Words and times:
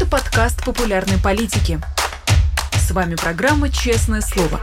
Это 0.00 0.08
подкаст 0.08 0.64
популярной 0.64 1.18
политики. 1.18 1.78
С 2.72 2.90
вами 2.90 3.16
программа 3.16 3.68
«Честное 3.68 4.22
слово». 4.22 4.58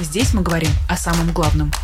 Здесь 0.00 0.32
мы 0.32 0.40
говорим 0.40 0.70
о 0.88 0.96
самом 0.96 1.32
главном– 1.34 1.70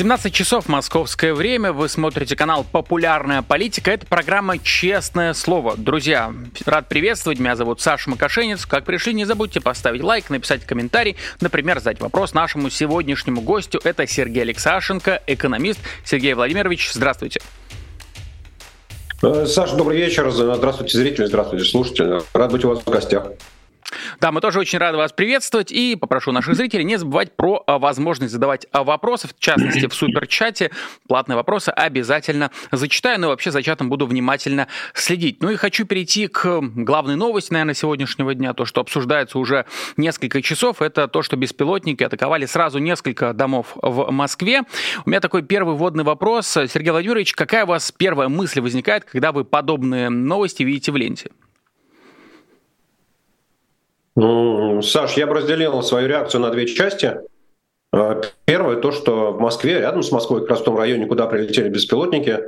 17 0.00 0.32
часов 0.32 0.66
московское 0.68 1.34
время. 1.34 1.72
Вы 1.72 1.88
смотрите 1.90 2.34
канал 2.34 2.64
«Популярная 2.64 3.42
политика». 3.42 3.90
Это 3.90 4.06
программа 4.06 4.58
«Честное 4.58 5.34
слово». 5.34 5.76
Друзья, 5.76 6.32
рад 6.64 6.88
приветствовать. 6.88 7.38
Меня 7.38 7.54
зовут 7.54 7.80
Саша 7.80 8.08
Макашенец. 8.08 8.64
Как 8.64 8.84
пришли, 8.84 9.12
не 9.12 9.26
забудьте 9.26 9.60
поставить 9.60 10.02
лайк, 10.02 10.30
написать 10.30 10.64
комментарий, 10.64 11.16
например, 11.40 11.80
задать 11.80 12.00
вопрос 12.00 12.32
нашему 12.32 12.70
сегодняшнему 12.70 13.42
гостю. 13.42 13.80
Это 13.84 14.06
Сергей 14.06 14.42
Алексашенко, 14.42 15.22
экономист. 15.26 15.80
Сергей 16.04 16.34
Владимирович, 16.34 16.92
здравствуйте. 16.94 17.40
Э, 19.22 19.44
Саша, 19.46 19.76
добрый 19.76 19.98
вечер. 19.98 20.30
Здравствуйте, 20.30 20.96
зрители, 20.96 21.26
здравствуйте, 21.26 21.66
слушатели. 21.66 22.22
Рад 22.32 22.52
быть 22.52 22.64
у 22.64 22.70
вас 22.70 22.80
в 22.80 22.88
гостях. 22.88 23.26
Да, 24.20 24.32
мы 24.32 24.40
тоже 24.40 24.60
очень 24.60 24.78
рады 24.78 24.96
вас 24.98 25.12
приветствовать 25.12 25.72
и 25.72 25.96
попрошу 25.96 26.32
наших 26.32 26.54
зрителей 26.54 26.84
не 26.84 26.96
забывать 26.96 27.34
про 27.36 27.62
а, 27.66 27.78
возможность 27.78 28.32
задавать 28.32 28.66
а, 28.72 28.84
вопросы, 28.84 29.28
в 29.28 29.38
частности 29.38 29.86
в 29.86 29.94
суперчате. 29.94 30.70
Платные 31.08 31.36
вопросы 31.36 31.70
обязательно 31.70 32.50
зачитаю, 32.70 33.20
но 33.20 33.28
вообще 33.28 33.50
за 33.50 33.62
чатом 33.62 33.88
буду 33.88 34.06
внимательно 34.06 34.68
следить. 34.94 35.42
Ну 35.42 35.50
и 35.50 35.56
хочу 35.56 35.84
перейти 35.86 36.26
к 36.28 36.60
главной 36.60 37.16
новости, 37.16 37.52
наверное, 37.52 37.74
сегодняшнего 37.74 38.34
дня, 38.34 38.54
то, 38.54 38.64
что 38.64 38.80
обсуждается 38.80 39.38
уже 39.38 39.66
несколько 39.96 40.42
часов, 40.42 40.82
это 40.82 41.08
то, 41.08 41.22
что 41.22 41.36
беспилотники 41.36 42.02
атаковали 42.02 42.46
сразу 42.46 42.78
несколько 42.78 43.32
домов 43.32 43.72
в 43.74 44.10
Москве. 44.10 44.62
У 45.04 45.10
меня 45.10 45.20
такой 45.20 45.42
первый 45.42 45.74
вводный 45.74 46.04
вопрос. 46.04 46.46
Сергей 46.46 46.90
Владимирович, 46.90 47.34
какая 47.34 47.64
у 47.64 47.68
вас 47.68 47.92
первая 47.92 48.28
мысль 48.28 48.60
возникает, 48.60 49.04
когда 49.04 49.32
вы 49.32 49.44
подобные 49.44 50.08
новости 50.08 50.62
видите 50.62 50.92
в 50.92 50.96
ленте? 50.96 51.30
Ну, 54.16 54.82
Саш, 54.82 55.16
я 55.16 55.26
бы 55.26 55.34
разделил 55.34 55.82
свою 55.82 56.08
реакцию 56.08 56.40
на 56.42 56.50
две 56.50 56.66
части. 56.66 57.20
А, 57.92 58.20
первое, 58.44 58.76
то, 58.76 58.92
что 58.92 59.32
в 59.32 59.40
Москве, 59.40 59.80
рядом 59.80 60.02
с 60.02 60.12
Москвой, 60.12 60.40
как 60.40 60.50
раз 60.50 60.60
в 60.60 60.64
том 60.64 60.76
районе, 60.76 61.06
куда 61.06 61.26
прилетели 61.26 61.68
беспилотники, 61.68 62.40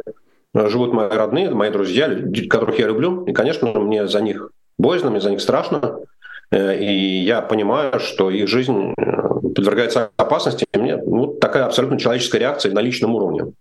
а, 0.54 0.68
живут 0.68 0.92
мои 0.92 1.08
родные, 1.08 1.50
мои 1.50 1.70
друзья, 1.70 2.08
которых 2.48 2.78
я 2.78 2.86
люблю. 2.86 3.24
И, 3.24 3.32
конечно, 3.32 3.68
мне 3.72 4.06
за 4.06 4.20
них 4.20 4.50
боязно, 4.78 5.10
мне 5.10 5.20
за 5.20 5.30
них 5.30 5.40
страшно. 5.40 6.00
Э, 6.50 6.76
и 6.76 7.20
я 7.20 7.40
понимаю, 7.40 7.98
что 7.98 8.30
их 8.30 8.48
жизнь 8.48 8.94
э, 8.96 9.04
подвергается 9.54 10.10
опасности. 10.16 10.66
И 10.72 10.78
мне 10.78 10.96
ну, 10.96 11.28
такая 11.34 11.64
абсолютно 11.64 11.98
человеческая 11.98 12.38
реакция 12.38 12.72
на 12.72 12.80
личном 12.80 13.14
уровне. 13.14 13.52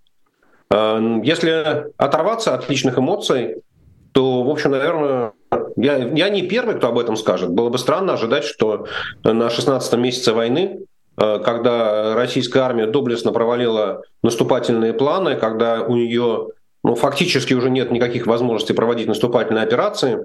Если 0.74 1.92
оторваться 1.98 2.56
от 2.56 2.70
личных 2.70 2.98
эмоций, 2.98 3.58
то, 4.14 4.42
в 4.42 4.50
общем, 4.50 4.72
наверное, 4.72 5.34
я, 5.82 5.98
я 5.98 6.30
не 6.30 6.44
первый, 6.44 6.76
кто 6.76 6.88
об 6.88 7.00
этом 7.00 7.16
скажет. 7.16 7.50
Было 7.50 7.70
бы 7.70 7.78
странно 7.78 8.14
ожидать, 8.14 8.44
что 8.44 8.88
на 9.24 9.50
16 9.50 9.94
месяце 9.98 10.32
войны, 10.34 10.82
э, 11.18 11.40
когда 11.44 12.14
российская 12.16 12.60
армия 12.60 12.86
доблестно 12.86 13.32
провалила 13.32 14.04
наступательные 14.22 14.94
планы, 14.94 15.36
когда 15.36 15.82
у 15.82 15.96
нее 15.96 16.50
ну, 16.84 16.96
фактически 16.96 17.54
уже 17.54 17.70
нет 17.70 17.92
никаких 17.92 18.28
возможностей 18.28 18.74
проводить 18.74 19.08
наступательные 19.08 19.64
операции, 19.64 20.20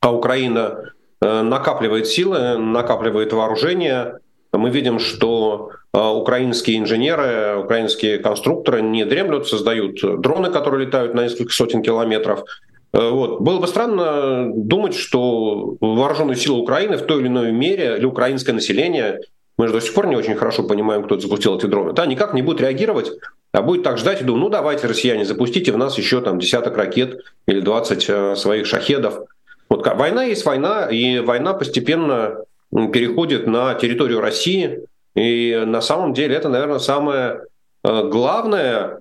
а 0.00 0.14
Украина 0.14 0.92
э, 1.20 1.42
накапливает 1.42 2.06
силы, 2.06 2.56
накапливает 2.56 3.32
вооружение, 3.32 4.20
мы 4.52 4.70
видим, 4.70 4.98
что 4.98 5.70
э, 5.92 5.98
украинские 5.98 6.78
инженеры, 6.78 7.56
украинские 7.58 8.18
конструкторы 8.18 8.82
не 8.82 9.04
дремлют, 9.04 9.48
создают 9.48 10.00
дроны, 10.20 10.50
которые 10.50 10.86
летают 10.86 11.14
на 11.14 11.24
несколько 11.24 11.52
сотен 11.52 11.82
километров, 11.82 12.44
вот. 12.96 13.40
Было 13.40 13.60
бы 13.60 13.66
странно 13.66 14.50
думать, 14.54 14.94
что 14.94 15.76
вооруженные 15.80 16.36
силы 16.36 16.60
Украины 16.60 16.96
в 16.96 17.02
той 17.02 17.20
или 17.20 17.28
иной 17.28 17.52
мере, 17.52 17.96
или 17.98 18.06
украинское 18.06 18.54
население, 18.54 19.20
мы 19.58 19.68
же 19.68 19.74
до 19.74 19.80
сих 19.80 19.94
пор 19.94 20.06
не 20.06 20.16
очень 20.16 20.34
хорошо 20.34 20.62
понимаем, 20.64 21.02
кто 21.04 21.18
запустил 21.18 21.56
эти 21.56 21.66
дроны, 21.66 21.92
да, 21.92 22.06
никак 22.06 22.34
не 22.34 22.42
будет 22.42 22.60
реагировать, 22.60 23.10
а 23.52 23.62
будет 23.62 23.82
так 23.82 23.98
ждать 23.98 24.20
и 24.20 24.24
думать, 24.24 24.42
ну 24.42 24.48
давайте, 24.48 24.86
россияне, 24.86 25.24
запустите 25.24 25.72
в 25.72 25.78
нас 25.78 25.96
еще 25.96 26.20
там 26.20 26.38
десяток 26.38 26.76
ракет 26.76 27.22
или 27.46 27.60
20 27.60 28.06
э, 28.08 28.36
своих 28.36 28.66
шахедов. 28.66 29.20
Вот 29.68 29.86
война 29.86 30.24
есть 30.24 30.44
война, 30.44 30.86
и 30.86 31.20
война 31.20 31.54
постепенно 31.54 32.44
переходит 32.70 33.46
на 33.46 33.74
территорию 33.74 34.20
России, 34.20 34.86
и 35.14 35.62
на 35.66 35.80
самом 35.80 36.12
деле 36.12 36.36
это, 36.36 36.48
наверное, 36.48 36.78
самое 36.78 37.40
э, 37.82 38.08
главное 38.08 39.00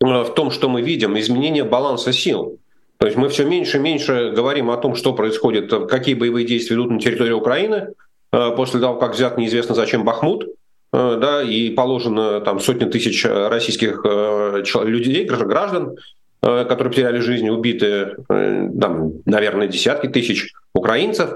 э, 0.00 0.04
в 0.04 0.34
том, 0.34 0.50
что 0.50 0.68
мы 0.68 0.82
видим, 0.82 1.18
изменение 1.18 1.64
баланса 1.64 2.12
сил. 2.12 2.58
То 2.98 3.06
есть 3.06 3.16
мы 3.16 3.28
все 3.28 3.44
меньше 3.44 3.78
и 3.78 3.80
меньше 3.80 4.32
говорим 4.34 4.70
о 4.70 4.76
том, 4.76 4.96
что 4.96 5.12
происходит, 5.12 5.72
какие 5.88 6.14
боевые 6.14 6.44
действия 6.44 6.76
ведут 6.76 6.90
на 6.90 6.98
территории 6.98 7.32
Украины 7.32 7.94
э, 8.32 8.50
после 8.56 8.80
того, 8.80 8.98
как 8.98 9.14
взят 9.14 9.38
неизвестно 9.38 9.76
зачем 9.76 10.04
Бахмут, 10.04 10.44
э, 10.92 11.18
да, 11.20 11.42
и 11.42 11.70
положено 11.70 12.40
там 12.40 12.58
сотни 12.58 12.86
тысяч 12.86 13.24
российских 13.24 14.02
э, 14.04 14.62
людей, 14.84 15.24
граждан, 15.26 15.96
которые 16.40 16.90
потеряли 16.90 17.18
жизнь, 17.18 17.48
убиты, 17.48 18.14
там, 18.28 19.12
наверное, 19.26 19.66
десятки 19.66 20.06
тысяч 20.06 20.52
украинцев. 20.72 21.30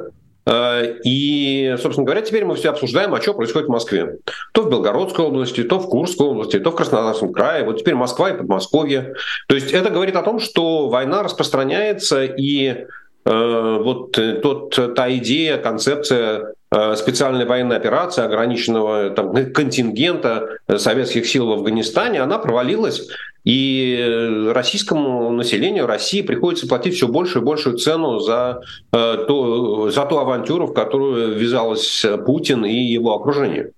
Э, 0.45 0.99
и, 1.05 1.77
собственно 1.81 2.05
говоря, 2.05 2.23
теперь 2.23 2.45
мы 2.45 2.55
все 2.57 2.71
обсуждаем, 2.71 3.15
а 3.15 3.21
что 3.21 3.35
происходит 3.35 3.69
в 3.69 3.73
Москве. 3.73 4.19
То 4.53 4.63
в 4.63 4.71
Белгородской 4.71 5.25
области, 5.25 5.63
то 5.63 5.79
в 5.79 5.89
Курской 5.89 6.27
области, 6.27 6.59
то 6.59 6.71
в 6.71 6.77
Краснодарском 6.77 7.33
крае. 7.33 7.65
Вот 7.65 7.79
теперь 7.79 7.95
Москва 7.95 8.31
и 8.31 8.37
Подмосковье. 8.37 9.15
То 9.49 9.55
есть 9.55 9.73
это 9.73 9.91
говорит 9.91 10.17
о 10.17 10.23
том, 10.23 10.41
что 10.41 10.89
война 10.89 11.23
распространяется, 11.23 12.25
и 12.25 12.87
э, 13.25 13.79
вот 13.83 14.19
тот, 14.43 14.95
та 14.95 15.15
идея, 15.17 15.59
концепция 15.59 16.55
э, 16.73 16.97
специальной 16.97 17.45
военной 17.45 17.77
операции, 17.77 18.25
ограниченного 18.25 19.11
там, 19.11 19.53
контингента 19.53 20.59
советских 20.77 21.27
сил 21.27 21.47
в 21.47 21.53
Афганистане, 21.53 22.21
она 22.21 22.39
провалилась. 22.39 23.09
И 23.45 24.49
российскому 24.55 25.31
населению 25.31 25.87
России 25.87 26.23
приходится 26.23 26.69
платить 26.69 26.95
все 26.95 27.09
большую 27.09 27.43
и 27.43 27.47
большую 27.47 27.77
цену 27.77 28.21
за, 28.21 28.61
э, 28.93 29.25
то, 29.27 29.91
за 29.91 30.07
ту 30.07 30.19
авантюру, 30.19 30.67
в 30.67 30.75
которую 30.75 31.35
ввязалась 31.35 32.05
Путин 32.25 32.65
и 32.65 32.75
его 32.75 33.15
окружение. 33.15 33.71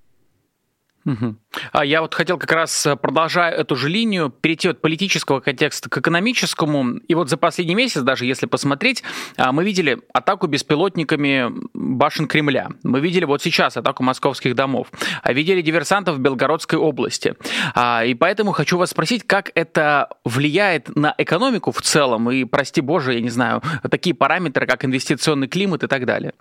А 1.72 1.84
я 1.84 2.00
вот 2.00 2.15
хотел 2.15 2.38
как 2.38 2.53
раз, 2.53 2.87
э, 2.87 2.97
продолжая 2.97 3.53
эту 3.53 3.76
же 3.76 3.88
линию, 3.88 4.31
перейти 4.31 4.69
от 4.69 4.81
политического 4.81 5.41
контекста 5.41 5.91
к 5.91 5.98
экономическому. 5.98 6.98
И 7.09 7.15
вот 7.15 7.28
за 7.28 7.37
последний 7.37 7.75
месяц, 7.75 8.00
даже 8.00 8.25
если 8.26 8.47
посмотреть, 8.47 9.03
а, 9.37 9.53
мы 9.53 9.65
видели 9.65 9.98
атаку 10.12 10.47
беспилотниками 10.47 11.53
башен 11.75 12.26
Кремля. 12.26 12.69
Мы 12.82 13.00
видели 13.00 13.25
вот 13.25 13.42
сейчас 13.42 13.76
атаку 13.76 14.03
московских 14.03 14.54
домов. 14.54 14.88
А 15.22 15.32
видели 15.32 15.60
диверсантов 15.60 16.16
в 16.16 16.20
Белгородской 16.20 16.78
области. 16.78 17.34
А, 17.75 18.04
и 18.04 18.15
поэтому 18.15 18.53
хочу 18.53 18.78
вас 18.78 18.91
спросить, 18.91 19.26
как 19.26 19.50
это 19.54 20.09
влияет 20.25 20.94
на 20.97 21.15
экономику 21.19 21.71
в 21.72 21.82
целом? 21.82 22.31
И, 22.31 22.44
прости 22.44 22.81
боже, 22.81 23.15
я 23.15 23.21
не 23.21 23.31
знаю, 23.31 23.62
такие 23.91 24.15
параметры, 24.15 24.66
как 24.66 24.84
инвестиционный 24.84 25.48
климат 25.48 25.84
и 25.84 25.86
так 25.86 26.06
далее. 26.06 26.32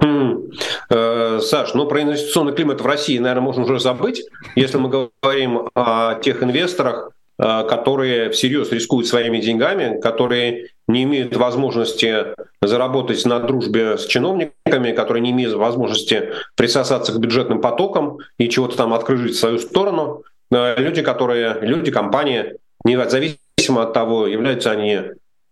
Э, 0.00 1.40
Саш, 1.40 1.74
ну 1.74 1.86
про 1.86 2.02
инвестиционный 2.02 2.54
климат 2.54 2.80
в 2.80 2.86
России, 2.86 3.18
наверное, 3.18 3.44
можно 3.44 3.64
уже 3.64 3.80
забыть, 3.80 4.24
если 4.56 4.78
мы 4.78 4.88
говорим 4.88 5.68
о 5.74 6.14
тех 6.16 6.42
инвесторах, 6.42 7.12
э, 7.38 7.64
которые 7.68 8.30
всерьез 8.30 8.70
рискуют 8.72 9.06
своими 9.06 9.38
деньгами, 9.38 10.00
которые 10.00 10.68
не 10.88 11.04
имеют 11.04 11.36
возможности 11.36 12.34
заработать 12.60 13.24
на 13.24 13.40
дружбе 13.40 13.96
с 13.96 14.06
чиновниками, 14.06 14.92
которые 14.92 15.22
не 15.22 15.30
имеют 15.30 15.54
возможности 15.54 16.30
присосаться 16.56 17.12
к 17.12 17.18
бюджетным 17.18 17.60
потокам 17.60 18.18
и 18.38 18.48
чего-то 18.48 18.76
там 18.76 18.92
открыть 18.92 19.34
в 19.34 19.38
свою 19.38 19.58
сторону. 19.58 20.22
Э, 20.50 20.74
люди, 20.76 21.02
которые, 21.02 21.58
люди, 21.62 21.90
компании, 21.90 22.56
независимо 22.84 23.82
от 23.82 23.92
того, 23.92 24.26
являются 24.26 24.70
они 24.70 25.00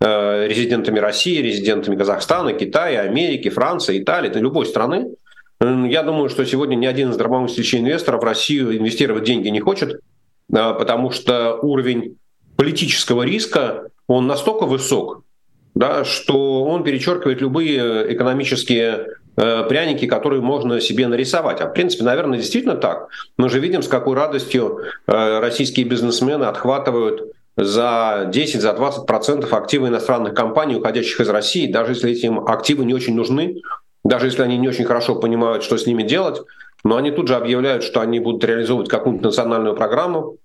резидентами 0.02 0.98
России, 0.98 1.42
резидентами 1.42 1.96
Казахстана, 1.96 2.54
Китая, 2.54 3.02
Америки, 3.02 3.50
Франции, 3.50 4.00
Италии, 4.00 4.32
любой 4.38 4.64
страны. 4.64 5.10
Я 5.60 6.02
думаю, 6.02 6.30
что 6.30 6.46
сегодня 6.46 6.74
ни 6.74 6.86
один 6.86 7.12
здравомыслящий 7.12 7.80
инвестор 7.80 8.16
в 8.16 8.24
Россию 8.24 8.74
инвестировать 8.78 9.24
деньги 9.24 9.48
не 9.48 9.60
хочет, 9.60 9.92
э, 9.92 9.98
потому 10.48 11.10
что 11.10 11.58
уровень 11.60 12.16
политического 12.56 13.24
риска, 13.24 13.88
он 14.06 14.26
настолько 14.26 14.64
высок, 14.64 15.22
да, 15.74 16.04
что 16.06 16.64
он 16.64 16.82
перечеркивает 16.82 17.42
любые 17.42 18.10
экономические 18.14 19.06
э, 19.36 19.64
пряники, 19.68 20.06
которые 20.06 20.40
можно 20.40 20.80
себе 20.80 21.06
нарисовать. 21.08 21.60
А 21.60 21.66
в 21.66 21.74
принципе, 21.74 22.04
наверное, 22.04 22.38
действительно 22.38 22.76
так. 22.76 23.08
Мы 23.36 23.50
же 23.50 23.60
видим, 23.60 23.82
с 23.82 23.88
какой 23.88 24.16
радостью 24.16 24.80
российские 25.06 25.84
бизнесмены 25.84 26.44
отхватывают 26.44 27.34
за 27.64 28.28
10, 28.32 28.60
за 28.60 28.72
20 28.72 29.06
процентов 29.06 29.52
активы 29.52 29.88
иностранных 29.88 30.34
компаний, 30.34 30.76
уходящих 30.76 31.20
из 31.20 31.28
России, 31.28 31.70
даже 31.70 31.92
если 31.92 32.12
эти 32.12 32.30
активы 32.50 32.84
не 32.84 32.94
очень 32.94 33.14
нужны, 33.14 33.60
даже 34.04 34.26
если 34.26 34.42
они 34.42 34.56
не 34.56 34.68
очень 34.68 34.84
хорошо 34.84 35.14
понимают, 35.14 35.62
что 35.62 35.76
с 35.76 35.86
ними 35.86 36.02
делать, 36.02 36.40
но 36.84 36.96
они 36.96 37.10
тут 37.10 37.28
же 37.28 37.34
объявляют, 37.34 37.82
что 37.84 38.00
они 38.00 38.18
будут 38.18 38.44
реализовывать 38.44 38.88
какую-то 38.88 39.24
национальную 39.24 39.76
программу, 39.76 40.36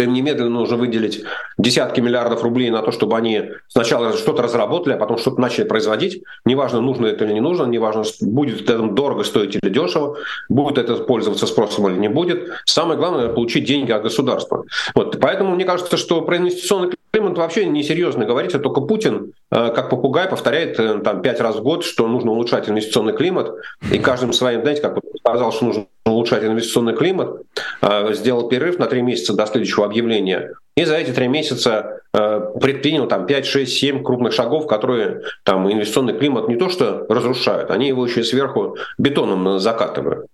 что 0.00 0.04
им 0.04 0.14
немедленно 0.14 0.48
нужно 0.48 0.78
выделить 0.78 1.24
десятки 1.58 2.00
миллиардов 2.00 2.42
рублей 2.42 2.70
на 2.70 2.80
то, 2.80 2.90
чтобы 2.90 3.18
они 3.18 3.50
сначала 3.68 4.14
что-то 4.14 4.42
разработали, 4.42 4.94
а 4.94 4.96
потом 4.96 5.18
что-то 5.18 5.38
начали 5.38 5.64
производить. 5.64 6.22
Неважно, 6.46 6.80
нужно 6.80 7.06
это 7.06 7.26
или 7.26 7.34
не 7.34 7.40
нужно, 7.40 7.64
неважно, 7.64 8.04
будет 8.22 8.62
это 8.62 8.78
дорого 8.78 9.24
стоить 9.24 9.56
или 9.56 9.70
дешево, 9.70 10.16
будет 10.48 10.78
это 10.78 10.94
пользоваться 11.04 11.46
спросом 11.46 11.88
или 11.88 11.98
не 11.98 12.08
будет. 12.08 12.48
Самое 12.64 12.98
главное— 12.98 13.28
получить 13.34 13.64
деньги 13.64 13.92
от 13.92 14.02
государства. 14.02 14.64
Вот. 14.94 15.20
Поэтому 15.20 15.54
мне 15.54 15.66
кажется, 15.66 15.98
что 15.98 16.22
про 16.22 16.38
инвестиционный 16.38 16.94
климат 17.12 17.36
вообще 17.36 17.66
несерьезно 17.66 18.24
говорить, 18.24 18.54
а 18.54 18.58
только 18.58 18.80
Путин, 18.80 19.34
э, 19.50 19.72
как 19.74 19.90
попугай, 19.90 20.28
повторяет 20.28 20.80
э, 20.80 21.00
там 21.00 21.20
пять 21.20 21.40
раз 21.40 21.56
в 21.56 21.62
год, 21.62 21.84
что 21.84 22.08
нужно 22.08 22.30
улучшать 22.30 22.70
инвестиционный 22.70 23.12
климат, 23.12 23.52
и 23.92 23.98
каждым 23.98 24.32
своим, 24.32 24.62
знаете, 24.62 24.80
как 24.80 24.96
он 24.96 25.02
сказал, 25.30 25.52
что 25.52 25.64
нужно 25.66 25.86
улучшать 26.04 26.44
инвестиционный 26.44 26.94
климат, 26.94 27.42
э, 27.82 28.14
сделал 28.14 28.48
перерыв 28.48 28.78
на 28.78 28.86
три 28.86 29.02
месяца 29.02 29.34
до 29.34 29.46
следующего 29.46 29.84
объявления, 29.84 30.52
и 30.76 30.84
за 30.84 30.96
эти 30.96 31.10
три 31.10 31.28
месяца 31.28 31.96
предпринял 32.12 33.06
там 33.06 33.24
5, 33.24 33.46
6, 33.46 33.72
7 33.72 34.02
крупных 34.02 34.32
шагов, 34.32 34.66
которые 34.66 35.22
там 35.44 35.70
инвестиционный 35.72 36.18
климат 36.18 36.48
не 36.48 36.56
то 36.56 36.68
что 36.68 37.06
разрушают, 37.08 37.70
они 37.70 37.86
его 37.86 38.04
еще 38.04 38.24
сверху 38.24 38.76
бетоном 38.98 39.60
закатывают. 39.60 40.26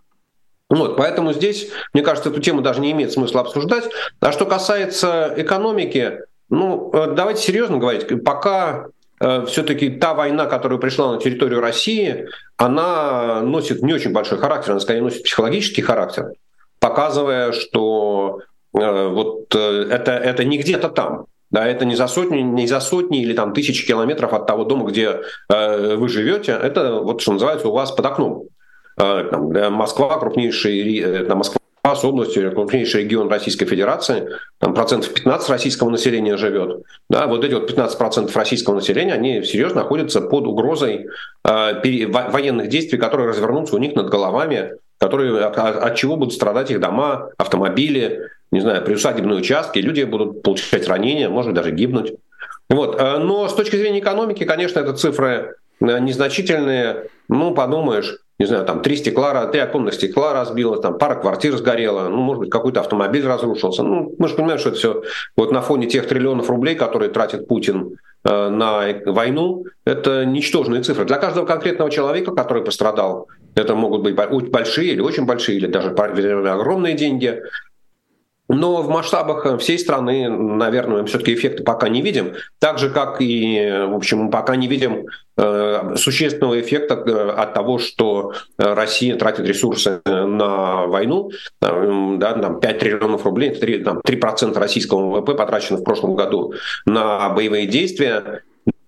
Вот, 0.69 0.97
поэтому 0.97 1.33
здесь, 1.33 1.69
мне 1.93 2.03
кажется, 2.03 2.31
эту 2.31 2.41
тему 2.41 2.61
даже 2.61 2.81
не 2.81 2.91
имеет 2.93 3.13
смысла 3.13 3.43
обсуждать. 3.43 3.85
А 4.21 4.33
что 4.33 4.47
касается 4.47 5.33
экономики, 5.37 6.21
ну, 6.49 6.91
э, 6.93 7.13
давайте 7.15 7.43
серьезно 7.43 7.79
говорить. 7.79 8.25
Пока 8.25 8.87
э, 8.87 8.91
все-таки 9.19 9.91
та 9.91 10.15
война, 10.15 10.47
которая 10.47 10.79
пришла 10.79 11.13
на 11.13 11.19
территорию 11.19 11.61
России, 11.61 12.27
она 12.57 13.41
носит 13.41 13.83
не 13.83 13.95
очень 13.95 14.13
большой 14.13 14.39
характер, 14.39 14.73
она 14.73 14.81
скорее 14.81 15.03
носит 15.03 15.23
психологический 15.23 15.83
характер, 15.83 16.33
показывая, 16.81 17.53
что 17.53 18.41
э, 18.75 19.09
вот 19.09 19.55
это, 19.55 20.13
это 20.13 20.45
не 20.45 20.59
где-то 20.59 20.89
там, 20.91 21.27
да, 21.51 21.67
это 21.67 21.85
не 21.85 21.95
за 21.95 22.09
сотни, 22.09 22.41
не 22.41 22.67
за 22.67 22.81
сотни 22.81 23.23
или 23.23 23.33
там 23.33 23.53
тысячи 23.53 23.87
километров 23.87 24.33
от 24.33 24.47
того 24.47 24.65
дома, 24.65 24.89
где 24.91 25.21
э, 25.49 25.97
вы 25.97 26.09
живете, 26.09 26.53
это 26.53 27.01
вот 27.01 27.21
что 27.21 27.33
называется 27.33 27.69
у 27.69 27.73
вас 27.73 27.93
под 27.93 28.07
окном. 28.07 28.45
Э, 28.99 29.29
там, 29.31 29.73
Москва 29.73 30.19
крупнейший, 30.19 30.99
э, 30.99 31.35
Москва 31.35 31.61
с 31.94 32.05
областью, 32.05 32.53
крупнейший 32.53 33.05
регион 33.05 33.29
Российской 33.29 33.67
Федерации, 33.67 34.29
там 34.59 34.75
процентов 34.75 35.12
15 35.12 35.49
российского 35.50 35.91
населения 35.91 36.37
живет. 36.37 36.83
Да, 37.09 37.27
вот 37.27 37.44
эти 37.44 37.55
вот 37.55 37.67
15 37.67 37.99
процентов 37.99 38.37
российского 38.37 38.75
населения, 38.75 39.12
они 39.12 39.43
серьезно 39.44 39.83
находятся 39.83 40.21
под 40.21 40.47
угрозой 40.47 41.06
э, 41.44 42.06
военных 42.09 42.69
действий, 42.69 42.99
которые 42.99 43.29
развернутся 43.29 43.77
у 43.77 43.79
них 43.79 43.94
над 43.94 44.09
головами, 44.09 44.73
которые, 44.99 45.44
от, 45.44 45.59
от 45.59 45.94
чего 45.97 46.17
будут 46.17 46.35
страдать 46.35 46.71
их 46.71 46.81
дома, 46.81 47.31
автомобили, 47.37 48.31
не 48.50 48.61
знаю, 48.61 48.83
приусадебные 48.83 49.38
участки, 49.38 49.79
люди 49.79 50.03
будут 50.03 50.43
получать 50.43 50.88
ранения, 50.88 51.29
может 51.29 51.55
даже 51.55 51.71
гибнуть. 51.73 52.15
Вот. 52.69 53.00
Э, 53.00 53.19
но 53.19 53.49
с 53.49 53.55
точки 53.55 53.77
зрения 53.77 54.00
экономики, 54.00 54.44
конечно, 54.44 54.81
это 54.81 54.94
цифры 54.94 55.56
э, 55.81 55.99
незначительные. 55.99 57.09
Ну, 57.29 57.55
подумаешь, 57.55 58.19
не 58.38 58.47
знаю, 58.47 58.65
там 58.65 58.83
три 58.83 58.97
стекла, 58.97 59.47
три 59.47 59.61
оконных 59.61 59.94
стекла 59.94 60.35
разбилось, 60.35 60.81
там 60.81 60.99
пара 60.99 61.15
квартир 61.15 61.56
сгорела, 61.56 62.09
ну, 62.09 62.19
может 62.19 62.41
быть, 62.41 62.50
какой-то 62.50 62.81
автомобиль 62.81 63.27
разрушился. 63.27 63.83
Ну, 63.83 64.15
мы 64.19 64.29
же 64.29 64.35
понимаем, 64.35 64.59
что 64.59 64.71
это 64.71 64.79
все 64.79 65.03
вот 65.37 65.53
на 65.53 65.62
фоне 65.62 65.87
тех 65.87 66.06
триллионов 66.06 66.50
рублей, 66.50 66.75
которые 66.75 67.11
тратит 67.11 67.49
Путин 67.49 67.97
э, 68.25 68.49
на 68.49 68.83
войну, 69.06 69.65
это 69.87 70.27
ничтожные 70.27 70.83
цифры. 70.83 71.06
Для 71.06 71.17
каждого 71.17 71.47
конкретного 71.47 71.91
человека, 71.91 72.35
который 72.35 72.62
пострадал, 72.62 73.29
это 73.55 73.75
могут 73.75 74.03
быть 74.03 74.15
большие 74.50 74.93
или 74.93 75.00
очень 75.00 75.25
большие, 75.25 75.56
или 75.56 75.67
даже 75.67 75.88
огромные 75.88 76.94
деньги. 76.94 77.43
Но 78.49 78.83
в 78.83 78.89
масштабах 78.89 79.45
э, 79.47 79.59
всей 79.59 79.79
страны, 79.79 80.29
наверное, 80.29 81.05
все-таки 81.05 81.35
эффекты 81.35 81.65
пока 81.65 81.89
не 81.89 82.01
видим. 82.01 82.35
Так 82.59 82.79
же, 82.79 82.91
как 82.91 83.21
и, 83.21 83.87
в 83.89 83.95
общем, 83.95 84.31
пока 84.31 84.55
не 84.57 84.69
видим 84.69 85.07
э, 85.37 85.95
существенного 85.97 86.61
эффекта 86.61 86.95
э, 86.95 87.31
от 87.31 87.55
того, 87.55 87.79
что 87.79 88.35
Россия 88.57 89.17
тратит 89.17 89.47
ресурсы 89.47 90.01
на 90.05 90.87
войну. 90.87 91.31
Да, 91.61 92.33
там 92.35 92.61
5 92.61 92.79
триллионов 92.79 93.25
рублей, 93.25 93.51
3%, 93.51 93.83
там, 93.83 93.99
3% 93.99 94.59
российского 94.59 95.11
ВВП 95.11 95.35
потрачено 95.35 95.79
в 95.79 95.85
прошлом 95.85 96.15
году 96.15 96.55
на 96.85 97.29
боевые 97.31 97.67
действия 97.67 98.43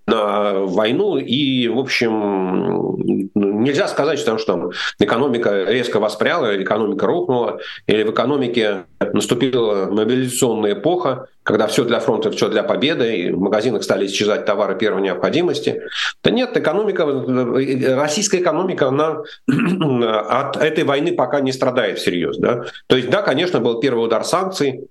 войну, 0.08 1.18
и, 1.18 1.68
в 1.68 1.78
общем, 1.78 2.96
нельзя 3.34 3.88
сказать, 3.88 4.18
что, 4.18 4.38
что 4.38 4.52
там 4.52 4.70
экономика 4.98 5.64
резко 5.64 6.00
воспряла, 6.00 6.60
экономика 6.62 7.06
рухнула, 7.06 7.60
или 7.86 8.02
в 8.02 8.10
экономике 8.10 8.84
наступила 9.00 9.86
мобилизационная 9.90 10.72
эпоха, 10.72 11.26
когда 11.42 11.66
все 11.66 11.84
для 11.84 12.00
фронта, 12.00 12.30
все 12.30 12.48
для 12.48 12.62
победы, 12.62 13.16
и 13.16 13.30
в 13.32 13.40
магазинах 13.40 13.82
стали 13.82 14.06
исчезать 14.06 14.44
товары 14.44 14.76
первой 14.76 15.02
необходимости. 15.02 15.82
Да 16.22 16.30
нет, 16.30 16.56
экономика, 16.56 17.06
российская 17.96 18.38
экономика, 18.38 18.88
она 18.88 19.22
от 20.28 20.56
этой 20.56 20.84
войны 20.84 21.12
пока 21.12 21.40
не 21.40 21.52
страдает 21.52 21.98
всерьез. 21.98 22.36
Да? 22.38 22.64
То 22.86 22.96
есть, 22.96 23.08
да, 23.10 23.22
конечно, 23.22 23.60
был 23.60 23.80
первый 23.80 24.04
удар 24.04 24.24
санкций, 24.24 24.88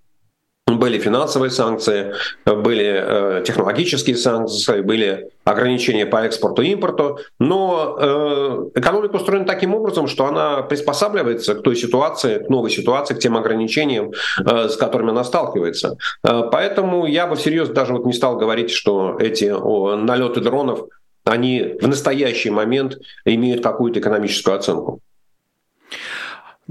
были 0.67 0.99
финансовые 0.99 1.49
санкции, 1.49 2.13
были 2.45 2.85
э, 2.85 3.43
технологические 3.45 4.17
санкции, 4.17 4.81
были 4.81 5.29
ограничения 5.45 6.05
по 6.05 6.17
экспорту 6.17 6.61
и 6.61 6.69
импорту, 6.71 7.19
но 7.39 7.97
э, 7.99 8.79
экономика 8.79 9.15
устроена 9.15 9.45
таким 9.45 9.73
образом, 9.73 10.07
что 10.07 10.25
она 10.25 10.61
приспосабливается 10.63 11.55
к 11.55 11.63
той 11.63 11.77
ситуации, 11.77 12.39
к 12.39 12.49
новой 12.49 12.69
ситуации, 12.69 13.13
к 13.13 13.19
тем 13.19 13.37
ограничениям, 13.37 14.11
э, 14.45 14.67
с 14.67 14.75
которыми 14.75 15.11
она 15.11 15.23
сталкивается. 15.23 15.97
Поэтому 16.21 17.05
я 17.05 17.27
бы 17.27 17.35
всерьез 17.35 17.69
даже 17.69 17.93
вот 17.93 18.05
не 18.05 18.13
стал 18.13 18.37
говорить, 18.37 18.71
что 18.71 19.17
эти 19.19 19.45
налеты 19.45 20.41
дронов, 20.41 20.87
они 21.23 21.77
в 21.81 21.87
настоящий 21.87 22.49
момент 22.49 22.97
имеют 23.25 23.63
какую-то 23.63 23.99
экономическую 23.99 24.55
оценку. 24.55 24.99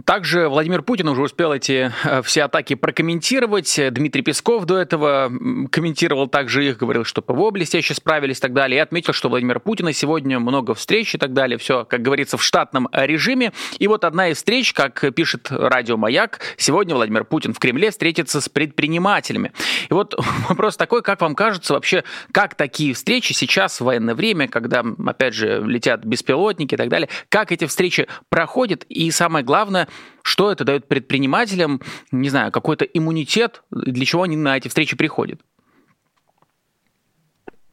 Также 0.05 0.49
Владимир 0.49 0.83
Путин 0.83 1.09
уже 1.09 1.23
успел 1.23 1.55
эти 1.55 1.91
э, 2.05 2.21
все 2.23 2.45
атаки 2.45 2.75
прокомментировать. 2.75 3.81
Дмитрий 3.93 4.23
Песков 4.23 4.67
до 4.67 4.77
этого 4.77 5.33
комментировал 5.73 6.29
также 6.29 6.69
их, 6.69 6.77
говорил, 6.77 7.05
что 7.05 7.23
ПВО 7.23 7.51
блестяще 7.51 7.95
справились 7.95 8.37
и 8.39 8.41
так 8.41 8.53
далее. 8.53 8.77
И 8.77 8.81
отметил, 8.81 9.15
что 9.15 9.31
Владимира 9.31 9.59
Путина 9.59 9.95
сегодня 9.95 10.39
много 10.39 10.75
встреч 10.75 11.15
и 11.15 11.19
так 11.19 11.33
далее. 11.33 11.57
Все, 11.57 11.87
как 11.87 12.03
говорится, 12.03 12.37
в 12.37 12.43
штатном 12.43 12.89
режиме. 12.93 13.53
И 13.79 13.89
вот 13.89 14.05
одна 14.05 14.29
из 14.29 14.37
встреч, 14.37 14.75
как 14.75 15.03
пишет 15.15 15.49
радио 15.51 15.97
«Маяк», 15.97 16.41
сегодня 16.59 16.95
Владимир 16.95 17.25
Путин 17.25 17.55
в 17.55 17.59
Кремле 17.59 17.91
встретится 17.91 18.43
с 18.43 18.51
предпринимателями. 18.51 19.53
И 19.89 19.95
вот 19.95 20.15
вопрос 20.49 20.77
такой, 20.77 21.03
как 21.03 21.23
вам 21.23 21.35
кажется 21.35 21.73
вообще, 21.73 22.05
как 22.33 22.55
такие 22.55 22.93
встречи 22.93 23.33
сейчас 23.33 23.81
в 23.81 23.85
военное 23.85 24.15
время, 24.15 24.47
когда, 24.47 24.85
опять 25.07 25.33
же, 25.33 25.63
летят 25.65 26.05
беспилотники 26.05 26.75
и 26.75 26.77
так 26.77 26.91
далее, 26.91 27.09
как 27.31 27.51
эти 27.51 27.65
встречи 27.65 28.09
проходят? 28.29 28.85
И 28.91 29.11
самое 29.11 29.43
главное, 29.43 29.86
что 30.23 30.51
это 30.51 30.65
дает 30.65 30.89
предпринимателям, 30.89 31.81
не 32.11 32.29
знаю, 32.29 32.53
какой-то 32.53 32.85
иммунитет, 32.85 33.63
для 33.71 34.05
чего 34.05 34.23
они 34.23 34.37
на 34.37 34.57
эти 34.57 34.69
встречи 34.69 34.97
приходят? 34.97 35.41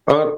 А, 0.05 0.35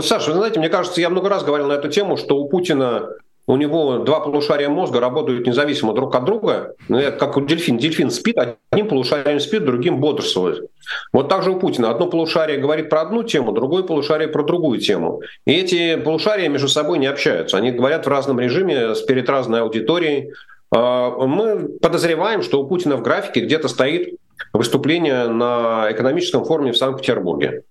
Саша, 0.00 0.30
вы 0.30 0.36
знаете, 0.36 0.58
мне 0.58 0.68
кажется, 0.68 1.00
я 1.00 1.10
много 1.10 1.28
раз 1.28 1.44
говорил 1.44 1.68
на 1.68 1.72
эту 1.72 1.88
тему, 1.88 2.16
что 2.16 2.36
у 2.36 2.48
Путина 2.48 3.08
у 3.46 3.56
него 3.56 3.98
два 3.98 4.20
полушария 4.20 4.68
мозга 4.68 5.00
работают 5.00 5.46
независимо 5.46 5.94
друг 5.94 6.14
от 6.14 6.24
друга, 6.24 6.74
ну, 6.88 7.00
как 7.18 7.36
у 7.36 7.40
дельфин. 7.40 7.76
Дельфин 7.76 8.10
спит, 8.10 8.36
одним 8.70 8.88
полушарием 8.88 9.40
спит, 9.40 9.64
другим 9.64 10.00
бодрствует. 10.00 10.70
Вот 11.12 11.28
так 11.28 11.42
же 11.42 11.50
у 11.50 11.58
Путина. 11.58 11.90
Одно 11.90 12.06
полушарие 12.06 12.58
говорит 12.58 12.88
про 12.88 13.00
одну 13.00 13.24
тему, 13.24 13.52
другое 13.52 13.82
полушарие 13.82 14.28
про 14.28 14.44
другую 14.44 14.80
тему. 14.80 15.22
И 15.44 15.52
эти 15.52 15.96
полушария 15.96 16.48
между 16.48 16.68
собой 16.68 16.98
не 16.98 17.06
общаются. 17.06 17.56
Они 17.56 17.72
говорят 17.72 18.06
в 18.06 18.08
разном 18.08 18.38
режиме, 18.38 18.94
перед 19.08 19.28
разной 19.28 19.62
аудиторией. 19.62 20.32
А, 20.72 21.10
мы 21.10 21.68
подозреваем, 21.80 22.42
что 22.42 22.60
у 22.60 22.66
Путина 22.66 22.96
в 22.96 23.02
графике 23.02 23.40
где-то 23.40 23.68
стоит 23.68 24.18
выступление 24.52 25.28
на 25.28 25.88
экономическом 25.90 26.44
форуме 26.44 26.72
в 26.72 26.78
Санкт-Петербурге. 26.78 27.62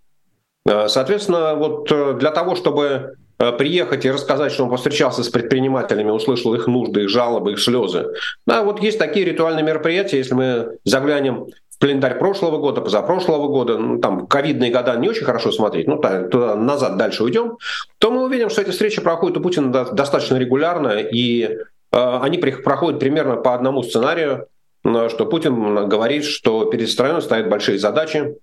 А, 0.67 0.87
соответственно, 0.87 1.55
вот 1.55 1.91
э, 1.91 2.13
для 2.19 2.29
того, 2.29 2.55
чтобы 2.55 3.15
э, 3.39 3.51
приехать 3.53 4.05
и 4.05 4.11
рассказать, 4.11 4.51
что 4.51 4.63
он 4.63 4.69
повстречался 4.69 5.23
с 5.23 5.29
предпринимателями, 5.29 6.11
услышал 6.11 6.53
их 6.53 6.67
нужды, 6.67 7.03
их 7.03 7.09
жалобы, 7.09 7.53
их 7.53 7.59
слезы. 7.59 8.13
Да, 8.45 8.63
вот 8.63 8.81
есть 8.81 8.99
такие 8.99 9.25
ритуальные 9.25 9.65
мероприятия, 9.65 10.17
если 10.17 10.35
мы 10.35 10.77
заглянем 10.85 11.47
в 11.71 11.79
календарь 11.79 12.19
прошлого 12.19 12.59
года, 12.59 12.81
позапрошлого 12.81 13.47
года, 13.47 13.79
ну, 13.79 13.99
там 13.99 14.27
ковидные 14.27 14.71
года 14.71 14.95
не 14.97 15.09
очень 15.09 15.25
хорошо 15.25 15.51
смотреть, 15.51 15.87
ну, 15.87 15.97
туда 15.97 16.55
назад 16.55 16.97
дальше 16.97 17.23
уйдем, 17.23 17.57
то 17.97 18.11
мы 18.11 18.23
увидим, 18.23 18.51
что 18.51 18.61
эти 18.61 18.69
встречи 18.69 19.01
проходят 19.01 19.37
у 19.37 19.41
Путина 19.41 19.71
достаточно 19.71 20.35
регулярно, 20.35 20.99
и 20.99 21.57
они 21.91 22.37
проходят 22.37 22.99
примерно 22.99 23.35
по 23.35 23.53
одному 23.53 23.83
сценарию, 23.83 24.47
э, 24.83 25.09
что 25.09 25.25
Путин 25.25 25.87
говорит, 25.87 26.23
что 26.25 26.65
перед 26.65 26.89
страной 26.89 27.21
стоят 27.21 27.49
большие 27.49 27.77
задачи, 27.77 28.37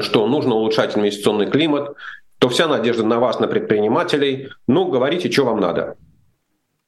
что 0.00 0.26
нужно 0.26 0.54
улучшать 0.54 0.96
инвестиционный 0.96 1.50
климат, 1.50 1.94
то 2.38 2.48
вся 2.48 2.68
надежда 2.68 3.04
на 3.04 3.18
вас, 3.18 3.40
на 3.40 3.48
предпринимателей, 3.48 4.50
ну, 4.66 4.86
говорите, 4.86 5.30
что 5.30 5.44
вам 5.44 5.60
надо. 5.60 5.96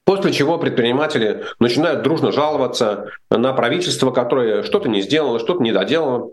После 0.05 0.33
чего 0.33 0.59
предприниматели 0.59 1.45
начинают 1.59 2.03
дружно 2.03 2.33
жаловаться 2.33 3.11
на 3.31 3.53
правительство, 3.53 4.11
которое 4.11 4.63
что-то 4.63 4.89
не 4.89 5.03
сделало, 5.03 5.39
что-то 5.39 5.63
не 5.63 5.73
доделало. 5.73 6.31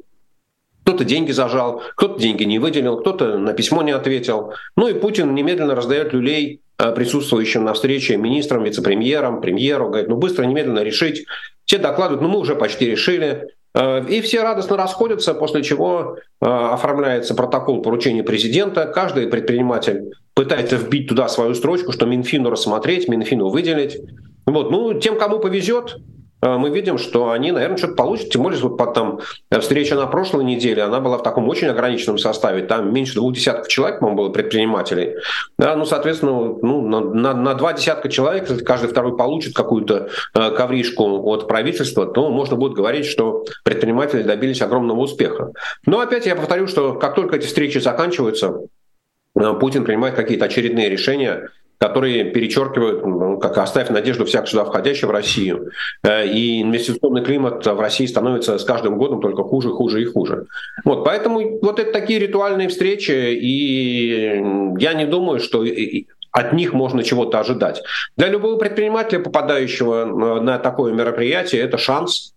Кто-то 0.83 1.03
деньги 1.03 1.31
зажал, 1.31 1.81
кто-то 1.95 2.19
деньги 2.19 2.43
не 2.43 2.59
выделил, 2.59 2.97
кто-то 2.97 3.37
на 3.37 3.53
письмо 3.53 3.81
не 3.81 3.91
ответил. 3.91 4.53
Ну 4.77 4.87
и 4.87 4.93
Путин 4.93 5.33
немедленно 5.35 5.75
раздает 5.75 6.13
люлей 6.13 6.61
э, 6.61 6.64
присутствующим 6.77 7.63
на 7.63 7.73
встрече 7.73 8.17
министрам, 8.17 8.63
вице-премьерам, 8.63 9.41
премьеру, 9.41 9.87
говорит, 9.87 10.09
ну 10.09 10.17
быстро, 10.17 10.43
немедленно 10.43 10.83
решить. 10.83 11.25
Те 11.65 11.77
докладывают, 11.77 12.21
ну 12.21 12.27
мы 12.27 12.39
уже 12.39 12.55
почти 12.55 12.85
решили. 12.91 13.47
Э, 13.73 14.03
и 14.07 14.21
все 14.21 14.43
радостно 14.43 14.77
расходятся, 14.77 15.33
после 15.33 15.63
чего 15.63 16.17
э, 16.17 16.45
оформляется 16.45 17.35
протокол 17.35 17.81
поручения 17.81 18.23
президента. 18.23 18.85
Каждый 18.87 19.27
предприниматель 19.27 20.13
пытается 20.33 20.75
вбить 20.75 21.07
туда 21.07 21.27
свою 21.27 21.53
строчку, 21.55 21.91
что 21.91 22.05
Минфину 22.05 22.49
рассмотреть, 22.49 23.07
Минфину 23.07 23.49
выделить. 23.49 23.97
Вот. 24.45 24.71
Ну, 24.71 24.93
тем, 24.99 25.17
кому 25.17 25.39
повезет, 25.39 25.97
Э, 25.97 26.14
мы 26.41 26.69
видим, 26.69 26.97
что 26.97 27.31
они, 27.31 27.51
наверное, 27.51 27.77
что-то 27.77 27.95
получат. 27.95 28.29
Тем 28.29 28.43
более, 28.43 28.59
вот 28.59 28.77
там 28.93 29.19
встреча 29.59 29.95
на 29.95 30.05
прошлой 30.07 30.43
неделе, 30.43 30.83
она 30.83 30.99
была 30.99 31.17
в 31.17 31.23
таком 31.23 31.49
очень 31.49 31.67
ограниченном 31.67 32.17
составе. 32.17 32.63
Там 32.63 32.93
меньше 32.93 33.15
двух 33.15 33.33
десятков 33.33 33.67
человек, 33.67 33.99
по-моему, 33.99 34.23
было 34.23 34.29
предпринимателей. 34.29 35.15
Да, 35.57 35.75
ну, 35.75 35.85
соответственно, 35.85 36.55
ну, 36.61 36.87
на, 36.87 36.99
на, 36.99 37.33
на 37.33 37.53
два 37.55 37.73
десятка 37.73 38.09
человек, 38.09 38.47
каждый 38.63 38.89
второй 38.89 39.17
получит 39.17 39.55
какую-то 39.55 40.09
э, 40.33 40.51
ковришку 40.51 41.23
от 41.29 41.47
правительства, 41.47 42.05
то 42.05 42.29
можно 42.29 42.55
будет 42.55 42.73
говорить, 42.73 43.05
что 43.05 43.45
предприниматели 43.63 44.23
добились 44.23 44.61
огромного 44.61 44.99
успеха. 44.99 45.51
Но 45.85 45.99
опять 45.99 46.25
я 46.25 46.35
повторю, 46.35 46.67
что 46.67 46.93
как 46.93 47.15
только 47.15 47.37
эти 47.37 47.45
встречи 47.45 47.79
заканчиваются, 47.79 48.59
э, 49.39 49.53
Путин 49.59 49.83
принимает 49.83 50.15
какие-то 50.15 50.45
очередные 50.45 50.89
решения, 50.89 51.49
которые 51.87 52.25
перечеркивают, 52.25 53.05
ну, 53.05 53.37
как 53.37 53.57
оставив 53.57 53.91
надежду 53.91 54.25
всяк 54.25 54.47
сюда 54.47 54.65
входящий 54.65 55.07
в 55.07 55.11
Россию. 55.11 55.71
Э, 56.03 56.25
и 56.25 56.61
инвестиционный 56.61 57.23
климат 57.23 57.65
в 57.65 57.79
России 57.79 58.07
становится 58.07 58.57
с 58.57 58.63
каждым 58.63 58.97
годом 58.97 59.21
только 59.21 59.43
хуже, 59.43 59.69
хуже 59.69 60.01
и 60.01 60.05
хуже. 60.05 60.45
Вот, 60.83 61.03
поэтому 61.05 61.59
вот 61.61 61.79
это 61.79 61.91
такие 61.91 62.19
ритуальные 62.19 62.69
встречи, 62.69 63.11
и 63.11 64.41
я 64.79 64.93
не 64.93 65.05
думаю, 65.05 65.39
что 65.39 65.63
от 66.31 66.53
них 66.53 66.73
можно 66.73 67.03
чего-то 67.03 67.39
ожидать. 67.39 67.83
Для 68.17 68.29
любого 68.29 68.57
предпринимателя, 68.57 69.19
попадающего 69.19 70.05
на 70.41 70.57
такое 70.57 70.91
мероприятие, 70.91 71.61
это 71.61 71.77
шанс, 71.77 72.33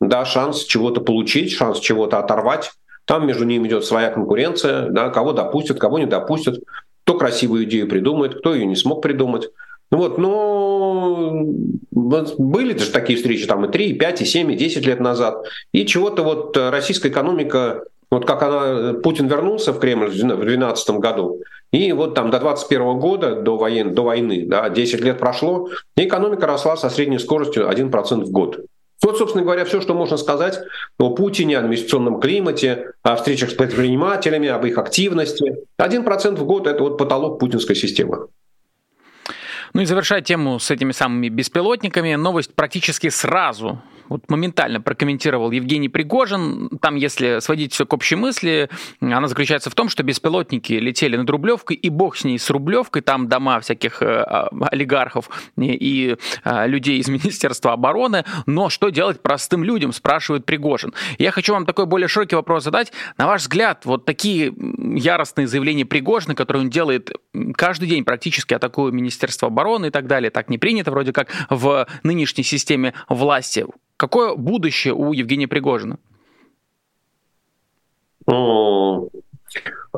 да, 0.00 0.24
шанс 0.24 0.64
чего-то 0.64 1.00
получить, 1.00 1.52
шанс 1.52 1.80
чего-то 1.80 2.18
оторвать. 2.18 2.72
Там 3.04 3.26
между 3.26 3.44
ними 3.44 3.68
идет 3.68 3.84
своя 3.84 4.10
конкуренция, 4.10 4.88
да, 4.90 5.10
кого 5.10 5.32
допустят, 5.32 5.78
кого 5.78 5.98
не 5.98 6.06
допустят 6.06 6.58
кто 7.06 7.16
красивую 7.16 7.64
идею 7.64 7.88
придумает, 7.88 8.34
кто 8.34 8.52
ее 8.52 8.66
не 8.66 8.74
смог 8.74 9.00
придумать. 9.00 9.48
Ну 9.92 9.98
вот, 9.98 10.18
но 10.18 11.44
были 11.92 12.76
же 12.76 12.90
такие 12.90 13.16
встречи 13.16 13.46
там 13.46 13.64
и 13.64 13.70
3, 13.70 13.90
и 13.90 13.92
5, 13.92 14.22
и 14.22 14.24
7, 14.24 14.52
и 14.52 14.56
10 14.56 14.84
лет 14.84 14.98
назад. 14.98 15.44
И 15.70 15.86
чего-то 15.86 16.24
вот 16.24 16.56
российская 16.56 17.08
экономика, 17.08 17.84
вот 18.10 18.26
как 18.26 18.42
она, 18.42 18.94
Путин 18.94 19.28
вернулся 19.28 19.72
в 19.72 19.78
Кремль 19.78 20.08
в 20.08 20.16
2012 20.16 20.90
году, 20.98 21.42
и 21.70 21.92
вот 21.92 22.16
там 22.16 22.30
до 22.30 22.40
2021 22.40 22.98
года, 22.98 23.36
до, 23.36 23.56
воен, 23.56 23.94
до 23.94 24.02
войны, 24.02 24.44
да, 24.44 24.68
10 24.68 25.00
лет 25.00 25.20
прошло, 25.20 25.68
и 25.96 26.08
экономика 26.08 26.48
росла 26.48 26.76
со 26.76 26.90
средней 26.90 27.20
скоростью 27.20 27.68
1% 27.70 28.24
в 28.24 28.30
год. 28.32 28.64
Вот, 29.02 29.18
собственно 29.18 29.44
говоря, 29.44 29.64
все, 29.64 29.80
что 29.80 29.94
можно 29.94 30.16
сказать 30.16 30.58
о 30.98 31.10
Путине, 31.10 31.58
о 31.58 31.62
инвестиционном 31.62 32.18
климате, 32.18 32.92
о 33.02 33.16
встречах 33.16 33.50
с 33.50 33.54
предпринимателями, 33.54 34.48
об 34.48 34.64
их 34.64 34.78
активности. 34.78 35.56
Один 35.76 36.04
процент 36.04 36.38
в 36.38 36.44
год– 36.44 36.66
это 36.68 36.82
вот 36.82 36.96
потолок 36.96 37.38
путинской 37.38 37.76
системы. 37.76 38.28
Ну 39.74 39.82
и 39.82 39.84
завершая 39.84 40.22
тему 40.22 40.58
с 40.58 40.70
этими 40.70 40.92
самыми 40.92 41.28
беспилотниками, 41.28 42.14
новость 42.14 42.54
практически 42.54 43.10
сразу 43.10 43.82
вот 44.08 44.30
моментально 44.30 44.80
прокомментировал 44.80 45.50
Евгений 45.50 45.88
Пригожин. 45.88 46.70
Там, 46.80 46.96
если 46.96 47.40
сводить 47.40 47.72
все 47.72 47.86
к 47.86 47.92
общей 47.92 48.16
мысли, 48.16 48.68
она 49.00 49.28
заключается 49.28 49.70
в 49.70 49.74
том, 49.74 49.88
что 49.88 50.02
беспилотники 50.02 50.72
летели 50.74 51.16
над 51.16 51.28
Рублевкой, 51.30 51.76
и 51.76 51.88
бог 51.88 52.16
с 52.16 52.24
ней 52.24 52.38
с 52.38 52.50
Рублевкой, 52.50 53.02
там 53.02 53.28
дома 53.28 53.60
всяких 53.60 54.02
э, 54.02 54.06
а, 54.06 54.48
олигархов 54.70 55.30
и 55.56 56.16
э, 56.44 56.68
людей 56.68 56.98
из 56.98 57.08
Министерства 57.16 57.72
обороны, 57.72 58.24
но 58.46 58.68
что 58.68 58.90
делать 58.90 59.20
простым 59.22 59.64
людям, 59.64 59.92
спрашивает 59.92 60.44
Пригожин. 60.44 60.94
Я 61.18 61.30
хочу 61.30 61.52
вам 61.52 61.66
такой 61.66 61.86
более 61.86 62.08
широкий 62.08 62.36
вопрос 62.36 62.64
задать. 62.64 62.92
На 63.18 63.26
ваш 63.26 63.42
взгляд, 63.42 63.84
вот 63.84 64.04
такие 64.04 64.52
яростные 64.94 65.46
заявления 65.46 65.84
Пригожина, 65.84 66.34
которые 66.34 66.64
он 66.64 66.70
делает 66.70 67.10
каждый 67.54 67.88
день 67.88 68.04
практически 68.04 68.54
атакуя 68.54 68.92
Министерство 68.92 69.48
обороны 69.48 69.86
и 69.86 69.90
так 69.90 70.06
далее, 70.06 70.30
так 70.30 70.48
не 70.48 70.58
принято 70.58 70.90
вроде 70.90 71.12
как 71.12 71.28
в 71.50 71.86
нынешней 72.02 72.44
системе 72.44 72.94
власти. 73.08 73.66
Какое 73.96 74.34
будущее 74.34 74.94
у 74.94 75.12
Евгения 75.12 75.48
Пригожина? 75.48 75.98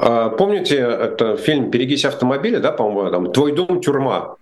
А, 0.00 0.28
помните, 0.30 0.76
это 0.76 1.36
фильм 1.36 1.70
«Берегись 1.70 2.04
автомобиля», 2.04 2.60
да, 2.60 2.70
по-моему, 2.70 3.10
там 3.10 3.32
«Твой 3.32 3.52
дом– 3.52 3.80
тюрьма». 3.82 4.36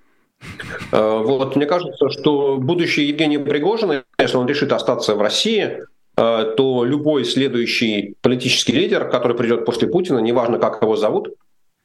А, 0.92 1.18
вот, 1.22 1.56
мне 1.56 1.64
кажется, 1.64 2.10
что 2.10 2.58
будущее 2.58 3.08
Евгения 3.08 3.38
Пригожина, 3.38 4.04
если 4.18 4.36
он 4.36 4.46
решит 4.46 4.72
остаться 4.72 5.14
в 5.14 5.22
России, 5.22 5.84
а, 6.16 6.44
то 6.44 6.84
любой 6.84 7.24
следующий 7.24 8.14
политический 8.20 8.72
лидер, 8.72 9.08
который 9.08 9.36
придет 9.36 9.64
после 9.64 9.88
Путина, 9.88 10.18
неважно, 10.18 10.58
как 10.58 10.82
его 10.82 10.96
зовут, 10.96 11.34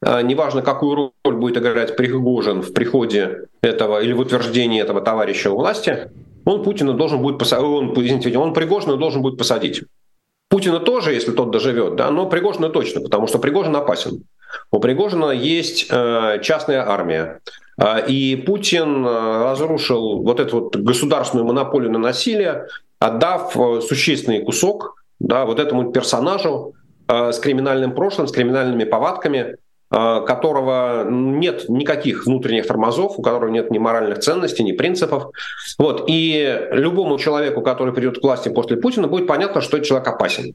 неважно, 0.02 0.62
какую 0.62 1.12
роль 1.24 1.36
будет 1.36 1.56
играть 1.56 1.96
Пригожин 1.96 2.60
в 2.60 2.74
приходе 2.74 3.46
этого 3.62 4.02
или 4.02 4.12
в 4.12 4.18
утверждении 4.18 4.82
этого 4.82 5.00
товарища 5.00 5.50
у 5.52 5.56
власти, 5.56 6.10
он 6.44 6.62
Путина 6.62 6.94
должен 6.94 7.20
будет 7.22 7.38
посадить, 7.38 7.64
он, 7.64 7.92
извините, 7.92 8.36
он 8.38 8.52
Пригожина 8.52 8.96
должен 8.96 9.22
будет 9.22 9.38
посадить. 9.38 9.82
Путина 10.48 10.80
тоже, 10.80 11.14
если 11.14 11.32
тот 11.32 11.50
доживет, 11.50 11.96
да, 11.96 12.10
но 12.10 12.26
Пригожина 12.26 12.68
точно, 12.68 13.00
потому 13.00 13.26
что 13.26 13.38
Пригожин 13.38 13.74
опасен. 13.74 14.24
У 14.70 14.80
Пригожина 14.80 15.30
есть 15.30 15.86
э, 15.90 16.40
частная 16.42 16.86
армия. 16.86 17.40
Э, 17.78 18.06
и 18.06 18.36
Путин 18.36 19.06
э, 19.06 19.44
разрушил 19.44 20.22
вот 20.22 20.40
эту 20.40 20.60
вот 20.60 20.76
государственную 20.76 21.46
монополию 21.46 21.90
на 21.90 21.98
насилие, 21.98 22.66
отдав 22.98 23.56
э, 23.56 23.80
существенный 23.80 24.44
кусок 24.44 25.02
да, 25.20 25.46
вот 25.46 25.58
этому 25.58 25.90
персонажу 25.90 26.74
э, 27.08 27.32
с 27.32 27.38
криминальным 27.38 27.94
прошлым, 27.94 28.26
с 28.26 28.32
криминальными 28.32 28.84
повадками, 28.84 29.56
которого 29.92 31.04
нет 31.08 31.68
никаких 31.68 32.24
внутренних 32.24 32.66
тормозов, 32.66 33.18
у 33.18 33.22
которого 33.22 33.50
нет 33.50 33.70
ни 33.70 33.78
моральных 33.78 34.20
ценностей, 34.20 34.64
ни 34.64 34.72
принципов. 34.72 35.32
Вот. 35.78 36.04
И 36.06 36.68
любому 36.72 37.18
человеку, 37.18 37.60
который 37.60 37.92
придет 37.92 38.18
к 38.18 38.22
власти 38.22 38.48
после 38.48 38.78
Путина, 38.78 39.06
будет 39.06 39.26
понятно, 39.26 39.60
что 39.60 39.76
этот 39.76 39.88
человек 39.88 40.08
опасен. 40.08 40.54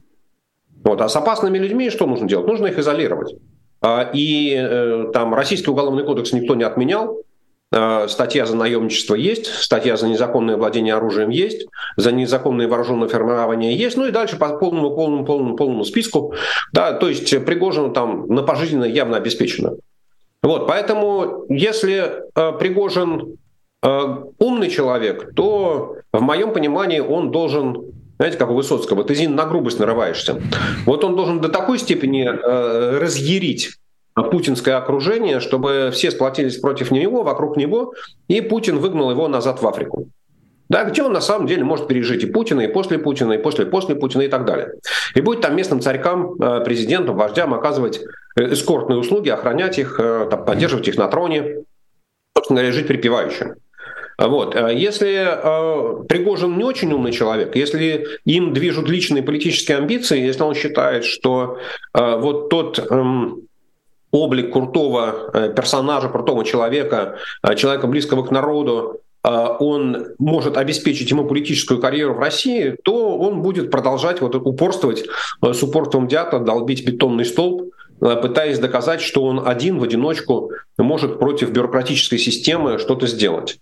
Вот. 0.82 1.00
А 1.00 1.08
с 1.08 1.14
опасными 1.14 1.56
людьми 1.56 1.90
что 1.90 2.06
нужно 2.06 2.26
делать? 2.26 2.48
Нужно 2.48 2.66
их 2.66 2.78
изолировать. 2.78 3.36
А, 3.80 4.10
и 4.12 4.56
э, 4.58 5.10
там 5.12 5.32
российский 5.34 5.70
уголовный 5.70 6.04
кодекс 6.04 6.32
никто 6.32 6.56
не 6.56 6.64
отменял, 6.64 7.18
Э, 7.18 7.27
статья 7.70 8.46
за 8.46 8.56
наемничество 8.56 9.14
есть, 9.14 9.46
статья 9.46 9.96
за 9.96 10.08
незаконное 10.08 10.56
владение 10.56 10.94
оружием 10.94 11.28
есть, 11.28 11.66
за 11.96 12.12
незаконное 12.12 12.66
вооруженное 12.66 13.08
формирование 13.08 13.76
есть, 13.76 13.96
ну 13.96 14.06
и 14.06 14.10
дальше 14.10 14.36
по 14.36 14.56
полному, 14.56 14.94
полному, 14.94 15.24
полному, 15.26 15.56
полному 15.56 15.84
списку. 15.84 16.32
Да, 16.72 16.92
то 16.94 17.08
есть 17.08 17.44
Пригожину 17.44 17.92
там 17.92 18.26
на 18.28 18.42
пожизненно 18.42 18.84
явно 18.84 19.18
обеспечено. 19.18 19.74
Вот, 20.42 20.66
поэтому 20.66 21.44
если 21.48 22.22
э, 22.34 22.52
Пригожин 22.58 23.36
э, 23.82 24.16
умный 24.38 24.70
человек, 24.70 25.34
то 25.34 25.96
в 26.12 26.20
моем 26.22 26.52
понимании 26.52 27.00
он 27.00 27.30
должен 27.30 27.92
знаете, 28.18 28.36
как 28.36 28.50
у 28.50 28.54
Высоцкого, 28.54 29.04
ты, 29.04 29.14
Зин, 29.14 29.36
на 29.36 29.46
грубость 29.46 29.78
нарываешься. 29.78 30.42
Вот 30.86 31.04
он 31.04 31.14
должен 31.14 31.40
до 31.40 31.48
такой 31.48 31.78
степени 31.78 32.28
э, 32.28 32.98
разъярить 32.98 33.78
путинское 34.22 34.76
окружение, 34.76 35.40
чтобы 35.40 35.90
все 35.92 36.10
сплотились 36.10 36.58
против 36.58 36.90
него, 36.90 37.22
вокруг 37.22 37.56
него, 37.56 37.94
и 38.28 38.40
Путин 38.40 38.78
выгнал 38.78 39.10
его 39.10 39.28
назад 39.28 39.62
в 39.62 39.66
Африку. 39.66 40.08
Да, 40.68 40.84
где 40.84 41.02
он 41.02 41.12
на 41.12 41.22
самом 41.22 41.46
деле 41.46 41.64
может 41.64 41.88
пережить 41.88 42.24
и 42.24 42.26
Путина, 42.26 42.60
и 42.60 42.68
после 42.68 42.98
Путина, 42.98 43.32
и 43.32 43.38
после-после 43.38 43.94
Путина 43.94 44.22
и 44.22 44.28
так 44.28 44.44
далее. 44.44 44.72
И 45.14 45.20
будет 45.22 45.40
там 45.40 45.56
местным 45.56 45.80
царькам, 45.80 46.34
э, 46.34 46.62
президентам, 46.62 47.16
вождям 47.16 47.54
оказывать 47.54 48.00
э, 48.36 48.52
эскортные 48.52 48.98
услуги, 48.98 49.30
охранять 49.30 49.78
их, 49.78 49.98
э, 49.98 50.26
поддерживать 50.26 50.88
их 50.88 50.98
на 50.98 51.08
троне, 51.08 51.64
собственно 52.36 52.70
жить 52.70 52.86
припевающим. 52.86 53.54
Вот. 54.18 54.56
Если 54.56 55.14
э, 55.16 56.04
Пригожин 56.06 56.58
не 56.58 56.64
очень 56.64 56.92
умный 56.92 57.12
человек, 57.12 57.54
если 57.54 58.06
им 58.24 58.52
движут 58.52 58.88
личные 58.88 59.22
политические 59.22 59.78
амбиции, 59.78 60.20
если 60.20 60.42
он 60.42 60.54
считает, 60.54 61.04
что 61.04 61.58
э, 61.94 62.16
вот 62.16 62.50
тот... 62.50 62.78
Э, 62.90 63.04
облик 64.10 64.52
крутого 64.52 65.30
э, 65.32 65.52
персонажа, 65.54 66.08
крутого 66.08 66.44
человека, 66.44 67.18
э, 67.42 67.54
человека 67.56 67.86
близкого 67.86 68.24
к 68.24 68.30
народу, 68.30 69.00
э, 69.22 69.28
он 69.60 70.08
может 70.18 70.56
обеспечить 70.56 71.10
ему 71.10 71.26
политическую 71.26 71.80
карьеру 71.80 72.14
в 72.14 72.18
России, 72.18 72.76
то 72.84 73.18
он 73.18 73.42
будет 73.42 73.70
продолжать 73.70 74.20
вот 74.20 74.34
упорствовать 74.34 75.04
с 75.42 75.62
упорством 75.62 76.08
дята, 76.08 76.38
долбить 76.38 76.86
бетонный 76.86 77.24
столб, 77.24 77.72
пытаясь 78.00 78.58
доказать, 78.60 79.00
что 79.00 79.24
он 79.24 79.46
один 79.46 79.78
в 79.78 79.82
одиночку 79.82 80.52
может 80.78 81.18
против 81.18 81.50
бюрократической 81.50 82.18
системы 82.18 82.78
что-то 82.78 83.08
сделать. 83.08 83.58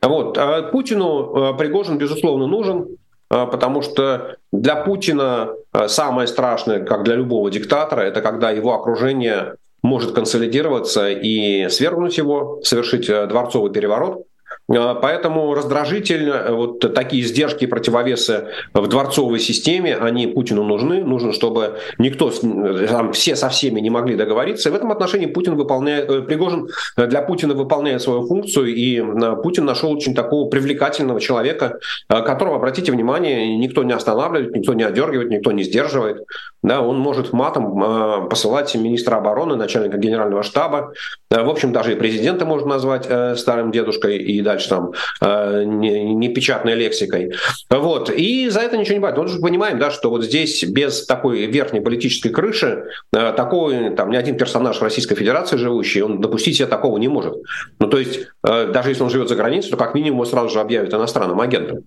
Вот. 0.00 0.38
А 0.38 0.62
Путину 0.62 1.54
Пригожин, 1.58 1.98
безусловно, 1.98 2.46
нужен. 2.46 2.86
потому 3.28 3.82
что 3.82 4.36
для 4.52 4.76
Путина 4.76 5.50
самое 5.88 6.28
страшное, 6.28 6.84
как 6.84 7.02
для 7.02 7.16
любого 7.16 7.50
диктатора, 7.50 8.02
это 8.02 8.22
когда 8.22 8.52
его 8.52 8.74
окружение 8.74 9.56
может 9.82 10.12
консолидироваться 10.12 11.10
и 11.10 11.68
свергнуть 11.68 12.18
его, 12.18 12.60
совершить 12.62 13.06
дворцовый 13.06 13.72
переворот, 13.72 14.26
поэтому 14.70 15.52
раздражитель, 15.54 16.28
э, 16.28 16.52
вот 16.52 16.94
такие 16.94 17.24
издержки 17.24 17.64
и 17.64 17.66
противовесы 17.66 18.46
в 18.72 18.86
дворцовой 18.86 19.40
системе, 19.40 19.96
они 19.96 20.28
Путину 20.28 20.62
нужны. 20.62 21.02
Нужно, 21.02 21.32
чтобы 21.32 21.78
никто, 21.98 22.30
э, 22.30 22.86
там, 22.88 23.12
все 23.12 23.34
со 23.34 23.48
всеми 23.48 23.80
не 23.80 23.90
могли 23.90 24.14
договориться. 24.14 24.70
В 24.70 24.74
этом 24.74 24.92
отношении 24.92 25.26
Путин 25.26 25.56
выполняет, 25.56 26.08
э, 26.08 26.22
Пригожин 26.22 26.68
для 26.96 27.22
Путина 27.22 27.54
выполняет 27.54 28.00
свою 28.00 28.26
функцию, 28.26 28.66
и 28.68 29.02
Путин 29.42 29.64
нашел 29.64 29.90
очень 29.90 30.14
такого 30.14 30.48
привлекательного 30.48 31.20
человека, 31.20 31.78
которого, 32.08 32.56
обратите 32.56 32.92
внимание, 32.92 33.56
никто 33.56 33.82
не 33.82 33.92
останавливает, 33.92 34.54
никто 34.54 34.74
не 34.74 34.84
одергивает, 34.84 35.30
никто 35.30 35.50
не 35.52 35.64
сдерживает. 35.64 36.24
Да, 36.62 36.82
он 36.82 36.98
может 36.98 37.32
матом 37.32 38.28
посылать 38.28 38.74
министра 38.74 39.16
обороны, 39.16 39.56
начальника 39.56 39.96
генерального 39.96 40.42
штаба. 40.42 40.92
В 41.30 41.48
общем, 41.48 41.72
даже 41.72 41.92
и 41.92 41.96
президента 41.96 42.44
можно 42.44 42.68
назвать 42.68 43.08
старым 43.38 43.72
дедушкой 43.72 44.18
и 44.18 44.40
дальше 44.42 44.59
там 44.68 44.92
э, 45.20 45.64
непечатной 45.64 46.74
лексикой. 46.74 47.32
Вот. 47.68 48.10
И 48.10 48.48
за 48.48 48.60
это 48.60 48.76
ничего 48.76 48.94
не 48.94 49.00
бывает. 49.00 49.18
Мы 49.18 49.28
же 49.28 49.40
понимаем, 49.40 49.78
да, 49.78 49.90
что 49.90 50.10
вот 50.10 50.24
здесь 50.24 50.64
без 50.64 51.06
такой 51.06 51.46
верхней 51.46 51.80
политической 51.80 52.30
крыши 52.30 52.84
э, 53.12 53.32
такой, 53.36 53.90
там, 53.94 54.10
ни 54.10 54.16
один 54.16 54.36
персонаж 54.36 54.80
Российской 54.80 55.14
Федерации 55.14 55.56
живущий, 55.56 56.02
он 56.02 56.20
допустить 56.20 56.56
себе 56.56 56.66
такого 56.66 56.98
не 56.98 57.08
может. 57.08 57.34
Ну, 57.78 57.86
то 57.88 57.98
есть, 57.98 58.20
э, 58.46 58.66
даже 58.72 58.90
если 58.90 59.02
он 59.02 59.10
живет 59.10 59.28
за 59.28 59.36
границей, 59.36 59.70
то 59.70 59.76
как 59.76 59.94
минимум 59.94 60.20
его 60.20 60.24
сразу 60.24 60.48
же 60.48 60.60
объявят 60.60 60.92
иностранным 60.92 61.40
агентом. 61.40 61.84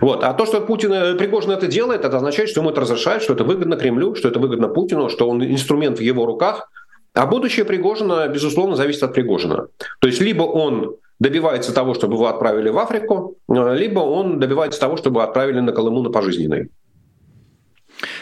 Вот. 0.00 0.24
А 0.24 0.32
то, 0.32 0.46
что 0.46 0.60
Путин, 0.60 1.16
Пригожин 1.18 1.50
это 1.50 1.66
делает, 1.66 2.04
это 2.04 2.16
означает, 2.16 2.48
что 2.48 2.60
ему 2.60 2.70
это 2.70 2.80
разрешает, 2.80 3.22
что 3.22 3.34
это 3.34 3.44
выгодно 3.44 3.76
Кремлю, 3.76 4.14
что 4.14 4.28
это 4.28 4.38
выгодно 4.38 4.68
Путину, 4.68 5.08
что 5.08 5.28
он 5.28 5.42
инструмент 5.44 5.98
в 5.98 6.02
его 6.02 6.26
руках, 6.26 6.68
а 7.16 7.26
будущее 7.26 7.64
Пригожина, 7.64 8.28
безусловно, 8.28 8.76
зависит 8.76 9.02
от 9.02 9.14
Пригожина. 9.14 9.68
То 10.00 10.08
есть 10.08 10.20
либо 10.20 10.42
он 10.42 10.96
добивается 11.18 11.72
того, 11.72 11.94
чтобы 11.94 12.14
его 12.14 12.26
отправили 12.26 12.68
в 12.68 12.78
Африку, 12.78 13.36
э, 13.48 13.76
либо 13.76 14.00
он 14.00 14.38
добивается 14.38 14.80
того, 14.80 14.96
чтобы 14.96 15.22
отправили 15.22 15.60
на 15.60 15.72
Колыму 15.72 16.02
на 16.02 16.10
пожизненный. 16.10 16.70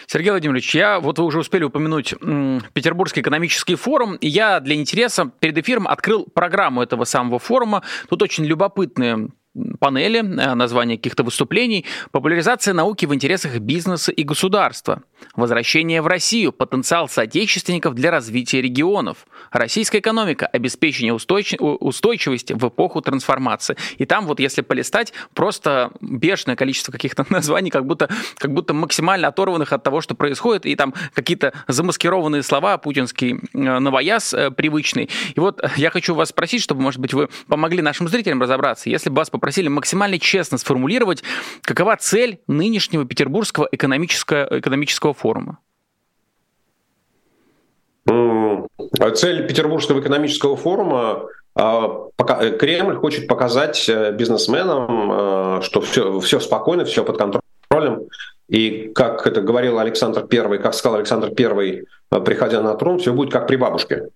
Сергей 0.06 0.30
Владимирович, 0.30 0.74
я 0.74 1.00
вот 1.00 1.18
вы 1.18 1.24
уже 1.24 1.40
успели 1.40 1.64
упомянуть 1.64 2.14
Петербургский 2.72 3.20
экономический 3.20 3.74
форум, 3.74 4.16
я 4.20 4.60
для 4.60 4.76
интереса 4.76 5.30
перед 5.40 5.58
эфиром 5.58 5.88
открыл 5.88 6.26
программу 6.32 6.82
этого 6.82 7.04
самого 7.04 7.38
форума. 7.38 7.82
Тут 8.08 8.22
очень 8.22 8.44
любопытные 8.44 9.30
панели, 9.78 10.18
э, 10.18 10.54
название 10.54 10.96
каких-то 10.96 11.22
выступлений, 11.22 11.84
популяризация 12.10 12.74
науки 12.74 13.06
в 13.06 13.14
интересах 13.14 13.58
бизнеса 13.58 14.12
и 14.12 14.22
государства, 14.24 15.02
возвращение 15.36 16.02
в 16.02 16.06
Россию, 16.06 16.52
потенциал 16.52 17.08
соотечественников 17.08 17.94
для 17.94 18.10
развития 18.10 18.60
регионов, 18.60 19.26
российская 19.52 19.98
экономика, 19.98 20.46
обеспечение 20.46 21.14
устойчивости 21.14 22.52
в 22.52 22.68
эпоху 22.68 23.00
трансформации. 23.00 23.76
И 23.98 24.06
там 24.06 24.26
вот 24.26 24.40
если 24.40 24.62
полистать, 24.62 25.12
просто 25.34 25.92
бешеное 26.00 26.56
количество 26.56 26.92
каких-то 26.92 27.24
названий, 27.30 27.70
как 27.70 27.86
будто, 27.86 28.08
как 28.38 28.52
будто 28.52 28.74
максимально 28.74 29.28
оторванных 29.28 29.72
от 29.72 29.82
того, 29.82 30.00
что 30.00 30.14
происходит, 30.14 30.66
и 30.66 30.74
там 30.76 30.94
какие-то 31.14 31.52
замаскированные 31.68 32.42
слова, 32.42 32.78
путинский 32.78 33.40
э, 33.52 33.78
новояз 33.78 34.34
э, 34.34 34.50
привычный. 34.50 35.08
И 35.34 35.40
вот 35.40 35.62
я 35.76 35.90
хочу 35.90 36.14
вас 36.14 36.30
спросить, 36.30 36.62
чтобы, 36.62 36.82
может 36.82 37.00
быть, 37.00 37.14
вы 37.14 37.28
помогли 37.46 37.82
нашим 37.82 38.08
зрителям 38.08 38.42
разобраться, 38.42 38.90
если 38.90 39.10
бы 39.10 39.16
вас 39.16 39.30
попросили 39.30 39.43
максимально 39.68 40.18
честно 40.18 40.58
сформулировать, 40.58 41.22
какова 41.62 41.96
цель 41.96 42.40
нынешнего 42.46 43.04
Петербургского 43.04 43.68
экономического, 43.70 44.58
экономического 44.58 45.14
форума? 45.14 45.58
Цель 49.14 49.46
Петербургского 49.46 50.00
экономического 50.00 50.56
форума 50.56 51.28
а, 51.54 52.08
э, 52.40 52.56
Кремль 52.58 52.96
хочет 52.96 53.28
показать 53.28 53.88
э, 53.88 54.12
бизнесменам, 54.12 55.58
э, 55.58 55.62
что 55.62 55.80
все, 55.80 56.18
все 56.20 56.40
спокойно, 56.40 56.84
все 56.84 57.04
под 57.04 57.18
контролем. 57.18 58.08
И 58.48 58.92
как 58.94 59.26
это 59.26 59.40
говорил 59.40 59.78
Александр 59.78 60.26
I, 60.30 60.58
как 60.58 60.74
сказал 60.74 60.98
Александр 60.98 61.32
I, 61.38 61.84
приходя 62.24 62.60
на 62.60 62.74
трон, 62.74 62.98
все 62.98 63.12
будет 63.12 63.32
как 63.32 63.46
при 63.46 63.56
бабушке. 63.56 64.08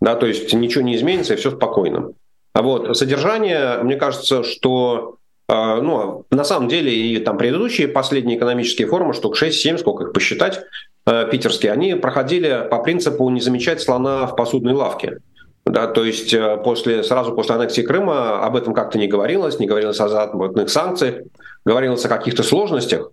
Да, 0.00 0.14
то 0.14 0.26
есть 0.26 0.52
ничего 0.52 0.84
не 0.84 0.94
изменится, 0.96 1.34
и 1.34 1.36
все 1.36 1.50
спокойно. 1.50 2.12
А 2.54 2.62
вот 2.62 2.96
содержание, 2.96 3.78
мне 3.82 3.96
кажется, 3.96 4.44
что 4.44 5.16
а, 5.46 5.80
ну, 5.80 6.24
на 6.30 6.44
самом 6.44 6.68
деле 6.68 6.94
и 6.94 7.18
там 7.18 7.36
предыдущие 7.36 7.88
последние 7.88 8.38
экономические 8.38 8.88
форумы, 8.88 9.12
штук 9.12 9.36
6-7, 9.36 9.78
сколько 9.78 10.04
их 10.04 10.12
посчитать, 10.12 10.60
э, 11.06 11.28
питерские, 11.30 11.72
они 11.72 11.94
проходили 11.94 12.66
по 12.70 12.82
принципу 12.82 13.28
не 13.28 13.40
замечать 13.40 13.82
слона 13.82 14.26
в 14.26 14.36
посудной 14.36 14.72
лавке. 14.72 15.18
Да, 15.66 15.86
то 15.86 16.04
есть 16.04 16.32
э, 16.32 16.56
после, 16.62 17.02
сразу 17.02 17.34
после 17.34 17.56
аннексии 17.56 17.82
Крыма 17.82 18.44
об 18.44 18.56
этом 18.56 18.72
как-то 18.72 18.98
не 18.98 19.06
говорилось, 19.06 19.58
не 19.58 19.66
говорилось 19.66 20.00
о 20.00 20.08
западных 20.08 20.70
санкциях, 20.70 21.16
говорилось 21.64 22.04
о 22.04 22.08
каких-то 22.08 22.42
сложностях, 22.42 23.10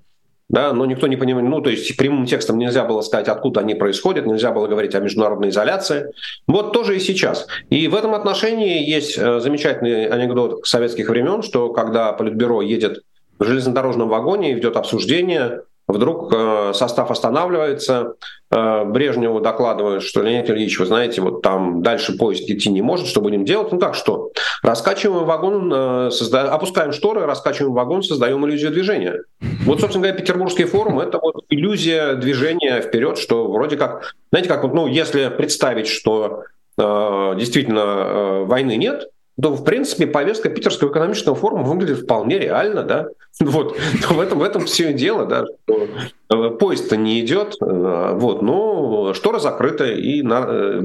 да, 0.51 0.73
но 0.73 0.85
никто 0.85 1.07
не 1.07 1.15
понимает, 1.15 1.49
ну, 1.49 1.61
то 1.61 1.69
есть 1.69 1.95
прямым 1.95 2.25
текстом 2.25 2.57
нельзя 2.57 2.83
было 2.83 3.01
сказать, 3.01 3.29
откуда 3.29 3.61
они 3.61 3.73
происходят, 3.73 4.25
нельзя 4.25 4.51
было 4.51 4.67
говорить 4.67 4.93
о 4.95 4.99
международной 4.99 5.49
изоляции. 5.49 6.11
Вот 6.45 6.73
тоже 6.73 6.97
и 6.97 6.99
сейчас. 6.99 7.47
И 7.69 7.87
в 7.87 7.95
этом 7.95 8.13
отношении 8.13 8.85
есть 8.85 9.17
э, 9.17 9.39
замечательный 9.39 10.07
анекдот 10.07 10.67
советских 10.67 11.07
времен, 11.07 11.41
что 11.41 11.69
когда 11.69 12.11
Политбюро 12.11 12.61
едет 12.61 13.01
в 13.39 13.45
железнодорожном 13.45 14.09
вагоне 14.09 14.51
и 14.51 14.53
ведет 14.53 14.75
обсуждение, 14.75 15.61
Вдруг 15.91 16.33
э, 16.33 16.71
состав 16.73 17.11
останавливается, 17.11 18.15
э, 18.49 18.83
Брежневу 18.85 19.41
докладывают, 19.41 20.03
что 20.03 20.21
Леонид 20.21 20.49
Ильич, 20.49 20.79
вы 20.79 20.85
знаете, 20.85 21.21
вот 21.21 21.41
там 21.41 21.81
дальше 21.81 22.17
поезд 22.17 22.49
идти 22.49 22.69
не 22.69 22.81
может, 22.81 23.07
что 23.07 23.21
будем 23.21 23.45
делать? 23.45 23.71
Ну 23.71 23.79
как 23.79 23.95
что? 23.95 24.31
Раскачиваем 24.63 25.25
вагон, 25.25 25.71
э, 25.73 26.09
созда... 26.11 26.51
опускаем 26.51 26.93
шторы, 26.93 27.25
раскачиваем 27.25 27.73
вагон, 27.73 28.03
создаем 28.03 28.45
иллюзию 28.45 28.71
движения. 28.71 29.21
Вот, 29.65 29.81
собственно 29.81 30.03
говоря, 30.03 30.19
Петербургский 30.19 30.65
форум— 30.65 30.99
это 31.01 31.19
вот 31.19 31.43
иллюзия 31.49 32.15
движения 32.15 32.81
вперед, 32.81 33.17
что 33.17 33.51
вроде 33.51 33.75
как, 33.75 34.15
знаете, 34.31 34.49
как 34.49 34.63
вот, 34.63 34.73
ну, 34.73 34.87
если 34.87 35.27
представить, 35.29 35.87
что 35.87 36.43
э, 36.77 37.33
действительно 37.37 37.79
э, 37.79 38.43
войны 38.45 38.77
нет, 38.77 39.09
то, 39.39 39.53
в 39.53 39.63
принципе, 39.63 40.07
повестка 40.07 40.49
Питерского 40.49 40.91
экономического 40.91 41.35
форума 41.35 41.63
выглядит 41.63 42.03
вполне 42.03 42.39
реально, 42.39 42.83
да. 42.83 43.07
Вот. 43.39 43.77
в 43.77 44.19
этом, 44.19 44.39
в 44.39 44.43
этом 44.43 44.65
все 44.65 44.93
дело, 44.93 45.25
да, 45.25 45.45
э, 45.67 46.49
поезд-то 46.49 46.97
не 46.97 47.19
идет, 47.21 47.55
э, 47.61 48.11
вот, 48.13 48.41
но 48.41 49.13
штора 49.13 49.39
закрыта, 49.39 49.85
и 49.85 50.21
на, 50.21 50.45
э, 50.47 50.81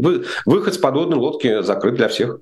выход 0.46 0.74
с 0.74 0.78
подводной 0.78 1.18
лодки 1.18 1.62
закрыт 1.62 1.96
для 1.96 2.09
всех. 2.09 2.38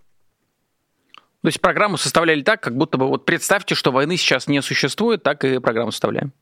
То 1.42 1.48
есть 1.48 1.60
программу 1.60 1.96
составляли 1.96 2.42
так, 2.42 2.60
как 2.60 2.76
будто 2.76 2.96
бы 2.96 3.06
вот 3.06 3.24
представьте, 3.24 3.74
что 3.74 3.92
войны 3.92 4.16
сейчас 4.16 4.46
не 4.46 4.62
существует, 4.62 5.22
так 5.22 5.44
и 5.44 5.58
программу 5.58 5.90
составляем. 5.90 6.32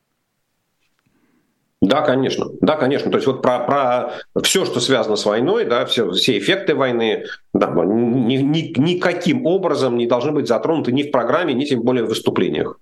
Да, 1.83 2.01
конечно. 2.01 2.45
Да, 2.61 2.77
конечно. 2.77 3.11
То 3.11 3.17
есть 3.17 3.27
вот 3.27 3.41
про, 3.41 3.59
про 3.59 4.41
все, 4.41 4.63
что 4.63 4.79
связано 4.79 5.17
с 5.17 5.25
войной, 5.25 5.65
да, 5.65 5.85
все, 5.85 6.09
все 6.11 6.37
эффекты 6.37 6.75
войны, 6.75 7.25
да, 7.53 7.69
ни, 7.75 8.37
ни, 8.37 8.79
никаким 8.79 9.45
образом 9.45 9.97
не 9.97 10.07
должны 10.07 10.31
быть 10.31 10.47
затронуты 10.47 10.93
ни 10.93 11.03
в 11.03 11.11
программе, 11.11 11.53
ни 11.53 11.65
тем 11.65 11.81
более 11.81 12.05
в 12.05 12.07
выступлениях. 12.07 12.79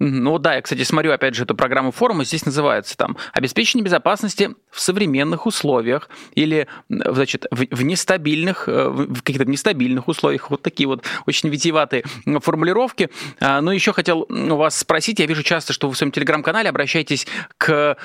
Ну 0.00 0.38
да, 0.38 0.54
я, 0.54 0.62
кстати, 0.62 0.84
смотрю 0.84 1.12
опять 1.12 1.34
же 1.34 1.42
эту 1.42 1.56
программу 1.56 1.90
форума, 1.90 2.24
здесь 2.24 2.46
называется 2.46 2.96
там 2.96 3.16
«Обеспечение 3.32 3.84
безопасности 3.84 4.54
в 4.70 4.80
современных 4.80 5.44
условиях» 5.44 6.08
или, 6.34 6.68
значит, 6.88 7.46
в, 7.50 7.66
в 7.70 7.82
нестабильных, 7.82 8.68
э, 8.68 8.88
в 8.88 9.22
каких-то 9.22 9.44
нестабильных 9.44 10.06
условиях. 10.06 10.50
Вот 10.50 10.62
такие 10.62 10.86
вот 10.86 11.04
очень 11.26 11.48
витиеватые 11.48 12.04
формулировки. 12.40 13.10
А, 13.40 13.60
но 13.60 13.72
еще 13.72 13.92
хотел 13.92 14.24
у 14.28 14.56
вас 14.56 14.78
спросить, 14.78 15.18
я 15.18 15.26
вижу 15.26 15.42
часто, 15.42 15.72
что 15.72 15.88
вы 15.88 15.94
в 15.94 15.98
своем 15.98 16.12
телеграм-канале 16.12 16.68
обращаетесь 16.68 17.26
к 17.56 17.96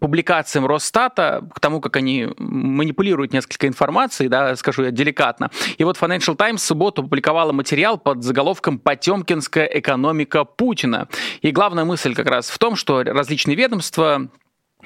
публикациям 0.00 0.66
Росстата, 0.66 1.48
к 1.54 1.60
тому, 1.60 1.80
как 1.80 1.96
они 1.96 2.28
манипулируют 2.38 3.32
несколько 3.32 3.68
информацией, 3.68 4.28
да, 4.28 4.56
скажу 4.56 4.82
я 4.82 4.90
деликатно. 4.90 5.50
И 5.78 5.84
вот 5.84 5.96
Financial 5.96 6.34
Times 6.34 6.60
в 6.60 6.64
субботу 6.64 7.02
опубликовала 7.02 7.52
материал 7.52 7.96
под 7.96 8.24
заголовком 8.24 8.78
«Потемкинская 8.78 9.66
экономика 9.66 10.44
Путина». 10.44 11.08
И 11.46 11.52
главная 11.52 11.84
мысль 11.84 12.12
как 12.12 12.26
раз 12.26 12.50
в 12.50 12.58
том, 12.58 12.74
что 12.74 13.04
различные 13.04 13.54
ведомства 13.54 14.28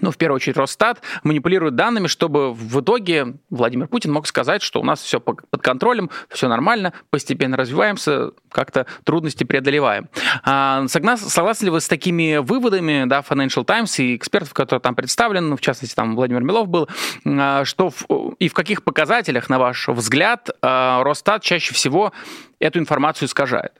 ну, 0.02 0.10
в 0.10 0.18
первую 0.18 0.36
очередь, 0.36 0.58
Росстат, 0.58 1.00
манипулирует 1.24 1.74
данными, 1.74 2.06
чтобы 2.06 2.52
в 2.52 2.80
итоге 2.80 3.38
Владимир 3.48 3.88
Путин 3.88 4.12
мог 4.12 4.26
сказать, 4.26 4.60
что 4.60 4.80
у 4.80 4.84
нас 4.84 5.00
все 5.00 5.20
под 5.20 5.62
контролем, 5.62 6.10
все 6.28 6.48
нормально, 6.48 6.92
постепенно 7.08 7.56
развиваемся, 7.56 8.32
как-то 8.50 8.86
трудности 9.04 9.44
преодолеваем. 9.44 10.08
А, 10.42 10.86
согласны 10.86 11.64
ли 11.64 11.70
вы 11.70 11.80
с 11.80 11.88
такими 11.88 12.36
выводами, 12.36 13.04
да, 13.06 13.20
Financial 13.20 13.64
Times 13.64 13.98
и 13.98 14.16
экспертов, 14.16 14.52
которые 14.52 14.80
там 14.80 14.94
представлены, 14.94 15.56
в 15.56 15.60
частности, 15.60 15.94
там 15.94 16.14
Владимир 16.14 16.42
Милов 16.42 16.68
был, 16.68 16.88
а, 17.24 17.64
что 17.64 17.88
в, 17.88 18.04
и 18.38 18.48
в 18.48 18.54
каких 18.54 18.84
показателях, 18.84 19.48
на 19.48 19.58
ваш 19.58 19.88
взгляд, 19.88 20.50
а, 20.60 21.02
Росстат 21.04 21.42
чаще 21.42 21.72
всего 21.72 22.12
эту 22.58 22.78
информацию 22.78 23.28
искажает? 23.28 23.72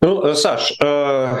Ну, 0.00 0.34
Саш, 0.34 0.74
э, 0.80 1.38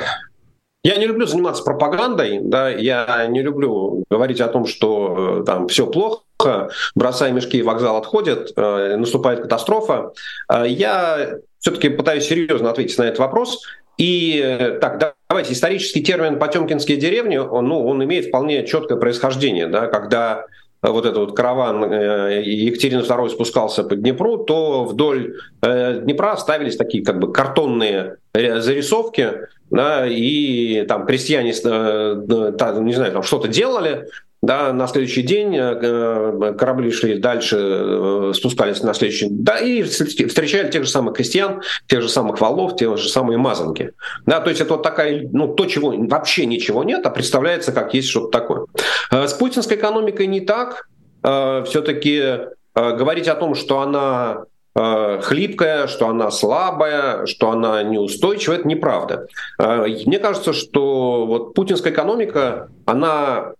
я 0.84 0.96
не 0.96 1.06
люблю 1.06 1.26
заниматься 1.26 1.62
пропагандой, 1.62 2.40
да, 2.42 2.68
я 2.70 3.26
не 3.28 3.42
люблю 3.42 4.04
говорить 4.10 4.40
о 4.40 4.48
том, 4.48 4.66
что 4.66 5.40
э, 5.40 5.44
там 5.44 5.68
все 5.68 5.86
плохо, 5.86 6.70
бросая 6.94 7.32
мешки, 7.32 7.62
вокзал 7.62 7.96
отходит, 7.96 8.52
э, 8.56 8.96
наступает 8.96 9.42
катастрофа. 9.42 10.12
Э, 10.52 10.64
я 10.66 11.38
все-таки 11.60 11.88
пытаюсь 11.88 12.26
серьезно 12.26 12.70
ответить 12.70 12.98
на 12.98 13.04
этот 13.04 13.18
вопрос. 13.18 13.62
И 13.96 14.40
э, 14.42 14.78
так, 14.80 15.14
давайте, 15.28 15.52
исторический 15.52 16.02
термин 16.02 16.38
«потемкинские 16.38 16.96
деревни», 16.96 17.36
он, 17.36 17.66
ну, 17.66 17.86
он 17.86 18.02
имеет 18.04 18.26
вполне 18.26 18.66
четкое 18.66 18.98
происхождение, 18.98 19.66
да, 19.66 19.86
когда 19.88 20.46
вот 20.82 21.06
этот 21.06 21.18
вот 21.18 21.36
караван 21.36 21.84
э, 21.92 22.42
Екатерины 22.44 23.00
II 23.00 23.28
спускался 23.30 23.84
по 23.84 23.96
Днепру, 23.96 24.38
то 24.38 24.84
вдоль 24.84 25.34
э, 25.62 26.00
Днепра 26.00 26.36
ставились 26.36 26.76
такие 26.76 27.04
как 27.04 27.18
бы 27.18 27.32
картонные 27.32 28.16
зарисовки, 28.32 29.32
да, 29.70 30.06
и 30.06 30.82
там 30.86 31.06
крестьяне, 31.06 31.48
не 31.48 32.92
знаю, 32.94 33.12
там 33.12 33.22
что-то 33.22 33.48
делали, 33.48 34.06
да, 34.40 34.72
на 34.72 34.86
следующий 34.86 35.22
день 35.22 35.56
э, 35.56 35.78
э, 35.80 36.54
корабли 36.56 36.92
шли 36.92 37.18
дальше, 37.18 37.56
э, 37.58 38.32
спускались 38.34 38.82
на 38.82 38.94
следующий 38.94 39.26
день, 39.26 39.42
да, 39.42 39.58
и 39.58 39.82
встречали 39.82 40.70
тех 40.70 40.84
же 40.84 40.90
самых 40.90 41.16
крестьян, 41.16 41.60
тех 41.88 42.02
же 42.02 42.08
самых 42.08 42.40
валов, 42.40 42.76
те 42.76 42.96
же 42.96 43.08
самые 43.08 43.38
мазанки. 43.38 43.92
Да, 44.26 44.40
то 44.40 44.50
есть 44.50 44.60
это 44.60 44.74
вот 44.74 44.82
такая, 44.84 45.28
ну, 45.32 45.48
то, 45.48 45.66
чего 45.66 45.92
вообще 45.96 46.46
ничего 46.46 46.84
нет, 46.84 47.04
а 47.04 47.10
представляется, 47.10 47.72
как 47.72 47.94
есть 47.94 48.08
что-то 48.08 48.38
такое. 48.38 48.66
С 49.10 49.32
путинской 49.34 49.76
экономикой 49.76 50.26
не 50.26 50.40
так. 50.40 50.88
Все-таки 51.22 52.38
говорить 52.74 53.26
о 53.26 53.34
том, 53.34 53.54
что 53.56 53.80
она 53.80 54.44
хлипкая, 54.74 55.88
что 55.88 56.08
она 56.08 56.30
слабая, 56.30 57.26
что 57.26 57.50
она 57.50 57.82
неустойчивая, 57.82 58.58
это 58.58 58.68
неправда. 58.68 59.26
Мне 59.58 60.20
кажется, 60.20 60.52
что 60.52 61.26
вот 61.26 61.54
путинская 61.54 61.92
экономика, 61.92 62.68
она 62.86 63.54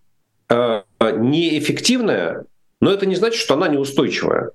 неэффективная, 0.51 2.47
но 2.81 2.93
это 2.93 3.07
не 3.07 3.17
значит, 3.17 3.41
что 3.41 3.55
она 3.55 3.69
неустойчивая. 3.69 4.51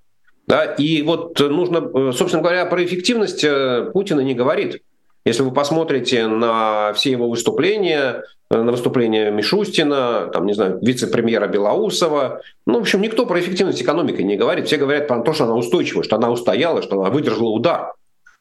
Да? 0.48 0.66
И 0.66 1.02
вот 1.04 1.40
нужно, 1.40 1.78
э, 1.78 2.12
собственно 2.14 2.42
говоря, 2.42 2.66
про 2.66 2.84
эффективность 2.84 3.44
э, 3.44 3.90
Путина 3.94 4.22
не 4.22 4.34
говорит. 4.34 4.82
Если 5.26 5.42
вы 5.42 5.52
посмотрите 5.52 6.28
на 6.28 6.92
все 6.94 7.12
его 7.12 7.30
выступления, 7.30 8.24
на 8.50 8.72
выступления 8.72 9.32
Мишустина, 9.32 10.30
там, 10.34 10.46
не 10.46 10.54
знаю, 10.54 10.80
вице-премьера 10.82 11.48
Белоусова, 11.48 12.42
ну, 12.66 12.80
в 12.80 12.82
общем, 12.82 13.02
никто 13.02 13.26
про 13.26 13.40
эффективность 13.40 13.82
экономики 13.82 14.22
не 14.22 14.36
говорит. 14.36 14.68
Все 14.68 14.76
говорят 14.76 15.08
про 15.08 15.22
то, 15.22 15.32
что 15.32 15.46
она 15.46 15.56
устойчивая, 15.56 16.04
что 16.04 16.18
она 16.18 16.30
устояла, 16.30 16.82
что 16.82 17.00
она 17.00 17.10
выдержала 17.10 17.50
удар. 17.50 17.94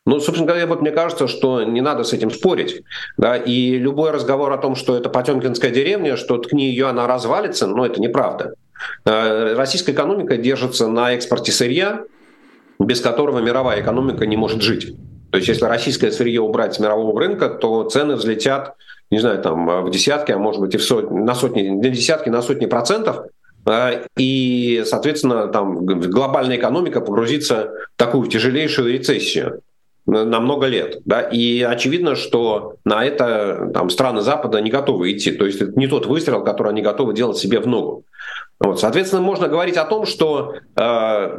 Ну, 0.05 0.19
собственно 0.19 0.49
говоря, 0.49 0.67
вот 0.67 0.81
мне 0.81 0.91
кажется, 0.91 1.29
что 1.29 1.63
не 1.63 1.81
надо 1.81 2.03
с 2.03 2.13
этим 2.13 2.31
спорить. 2.31 2.83
Да? 3.17 3.37
И 3.37 3.79
любой 3.79 4.11
разговор 4.11 4.53
о 4.53 4.59
том, 4.59 4.75
что 4.75 4.97
это 4.97 5.09
Потемкинская 5.09 5.71
деревня, 5.71 6.17
что 6.17 6.39
ткни 6.39 6.67
ее, 6.71 6.89
она 6.89 7.07
развалится, 7.07 7.69
ну, 7.69 7.85
это 7.85 8.01
неправда. 8.01 8.55
Э, 9.05 9.55
российская 9.55 9.93
экономика 9.93 10.37
держится 10.37 10.89
на 10.89 11.13
экспорте 11.13 11.53
сырья, 11.53 12.03
без 12.81 13.01
которого 13.01 13.39
мировая 13.39 13.81
экономика 13.81 14.27
не 14.27 14.37
может 14.37 14.63
жить. 14.63 14.97
То 15.31 15.37
есть 15.37 15.49
если 15.49 15.67
российское 15.67 16.11
сырье 16.11 16.41
убрать 16.41 16.75
с 16.75 16.81
мирового 16.81 17.19
рынка, 17.19 17.49
то 17.49 17.85
цены 17.85 18.17
взлетят, 18.17 18.75
не 19.11 19.21
знаю, 19.21 19.41
там 19.41 19.85
в 19.85 19.91
десятки, 19.91 20.33
а 20.33 20.39
может 20.39 20.61
быть 20.61 20.75
и 20.75 20.79
в 20.79 20.83
сотни, 20.83 21.17
на 21.17 21.35
сотни, 21.37 21.69
на 21.69 21.89
десятки, 21.89 22.29
на 22.29 22.43
сотни 22.43 22.67
процентов. 22.67 23.27
Э, 23.67 24.05
и, 24.17 24.83
соответственно, 24.85 25.47
там 25.47 25.87
глобальная 25.87 26.57
экономика 26.57 27.01
погрузится 27.01 27.71
в 27.95 27.99
такую 27.99 28.29
тяжелейшую 28.29 28.93
рецессию 28.93 29.63
на 30.07 30.41
много 30.41 30.67
лет. 30.67 31.01
Да? 31.05 31.21
И 31.21 31.63
очевидно, 31.63 32.17
что 32.17 32.75
на 32.85 33.05
это 33.05 33.71
там, 33.73 33.91
страны 33.91 34.23
Запада 34.23 34.61
не 34.61 34.71
готовы 34.71 35.13
идти. 35.13 35.33
То 35.33 35.47
есть 35.47 35.61
это 35.61 35.79
не 35.79 35.87
тот 35.87 36.07
выстрел, 36.07 36.43
который 36.45 36.73
они 36.73 36.83
готовы 36.83 37.15
делать 37.15 37.39
себе 37.39 37.61
в 37.61 37.67
ногу. 37.67 38.05
Вот. 38.59 38.81
Соответственно, 38.81 39.23
можно 39.23 39.49
говорить 39.49 39.77
о 39.77 39.85
том, 39.85 40.07
что 40.07 40.55
э, 40.77 41.39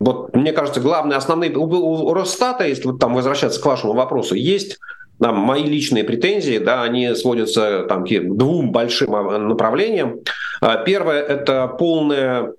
вот, 0.00 0.34
мне 0.34 0.52
кажется, 0.52 0.80
главные, 0.80 1.16
основные... 1.16 1.54
У, 1.56 1.64
у 1.64 2.14
Росстата, 2.14 2.66
если 2.66 2.86
вот, 2.88 2.98
там 2.98 3.14
возвращаться 3.14 3.60
к 3.60 3.66
вашему 3.66 3.92
вопросу, 3.94 4.34
есть 4.34 4.78
там, 5.20 5.36
мои 5.38 5.64
личные 5.64 6.04
претензии, 6.04 6.58
да, 6.58 6.82
они 6.82 7.14
сводятся 7.14 7.84
там, 7.88 8.04
к 8.04 8.08
двум 8.08 8.72
большим 8.72 9.14
а, 9.14 9.38
направлениям. 9.38 10.20
А, 10.60 10.78
первое– 10.78 11.22
это 11.22 11.68
полное, 11.68 12.54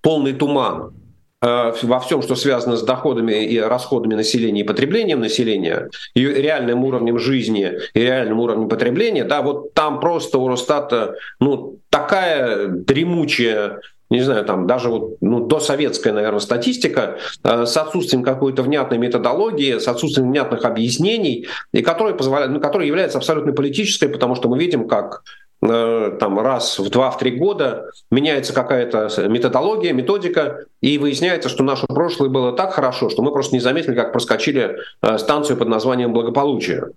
полный 0.00 0.32
туман 0.32 0.92
Э, 0.92 1.01
во 1.42 2.00
всем, 2.00 2.22
что 2.22 2.36
связано 2.36 2.76
с 2.76 2.82
доходами 2.82 3.44
и 3.44 3.58
расходами 3.58 4.14
населения 4.14 4.60
и 4.60 4.64
потреблением 4.64 5.20
населения, 5.20 5.90
и 6.14 6.24
реальным 6.24 6.84
уровнем 6.84 7.18
жизни 7.18 7.72
и 7.94 8.00
реальным 8.00 8.38
уровнем 8.40 8.68
потребления, 8.68 9.24
да, 9.24 9.42
вот 9.42 9.74
там 9.74 10.00
просто 10.00 10.38
у 10.38 10.48
Росстата 10.48 11.16
ну, 11.40 11.78
такая 11.90 12.68
дремучая 12.68 13.80
не 14.10 14.20
знаю, 14.20 14.44
там 14.44 14.66
даже 14.66 14.90
вот, 14.90 15.16
ну, 15.22 15.46
досоветская, 15.46 16.12
наверное, 16.12 16.40
статистика 16.40 17.16
э, 17.42 17.64
с 17.64 17.74
отсутствием 17.78 18.22
какой-то 18.22 18.62
внятной 18.62 18.98
методологии, 18.98 19.78
с 19.78 19.88
отсутствием 19.88 20.28
внятных 20.28 20.66
объяснений, 20.66 21.46
и 21.72 21.80
которая, 21.80 22.12
позволяет, 22.12 22.52
ну, 22.52 22.60
которая 22.60 22.86
является 22.86 23.16
абсолютно 23.16 23.54
политической, 23.54 24.10
потому 24.10 24.34
что 24.34 24.50
мы 24.50 24.58
видим, 24.58 24.86
как 24.86 25.22
Э, 25.24 25.41
там 25.62 26.40
раз 26.40 26.80
в 26.80 26.90
два, 26.90 27.10
в 27.10 27.18
три 27.18 27.30
года 27.30 27.90
меняется 28.10 28.52
какая-то 28.52 29.08
методология, 29.28 29.92
методика, 29.92 30.64
и 30.80 30.98
выясняется, 30.98 31.48
что 31.48 31.62
наше 31.62 31.86
прошлое 31.86 32.28
было 32.28 32.52
так 32.52 32.72
хорошо, 32.72 33.10
что 33.10 33.22
мы 33.22 33.32
просто 33.32 33.54
не 33.54 33.60
заметили, 33.60 33.94
как 33.94 34.12
проскочили 34.12 34.78
э, 35.02 35.18
станцию 35.18 35.56
под 35.56 35.68
названием 35.68 36.12
благополучие. 36.12 36.88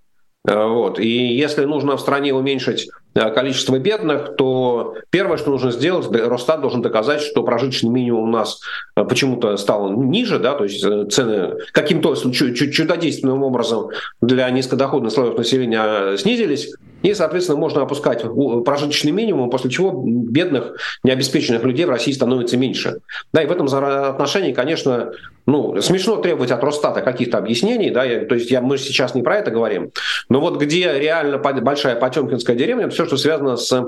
Э, 0.47 0.65
вот. 0.65 0.99
И 0.99 1.07
если 1.07 1.65
нужно 1.65 1.95
в 1.95 2.01
стране 2.01 2.33
уменьшить 2.33 2.89
количество 3.13 3.77
бедных, 3.77 4.35
то 4.35 4.95
первое, 5.11 5.37
что 5.37 5.51
нужно 5.51 5.71
сделать, 5.71 6.07
Росстат 6.11 6.59
должен 6.59 6.81
доказать, 6.81 7.21
что 7.21 7.43
прожиточный 7.43 7.91
минимум 7.91 8.23
у 8.23 8.31
нас 8.31 8.59
почему-то 8.93 9.55
стал 9.57 9.91
ниже, 9.91 10.37
да, 10.39 10.53
то 10.53 10.65
есть 10.65 10.81
цены 11.13 11.53
каким-то 11.71 12.15
чудодейственным 12.15 13.43
образом 13.43 13.89
для 14.19 14.49
низкодоходных 14.49 15.13
слоев 15.13 15.37
населения 15.37 16.17
снизились, 16.17 16.73
и, 17.05 17.13
соответственно, 17.13 17.59
можно 17.59 17.83
опускать 17.83 18.23
прожиточный 18.65 19.11
минимум, 19.11 19.51
после 19.51 19.69
чего 19.69 19.91
бедных, 20.03 20.75
необеспеченных 21.03 21.63
людей 21.63 21.85
в 21.85 21.89
России 21.91 22.11
становится 22.11 22.57
меньше. 22.57 23.01
Да, 23.31 23.43
и 23.43 23.45
в 23.45 23.51
этом 23.51 23.67
отношении, 23.67 24.53
конечно, 24.53 25.11
ну, 25.45 25.79
смешно 25.81 26.15
требовать 26.15 26.49
от 26.49 26.63
Росстата 26.63 27.01
каких-то 27.01 27.37
объяснений, 27.37 27.91
да, 27.91 28.01
то 28.25 28.33
есть 28.33 28.49
я, 28.49 28.59
мы 28.59 28.79
сейчас 28.79 29.13
не 29.13 29.21
про 29.21 29.37
это 29.37 29.51
говорим, 29.51 29.91
но 30.29 30.41
вот 30.41 30.59
где 30.59 30.97
реально 30.97 31.37
большая 31.37 31.95
Потемкинская 31.95 32.55
деревня, 32.55 32.89
все, 32.89 33.05
что 33.05 33.17
связано 33.17 33.55
с 33.55 33.71
э, 33.71 33.85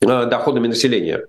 доходами 0.00 0.68
населения. 0.68 1.24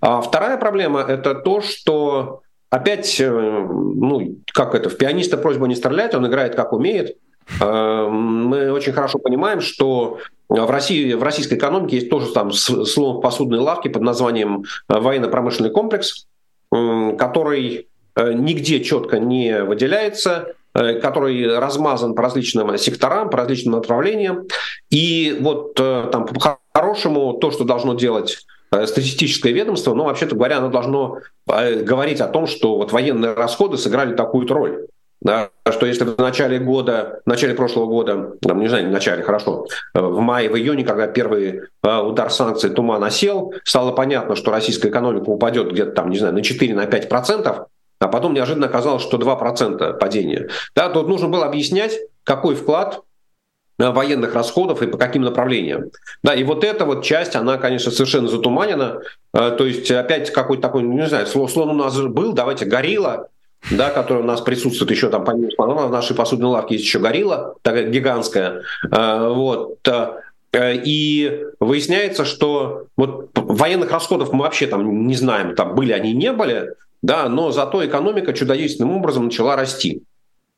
А 0.00 0.22
вторая 0.22 0.56
проблема– 0.56 1.00
это 1.08 1.34
то, 1.34 1.60
что 1.60 2.40
опять, 2.70 3.20
э, 3.20 3.30
ну, 3.30 4.38
как 4.54 4.74
это, 4.74 4.88
в 4.88 4.96
пианиста 4.96 5.36
просьба 5.36 5.66
не 5.66 5.74
стрелять, 5.74 6.14
он 6.14 6.26
играет 6.26 6.54
как 6.54 6.72
умеет. 6.72 7.18
Э, 7.60 8.08
мы 8.08 8.72
очень 8.72 8.92
хорошо 8.92 9.18
понимаем, 9.18 9.60
что 9.60 10.18
в 10.60 10.70
России, 10.70 11.14
в 11.14 11.22
российской 11.22 11.54
экономике 11.54 11.96
есть 11.96 12.10
тоже 12.10 12.32
там 12.32 12.52
слово 12.52 13.20
посудной 13.20 13.58
лавки 13.58 13.88
под 13.88 14.02
названием 14.02 14.64
э, 14.88 14.98
военно-промышленный 14.98 15.70
комплекс, 15.70 16.26
который 16.70 17.88
э, 18.16 18.32
нигде 18.34 18.84
четко 18.84 19.18
не 19.18 19.62
выделяется, 19.62 20.54
э, 20.74 21.00
который 21.00 21.58
размазан 21.58 22.14
по 22.14 22.22
различным 22.22 22.76
секторам, 22.76 23.30
по 23.30 23.38
различным 23.38 23.74
направлениям. 23.74 24.46
И 24.90 25.38
вот 25.40 25.74
там 25.74 26.26
по-хорошему 26.26 27.34
то, 27.34 27.50
что 27.50 27.64
должно 27.64 27.94
делать 27.94 28.44
статистическое 28.70 29.52
ведомство, 29.52 29.94
ну, 29.94 30.04
вообще-то 30.04 30.34
говоря, 30.34 30.58
оно 30.58 30.68
должно 30.68 31.18
говорить 31.46 32.22
о 32.22 32.26
том, 32.26 32.46
что 32.46 32.76
вот 32.76 32.90
военные 32.90 33.34
расходы 33.34 33.76
сыграли 33.76 34.14
такую-то 34.14 34.54
роль. 34.54 34.86
Да, 35.22 35.50
что 35.70 35.86
если 35.86 36.04
в 36.04 36.18
начале 36.18 36.58
года, 36.58 37.20
в 37.24 37.28
начале 37.28 37.54
прошлого 37.54 37.86
года, 37.86 38.32
там, 38.40 38.58
не 38.58 38.66
знаю, 38.66 38.88
в 38.88 38.90
начале, 38.90 39.22
хорошо, 39.22 39.66
в 39.94 40.18
мае, 40.18 40.50
в 40.50 40.56
июне, 40.56 40.84
когда 40.84 41.06
первый 41.06 41.62
а, 41.82 42.02
удар 42.02 42.28
санкций 42.30 42.70
туман 42.70 43.04
осел, 43.04 43.54
стало 43.62 43.92
понятно, 43.92 44.34
что 44.34 44.50
российская 44.50 44.88
экономика 44.88 45.30
упадет 45.30 45.70
где-то 45.70 45.92
там, 45.92 46.10
не 46.10 46.18
знаю, 46.18 46.34
на 46.34 46.42
4 46.42 46.74
на 46.74 46.86
5 46.86 47.08
процентов, 47.08 47.66
а 48.00 48.08
потом 48.08 48.34
неожиданно 48.34 48.66
оказалось, 48.66 49.02
что 49.02 49.16
2% 49.16 49.98
падения. 49.98 50.48
Да, 50.74 50.88
тут 50.88 51.06
нужно 51.06 51.28
было 51.28 51.46
объяснять, 51.46 51.96
какой 52.24 52.56
вклад 52.56 53.02
а, 53.78 53.92
военных 53.92 54.34
расходов 54.34 54.82
и 54.82 54.88
по 54.88 54.98
каким 54.98 55.22
направлениям. 55.22 55.84
Да, 56.24 56.34
и 56.34 56.42
вот 56.42 56.64
эта 56.64 56.84
вот 56.84 57.04
часть, 57.04 57.36
она, 57.36 57.58
конечно, 57.58 57.92
совершенно 57.92 58.26
затуманена. 58.26 59.02
То 59.32 59.64
есть 59.64 59.88
опять 59.92 60.32
какой-то 60.32 60.62
такой, 60.62 60.82
не 60.82 61.06
знаю, 61.06 61.28
слон 61.28 61.70
у 61.70 61.74
нас 61.74 61.96
был, 62.00 62.32
давайте 62.32 62.64
горилла, 62.64 63.28
да, 63.70 63.90
который 63.90 64.22
у 64.22 64.26
нас 64.26 64.40
присутствует 64.40 64.90
еще 64.90 65.08
там, 65.08 65.24
помимо 65.24 65.86
в 65.86 65.90
нашей 65.90 66.16
посудной 66.16 66.48
лавке 66.48 66.74
есть 66.74 66.84
еще 66.86 66.98
горилла, 66.98 67.54
такая 67.62 67.88
гигантская. 67.88 68.62
А, 68.90 69.28
вот. 69.28 69.78
Э, 70.52 70.74
и 70.74 71.46
выясняется, 71.60 72.24
что 72.24 72.86
вот 72.96 73.30
военных 73.34 73.90
расходов 73.90 74.32
мы 74.32 74.44
вообще 74.44 74.66
там 74.66 75.06
не 75.06 75.14
знаем, 75.14 75.54
там 75.54 75.74
были 75.74 75.92
они, 75.92 76.12
не 76.12 76.32
были, 76.32 76.74
да, 77.00 77.28
но 77.28 77.50
зато 77.50 77.84
экономика 77.84 78.32
чудодейственным 78.32 78.96
образом 78.96 79.24
начала 79.24 79.56
расти. 79.56 80.02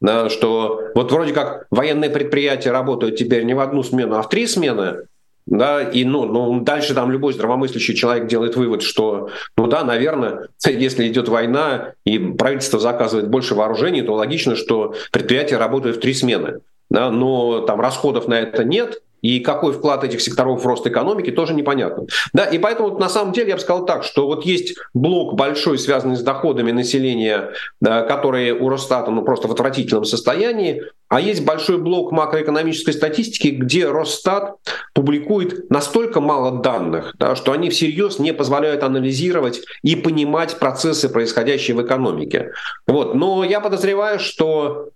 Да, 0.00 0.28
что 0.28 0.82
вот 0.94 1.12
вроде 1.12 1.32
как 1.32 1.66
военные 1.70 2.10
предприятия 2.10 2.72
работают 2.72 3.16
теперь 3.16 3.44
не 3.44 3.54
в 3.54 3.60
одну 3.60 3.82
смену, 3.82 4.16
а 4.16 4.22
в 4.22 4.28
три 4.28 4.46
смены, 4.46 5.06
да, 5.46 5.82
и 5.82 6.04
ну, 6.04 6.24
ну, 6.24 6.60
дальше 6.60 6.94
там 6.94 7.10
любой 7.10 7.34
здравомыслящий 7.34 7.94
человек 7.94 8.26
делает 8.26 8.56
вывод, 8.56 8.82
что, 8.82 9.28
ну 9.56 9.66
да, 9.66 9.84
наверное, 9.84 10.48
если 10.64 11.06
идет 11.06 11.28
война 11.28 11.92
и 12.04 12.18
правительство 12.18 12.80
заказывает 12.80 13.28
больше 13.28 13.54
вооружений, 13.54 14.02
то 14.02 14.14
логично, 14.14 14.56
что 14.56 14.94
предприятия 15.12 15.58
работают 15.58 15.98
в 15.98 16.00
три 16.00 16.14
смены. 16.14 16.60
Да, 16.90 17.10
но 17.10 17.60
там 17.60 17.80
расходов 17.80 18.28
на 18.28 18.40
это 18.40 18.62
нет, 18.62 19.02
и 19.24 19.40
какой 19.40 19.72
вклад 19.72 20.04
этих 20.04 20.20
секторов 20.20 20.62
в 20.62 20.66
рост 20.66 20.86
экономики, 20.86 21.30
тоже 21.30 21.54
непонятно. 21.54 22.04
Да, 22.34 22.44
и 22.44 22.58
поэтому 22.58 22.98
на 22.98 23.08
самом 23.08 23.32
деле 23.32 23.48
я 23.48 23.54
бы 23.54 23.60
сказал 23.62 23.86
так, 23.86 24.04
что 24.04 24.26
вот 24.26 24.44
есть 24.44 24.76
блок 24.92 25.34
большой, 25.34 25.78
связанный 25.78 26.16
с 26.16 26.20
доходами 26.20 26.72
населения, 26.72 27.52
которые 27.82 28.52
у 28.52 28.68
Росстата 28.68 29.10
ну, 29.10 29.22
просто 29.22 29.48
в 29.48 29.52
отвратительном 29.52 30.04
состоянии, 30.04 30.82
а 31.08 31.22
есть 31.22 31.42
большой 31.42 31.78
блок 31.78 32.12
макроэкономической 32.12 32.92
статистики, 32.92 33.48
где 33.48 33.90
Росстат 33.90 34.56
публикует 34.92 35.70
настолько 35.70 36.20
мало 36.20 36.60
данных, 36.60 37.14
да, 37.18 37.34
что 37.34 37.52
они 37.52 37.70
всерьез 37.70 38.18
не 38.18 38.34
позволяют 38.34 38.82
анализировать 38.82 39.62
и 39.82 39.96
понимать 39.96 40.58
процессы, 40.58 41.08
происходящие 41.08 41.74
в 41.74 41.82
экономике. 41.82 42.52
Вот. 42.86 43.14
Но 43.14 43.42
я 43.42 43.60
подозреваю, 43.60 44.18
что 44.18 44.90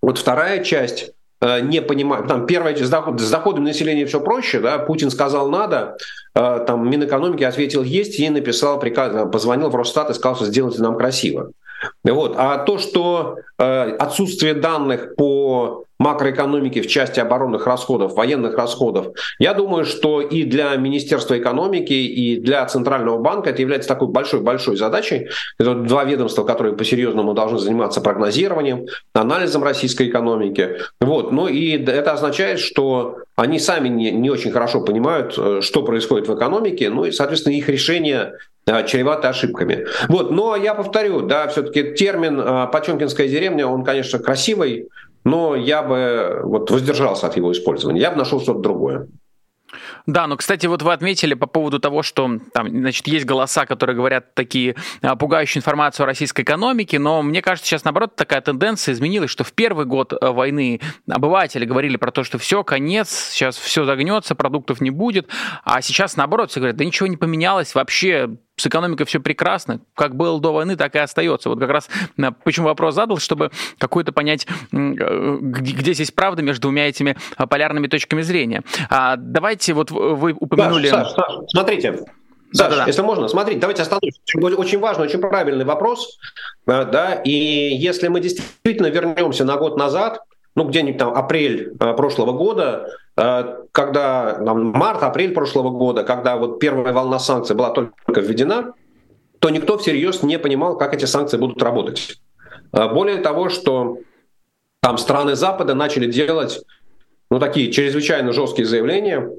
вот 0.00 0.18
вторая 0.18 0.62
часть 0.62 1.10
не 1.62 1.80
понимаю, 1.80 2.26
там 2.26 2.46
первое, 2.46 2.76
с, 2.76 2.90
доход, 2.90 3.18
с 3.20 3.30
доходом 3.30 3.64
населения 3.64 4.04
все 4.04 4.20
проще, 4.20 4.60
да, 4.60 4.78
Путин 4.78 5.10
сказал 5.10 5.48
надо, 5.48 5.96
э, 6.34 6.64
там 6.66 6.88
Минэкономики 6.88 7.44
ответил 7.44 7.82
есть 7.82 8.18
и 8.18 8.28
написал 8.28 8.78
приказ, 8.78 9.30
позвонил 9.32 9.70
в 9.70 9.76
Росстат 9.76 10.10
и 10.10 10.14
сказал, 10.14 10.36
что 10.36 10.44
сделайте 10.44 10.82
нам 10.82 10.98
красиво. 10.98 11.52
Вот. 12.04 12.34
А 12.36 12.58
то, 12.58 12.78
что 12.78 13.38
э, 13.58 13.96
отсутствие 13.98 14.54
данных 14.54 15.16
по 15.16 15.84
макроэкономики 16.00 16.80
в 16.80 16.86
части 16.86 17.20
оборонных 17.20 17.66
расходов, 17.66 18.14
военных 18.14 18.56
расходов, 18.56 19.08
я 19.38 19.52
думаю, 19.52 19.84
что 19.84 20.22
и 20.22 20.44
для 20.44 20.74
Министерства 20.76 21.38
экономики, 21.38 21.92
и 21.92 22.40
для 22.40 22.64
Центрального 22.64 23.18
банка 23.18 23.50
это 23.50 23.60
является 23.60 23.90
такой 23.90 24.08
большой-большой 24.08 24.78
задачей. 24.78 25.28
Это 25.58 25.74
два 25.74 26.04
ведомства, 26.04 26.44
которые 26.44 26.74
по-серьезному 26.74 27.34
должны 27.34 27.58
заниматься 27.58 28.00
прогнозированием, 28.00 28.86
анализом 29.12 29.62
российской 29.62 30.08
экономики. 30.08 30.78
Вот. 31.02 31.32
Ну 31.32 31.48
и 31.48 31.76
это 31.76 32.12
означает, 32.12 32.60
что 32.60 33.18
они 33.36 33.58
сами 33.58 33.88
не, 33.88 34.10
не 34.10 34.30
очень 34.30 34.52
хорошо 34.52 34.80
понимают, 34.80 35.34
э, 35.36 35.60
что 35.62 35.82
происходит 35.82 36.28
в 36.28 36.34
экономике, 36.34 36.88
ну 36.88 37.04
и, 37.04 37.10
соответственно, 37.10 37.54
их 37.54 37.68
решение 37.68 38.34
чреваты 38.86 39.28
ошибками. 39.28 39.86
Вот, 40.08 40.30
но 40.30 40.56
я 40.56 40.74
повторю, 40.74 41.22
да, 41.22 41.48
все-таки 41.48 41.94
термин 41.94 42.40
э, 42.40 42.66
«Потемкинская 42.72 43.28
деревня», 43.28 43.66
он, 43.66 43.84
конечно, 43.84 44.18
красивый, 44.18 44.88
но 45.24 45.54
я 45.54 45.82
бы 45.82 46.40
вот 46.44 46.70
воздержался 46.70 47.26
от 47.26 47.36
его 47.36 47.52
использования. 47.52 48.00
Я 48.00 48.10
бы 48.10 48.16
нашел 48.16 48.40
что-то 48.40 48.60
другое. 48.60 49.08
Да, 50.06 50.26
но, 50.26 50.36
кстати, 50.36 50.66
вот 50.66 50.82
вы 50.82 50.92
отметили 50.92 51.34
по 51.34 51.46
поводу 51.46 51.78
того, 51.78 52.02
что 52.02 52.38
там, 52.52 52.68
значит, 52.68 53.06
есть 53.06 53.26
голоса, 53.26 53.66
которые 53.66 53.96
говорят 53.96 54.34
такие 54.34 54.76
а, 55.02 55.16
пугающую 55.16 55.60
информацию 55.60 56.04
о 56.04 56.06
российской 56.06 56.42
экономике, 56.42 56.98
но 56.98 57.22
мне 57.22 57.42
кажется, 57.42 57.68
сейчас, 57.68 57.84
наоборот, 57.84 58.16
такая 58.16 58.40
тенденция 58.40 58.92
изменилась, 58.92 59.30
что 59.30 59.44
в 59.44 59.52
первый 59.52 59.86
год 59.86 60.12
э, 60.12 60.30
войны 60.30 60.80
обыватели 61.08 61.64
говорили 61.64 61.96
про 61.96 62.10
то, 62.10 62.24
что 62.24 62.38
все, 62.38 62.64
конец, 62.64 63.30
сейчас 63.30 63.56
все 63.56 63.84
загнется, 63.84 64.34
продуктов 64.34 64.80
не 64.80 64.90
будет, 64.90 65.28
а 65.64 65.80
сейчас, 65.82 66.16
наоборот, 66.16 66.50
все 66.50 66.60
говорят, 66.60 66.76
да 66.76 66.84
ничего 66.84 67.06
не 67.06 67.16
поменялось, 67.16 67.74
вообще 67.74 68.30
с 68.56 68.66
экономикой 68.66 69.04
все 69.04 69.20
прекрасно, 69.20 69.80
как 69.94 70.14
было 70.14 70.40
до 70.40 70.52
войны, 70.52 70.76
так 70.76 70.94
и 70.94 70.98
остается. 70.98 71.48
Вот 71.48 71.58
как 71.58 71.70
раз 71.70 71.88
э, 72.18 72.30
почему 72.44 72.66
вопрос 72.66 72.94
задал, 72.94 73.18
чтобы 73.18 73.50
какой-то 73.78 74.12
понять, 74.12 74.46
э, 74.72 75.38
где 75.40 75.94
здесь 75.94 76.10
правда 76.10 76.42
между 76.42 76.62
двумя 76.62 76.88
этими 76.88 77.16
э, 77.38 77.46
полярными 77.46 77.86
точками 77.86 78.22
зрения. 78.22 78.62
А 78.90 79.16
давайте 79.16 79.72
вот 79.72 79.90
вы 79.90 80.34
упомянули... 80.38 80.88
Саш, 80.88 81.08
Саш, 81.08 81.16
Саш, 81.16 81.34
смотрите, 81.48 81.92
Саш, 81.92 82.06
да, 82.52 82.68
да, 82.68 82.76
да. 82.76 82.86
если 82.86 83.02
можно, 83.02 83.28
смотрите, 83.28 83.60
давайте 83.60 83.82
остановимся. 83.82 84.20
Очень 84.34 84.80
важный, 84.80 85.04
очень 85.04 85.20
правильный 85.20 85.64
вопрос. 85.64 86.18
Да, 86.66 87.14
и 87.14 87.30
если 87.30 88.08
мы 88.08 88.20
действительно 88.20 88.88
вернемся 88.88 89.44
на 89.44 89.56
год 89.56 89.76
назад, 89.76 90.20
ну, 90.56 90.64
где-нибудь 90.64 90.98
там 90.98 91.14
апрель 91.14 91.76
прошлого 91.78 92.32
года, 92.32 92.88
Э, 93.09 93.09
когда 93.72 94.34
там, 94.34 94.66
март, 94.68 95.02
апрель 95.02 95.34
прошлого 95.34 95.70
года, 95.70 96.04
когда 96.04 96.36
вот 96.36 96.58
первая 96.58 96.92
волна 96.92 97.18
санкций 97.18 97.54
была 97.54 97.70
только 97.70 98.20
введена, 98.20 98.72
то 99.40 99.50
никто 99.50 99.78
всерьез 99.78 100.22
не 100.22 100.38
понимал, 100.38 100.78
как 100.78 100.94
эти 100.94 101.06
санкции 101.06 101.36
будут 101.36 101.62
работать. 101.62 102.20
Э, 102.72 102.88
более 102.88 103.18
того, 103.18 103.48
что 103.48 103.98
там 104.80 104.98
страны 104.98 105.34
Запада 105.34 105.74
начали 105.74 106.10
делать 106.10 106.62
ну, 107.30 107.38
такие 107.38 107.70
чрезвычайно 107.72 108.32
жесткие 108.32 108.66
заявления, 108.66 109.30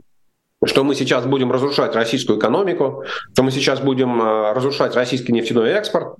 что 0.64 0.84
мы 0.84 0.96
сейчас 0.96 1.26
будем 1.26 1.52
разрушать 1.52 1.96
российскую 1.96 2.38
экономику, 2.38 3.04
что 3.34 3.44
мы 3.44 3.52
сейчас 3.52 3.80
будем 3.80 4.22
э, 4.22 4.54
разрушать 4.54 4.96
российский 4.96 5.32
нефтяной 5.32 5.72
экспорт, 5.72 6.18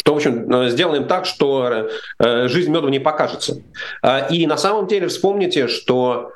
что, 0.00 0.14
в 0.14 0.16
общем, 0.16 0.68
сделаем 0.70 1.06
так, 1.06 1.26
что 1.26 1.90
жизнь 2.18 2.70
меду 2.70 2.88
не 2.88 2.98
покажется. 2.98 3.62
И 4.30 4.46
на 4.46 4.56
самом 4.56 4.86
деле 4.86 5.08
вспомните, 5.08 5.68
что 5.68 6.32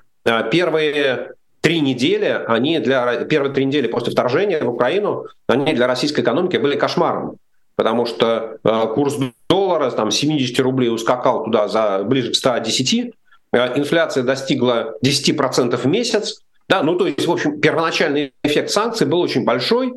первые 0.51 1.35
три 1.65 1.81
недели, 1.81 2.45
они 2.47 2.79
для 2.79 3.25
первые 3.25 3.55
три 3.55 3.65
недели 3.65 3.87
после 3.87 4.13
вторжения 4.13 4.63
в 4.63 4.69
Украину, 4.69 5.27
они 5.47 5.73
для 5.73 5.87
российской 5.87 6.21
экономики 6.21 6.59
были 6.59 6.77
кошмаром, 6.77 7.39
потому 7.75 8.05
что 8.05 8.59
э, 8.63 8.87
курс 8.95 9.17
доллара 9.49 9.91
там 9.91 10.11
70 10.11 10.61
рублей 10.61 10.91
ускакал 10.91 11.45
туда 11.45 11.69
за 11.69 12.03
ближе 12.05 12.33
к 12.33 12.35
110, 12.35 13.15
э, 13.53 13.79
инфляция 13.79 14.23
достигла 14.25 14.95
10% 15.03 15.77
в 15.77 15.87
месяц, 15.87 16.43
да, 16.67 16.83
ну 16.83 16.97
то 16.97 17.07
есть, 17.07 17.27
в 17.27 17.31
общем, 17.31 17.61
первоначальный 17.61 18.33
эффект 18.43 18.71
санкций 18.71 19.07
был 19.07 19.21
очень 19.21 19.45
большой, 19.45 19.93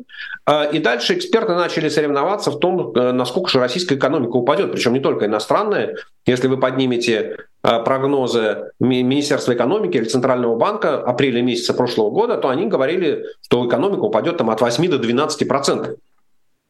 э, 0.46 0.72
и 0.72 0.78
дальше 0.78 1.14
эксперты 1.14 1.54
начали 1.54 1.88
соревноваться 1.88 2.50
в 2.50 2.58
том, 2.58 2.92
э, 2.92 3.12
насколько 3.12 3.48
же 3.48 3.58
российская 3.58 3.94
экономика 3.94 4.36
упадет, 4.36 4.72
причем 4.72 4.92
не 4.92 5.00
только 5.00 5.26
иностранная. 5.26 5.96
Если 6.26 6.46
вы 6.46 6.58
поднимете 6.58 7.38
э, 7.62 7.82
прогнозы 7.84 8.70
Министерства 8.80 9.54
экономики 9.54 9.96
или 9.96 10.04
Центрального 10.04 10.56
банка 10.56 11.00
апреля 11.02 11.40
месяца 11.40 11.72
прошлого 11.72 12.10
года, 12.10 12.36
то 12.36 12.50
они 12.50 12.66
говорили, 12.66 13.24
что 13.42 13.66
экономика 13.66 14.00
упадет 14.00 14.36
там 14.36 14.50
от 14.50 14.60
8 14.60 14.90
до 14.90 14.98
12 14.98 15.48
процентов. 15.48 15.96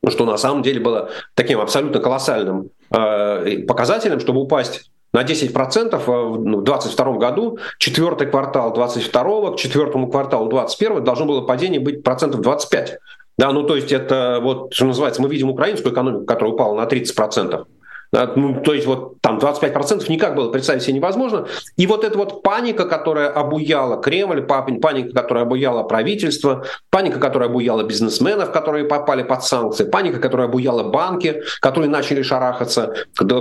Ну, 0.04 0.11
что 0.12 0.26
на 0.26 0.37
самом 0.37 0.62
деле 0.62 0.78
было 0.78 1.11
таким 1.34 1.58
абсолютно 1.58 1.98
колоссальным 1.98 2.70
показателем, 2.88 4.20
чтобы 4.20 4.40
упасть 4.40 4.88
на 5.12 5.23
10% 5.23 5.97
в 6.07 6.44
2022 6.44 7.05
ну, 7.05 7.18
году, 7.18 7.59
четвертый 7.79 8.27
квартал 8.27 8.73
22 8.73 9.53
к 9.53 9.57
четвертому 9.57 10.11
кварталу 10.11 10.49
21 10.49 11.03
должно 11.03 11.27
было 11.27 11.40
падение 11.42 11.81
быть 11.81 12.03
процентов 12.03 12.40
25. 12.40 12.99
Да, 13.38 13.53
ну 13.53 13.62
то 13.62 13.77
есть 13.77 13.92
это 13.92 14.40
вот, 14.42 14.75
что 14.75 14.87
называется, 14.87 15.23
мы 15.23 15.29
видим 15.29 15.51
украинскую 15.51 15.92
экономику, 15.92 16.25
которая 16.25 16.55
упала 16.55 16.75
на 16.75 16.87
30%. 16.87 17.64
Ну, 18.11 18.62
то 18.62 18.73
есть 18.73 18.87
вот 18.87 19.21
там 19.21 19.38
25% 19.38 20.11
никак 20.11 20.35
было 20.35 20.51
представить 20.51 20.83
себе 20.83 20.94
невозможно. 20.94 21.47
И 21.77 21.87
вот 21.87 22.05
эта 22.05 22.16
вот 22.16 22.42
паника, 22.42 22.87
которая 22.87 23.29
обуяла 23.29 24.01
Кремль, 24.01 24.42
паника, 24.42 25.12
которая 25.14 25.44
обуяла 25.44 25.83
правительство, 25.83 26.64
паника, 26.90 27.21
которая 27.21 27.49
обуяла 27.49 27.83
бизнесменов, 27.83 28.51
которые 28.51 28.87
попали 28.87 29.23
под 29.23 29.44
санкции, 29.44 29.85
паника, 29.85 30.21
которая 30.21 30.49
обуяла 30.49 30.85
банки, 30.85 31.42
которые 31.61 31.90
начали 31.90 32.23
шарахаться, 32.23 32.94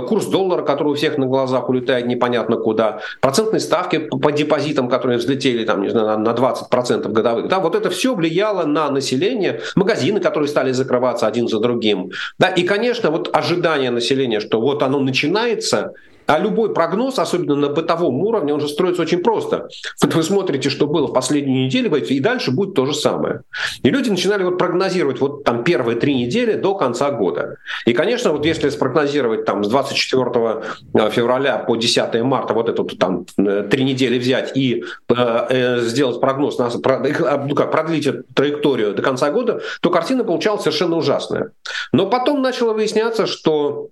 курс 0.06 0.26
доллара, 0.26 0.62
который 0.62 0.88
у 0.88 0.94
всех 0.94 1.16
на 1.16 1.26
глазах 1.26 1.68
улетает 1.68 2.06
непонятно 2.06 2.56
куда, 2.56 3.00
процентные 3.20 3.60
ставки 3.60 3.98
по 3.98 4.30
депозитам, 4.32 4.88
которые 4.88 5.18
взлетели 5.18 5.64
там, 5.64 5.82
не 5.82 5.88
знаю, 5.88 6.18
на 6.18 6.30
20% 6.30 7.08
годовых. 7.08 7.48
Да, 7.48 7.60
вот 7.60 7.74
это 7.74 7.88
все 7.90 8.14
влияло 8.14 8.64
на 8.64 8.90
население, 8.90 9.62
магазины, 9.76 10.20
которые 10.20 10.48
стали 10.48 10.72
закрываться 10.72 11.26
один 11.26 11.48
за 11.48 11.58
другим. 11.58 12.10
Да, 12.38 12.48
и, 12.48 12.64
конечно, 12.64 13.10
вот 13.10 13.30
ожидание 13.32 13.90
населения, 13.90 14.40
что 14.40 14.57
вот 14.60 14.82
оно 14.82 15.00
начинается, 15.00 15.92
а 16.28 16.38
любой 16.38 16.74
прогноз, 16.74 17.18
особенно 17.18 17.54
на 17.54 17.68
бытовом 17.70 18.20
уровне, 18.20 18.52
он 18.52 18.60
же 18.60 18.68
строится 18.68 19.00
очень 19.00 19.20
просто. 19.20 19.68
Вот 20.02 20.14
вы 20.14 20.22
смотрите, 20.22 20.68
что 20.68 20.86
было 20.86 21.06
в 21.06 21.14
последнюю 21.14 21.64
неделю, 21.64 21.96
и 21.96 22.20
дальше 22.20 22.50
будет 22.50 22.74
то 22.74 22.84
же 22.84 22.92
самое. 22.92 23.40
И 23.82 23.88
люди 23.88 24.10
начинали 24.10 24.44
вот 24.44 24.58
прогнозировать 24.58 25.20
вот 25.20 25.44
там 25.44 25.64
первые 25.64 25.98
три 25.98 26.14
недели 26.14 26.52
до 26.52 26.74
конца 26.74 27.10
года. 27.12 27.56
И, 27.86 27.94
конечно, 27.94 28.32
вот 28.32 28.44
если 28.44 28.68
спрогнозировать 28.68 29.46
там 29.46 29.64
с 29.64 29.68
24 29.68 30.64
э, 30.92 31.10
февраля 31.10 31.56
по 31.56 31.76
10 31.76 32.22
марта 32.22 32.52
вот 32.52 32.68
эту 32.68 32.84
там 32.84 33.24
э, 33.38 33.66
три 33.70 33.84
недели 33.84 34.18
взять 34.18 34.54
и 34.54 34.84
э, 35.08 35.14
э, 35.48 35.80
сделать 35.80 36.20
прогноз, 36.20 36.58
на, 36.58 36.68
ну 36.68 37.54
как, 37.54 37.72
продлить 37.72 38.06
эту 38.06 38.24
траекторию 38.34 38.92
до 38.92 39.00
конца 39.00 39.30
года, 39.30 39.62
то 39.80 39.88
картина 39.88 40.24
получалась 40.24 40.60
совершенно 40.60 40.96
ужасная. 40.96 41.52
Но 41.92 42.04
потом 42.10 42.42
начало 42.42 42.74
выясняться, 42.74 43.26
что 43.26 43.88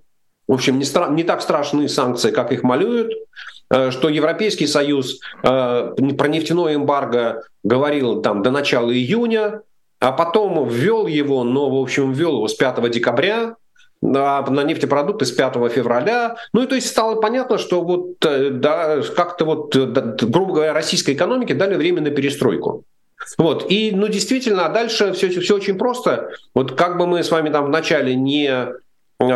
в 0.48 0.52
общем, 0.52 0.78
не, 0.78 0.84
стра- 0.84 1.12
не 1.12 1.24
так 1.24 1.42
страшны 1.42 1.88
санкции, 1.88 2.30
как 2.30 2.52
их 2.52 2.62
малюют, 2.62 3.12
э, 3.70 3.90
что 3.90 4.08
Европейский 4.08 4.66
Союз 4.66 5.20
э, 5.42 5.94
про 6.16 6.28
нефтяное 6.28 6.76
эмбарго 6.76 7.42
говорил 7.64 8.22
там 8.22 8.42
до 8.42 8.50
начала 8.50 8.92
июня, 8.92 9.62
а 9.98 10.12
потом 10.12 10.68
ввел 10.68 11.06
его, 11.06 11.42
но, 11.42 11.70
в 11.70 11.80
общем, 11.80 12.12
ввел 12.12 12.36
его 12.36 12.48
с 12.48 12.54
5 12.54 12.90
декабря, 12.90 13.56
на, 14.02 14.42
на 14.42 14.62
нефтепродукты 14.62 15.24
с 15.24 15.32
5 15.32 15.54
февраля. 15.72 16.36
Ну 16.52 16.62
и 16.62 16.66
то 16.66 16.74
есть 16.74 16.88
стало 16.88 17.20
понятно, 17.20 17.58
что 17.58 17.80
вот 17.80 18.24
э, 18.24 18.50
да, 18.50 19.00
как-то 19.16 19.44
вот, 19.46 19.92
да, 19.92 20.14
грубо 20.20 20.54
говоря, 20.54 20.74
российской 20.74 21.14
экономике 21.14 21.54
дали 21.54 21.74
время 21.74 22.02
на 22.02 22.10
перестройку. 22.10 22.84
Вот. 23.38 23.68
И, 23.70 23.90
ну, 23.92 24.06
действительно, 24.06 24.66
а 24.66 24.68
дальше 24.68 25.12
все, 25.12 25.28
все 25.40 25.56
очень 25.56 25.78
просто. 25.78 26.30
Вот 26.54 26.76
как 26.76 26.98
бы 26.98 27.06
мы 27.06 27.24
с 27.24 27.30
вами 27.30 27.48
там 27.48 27.64
вначале 27.64 28.14
не 28.14 28.46
Э, 28.48 28.72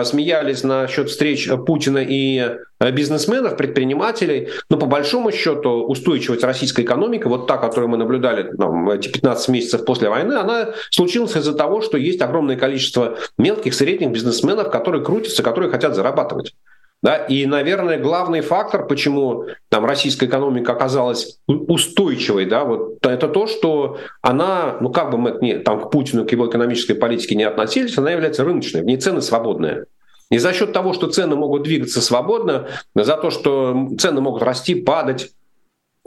смеялись 0.05 0.63
насчет 0.63 1.09
встреч 1.09 1.49
Путина 1.67 1.99
и 1.99 2.39
э, 2.81 2.91
бизнесменов, 2.91 3.57
предпринимателей, 3.57 4.51
но 4.69 4.77
по 4.77 4.87
большому 4.87 5.33
счету 5.33 5.87
устойчивость 5.87 6.45
российской 6.45 6.83
экономики, 6.83 7.25
вот 7.25 7.47
та, 7.47 7.57
которую 7.57 7.89
мы 7.89 7.97
наблюдали 7.97 8.55
там, 8.57 8.91
эти 8.91 9.09
15 9.09 9.49
месяцев 9.49 9.85
после 9.87 10.11
войны, 10.11 10.35
она 10.35 10.75
случилась 10.91 11.35
из-за 11.35 11.55
того, 11.55 11.81
что 11.81 11.97
есть 11.97 12.21
огромное 12.21 12.57
количество 12.57 13.17
мелких, 13.39 13.73
средних 13.73 14.11
бизнесменов, 14.11 14.71
которые 14.71 15.03
крутятся, 15.03 15.43
которые 15.43 15.71
хотят 15.71 15.95
зарабатывать. 15.95 16.55
Да? 17.03 17.17
И, 17.17 17.47
наверное, 17.47 17.99
главный 17.99 18.43
фактор, 18.43 18.87
почему 18.87 19.47
там, 19.71 19.87
российская 19.87 20.27
экономика 20.27 20.73
оказалась 20.73 21.39
устойчивой, 21.47 22.45
да, 22.45 22.65
вот, 22.65 23.05
это 23.07 23.29
то, 23.29 23.47
что 23.47 23.99
она, 24.21 24.77
ну 24.81 24.91
как 24.91 25.11
бы 25.11 25.17
мы 25.17 25.39
не, 25.41 25.59
там, 25.59 25.81
к 25.81 25.91
Путину, 25.91 26.27
к 26.27 26.33
его 26.33 26.49
экономической 26.49 26.95
политике 26.95 27.37
не 27.37 27.45
относились, 27.45 27.97
она 27.97 28.11
является 28.11 28.45
рыночной, 28.45 28.83
в 28.83 28.85
ней 28.85 28.99
цены 28.99 29.23
свободные. 29.23 29.87
И 30.31 30.39
за 30.39 30.53
счет 30.53 30.73
того, 30.73 30.93
что 30.93 31.09
цены 31.09 31.37
могут 31.37 31.63
двигаться 31.63 32.01
свободно, 32.01 32.69
за 32.95 33.17
то, 33.17 33.31
что 33.31 33.89
цены 33.99 34.21
могут 34.21 34.43
расти, 34.43 34.75
падать, 34.75 35.31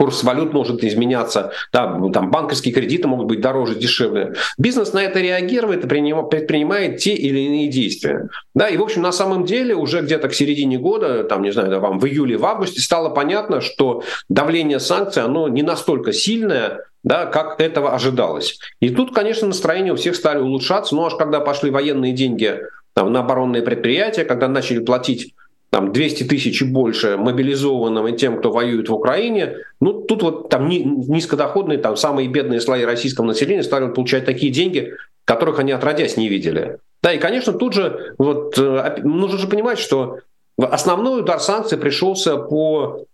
курс 0.04 0.22
валют 0.22 0.52
может 0.52 0.84
изменяться, 0.84 1.54
да, 1.72 1.98
там 2.12 2.30
банковские 2.30 2.74
кредиты 2.74 3.08
могут 3.08 3.28
быть 3.28 3.40
дороже, 3.40 3.76
дешевле. 3.76 4.34
Бизнес 4.58 4.92
на 4.92 5.02
это 5.02 5.22
реагирует 5.22 5.86
и 5.86 5.88
предпринимает 5.88 6.98
те 6.98 7.14
или 7.14 7.40
иные 7.40 7.70
действия. 7.70 8.28
Да, 8.54 8.68
и, 8.68 8.76
в 8.76 8.82
общем, 8.82 9.02
на 9.02 9.14
самом 9.14 9.46
деле 9.46 9.76
уже 9.76 10.02
где-то 10.02 10.28
к 10.28 10.34
середине 10.34 10.78
года, 10.78 11.24
там, 11.24 11.42
не 11.42 11.52
знаю, 11.52 11.70
да, 11.70 11.80
вам 11.80 12.00
в 12.00 12.06
июле, 12.06 12.36
в 12.36 12.46
августе 12.46 12.82
стало 12.82 13.12
понятно, 13.12 13.62
что 13.62 14.04
давление 14.28 14.82
санкций, 14.82 15.24
оно 15.24 15.48
не 15.48 15.64
настолько 15.64 16.12
сильное, 16.12 16.82
да, 17.06 17.26
как 17.26 17.62
этого 17.62 17.96
ожидалось. 17.96 18.60
И 18.82 18.90
тут, 18.90 19.16
конечно, 19.16 19.48
настроение 19.48 19.94
у 19.94 19.96
всех 19.96 20.18
стали 20.18 20.40
улучшаться, 20.40 20.96
но 20.96 21.06
аж 21.06 21.16
когда 21.16 21.40
пошли 21.40 21.72
военные 21.72 22.12
деньги 22.12 22.60
там, 22.94 23.14
на 23.14 23.22
оборонные 23.22 23.62
предприятия, 23.62 24.26
когда 24.26 24.50
начали 24.50 24.80
платить 24.80 25.34
там 25.74 25.92
200 25.92 26.26
тысяч 26.26 26.62
и 26.62 26.66
больше 26.66 27.18
мобилизованным 27.18 28.08
и 28.08 28.16
тем, 28.16 28.38
кто 28.38 28.52
воюет 28.52 28.90
в 28.90 28.94
Украине, 28.94 29.58
ну 29.82 29.94
тут 29.94 30.22
вот 30.22 30.50
там 30.50 30.70
низкодоходные, 30.70 31.80
там 31.80 31.98
самые 31.98 32.28
бедные 32.28 32.62
слои 32.62 32.84
российского 32.84 33.26
населения 33.26 33.64
стали 33.64 33.92
получать 33.92 34.24
такие 34.24 34.52
деньги, 34.52 34.94
которых 35.26 35.58
они 35.58 35.72
отродясь 35.72 36.16
не 36.16 36.30
видели. 36.30 36.78
Да, 37.02 37.12
и, 37.12 37.18
конечно, 37.18 37.54
тут 37.54 37.74
же 37.74 38.14
вот, 38.20 38.56
э, 38.56 38.98
нужно 39.02 39.40
же 39.40 39.48
понимать, 39.48 39.80
что 39.80 40.20
основной 40.60 41.22
удар 41.22 41.40
санкций 41.40 41.80
пришелся 41.80 42.38
по 42.38 43.08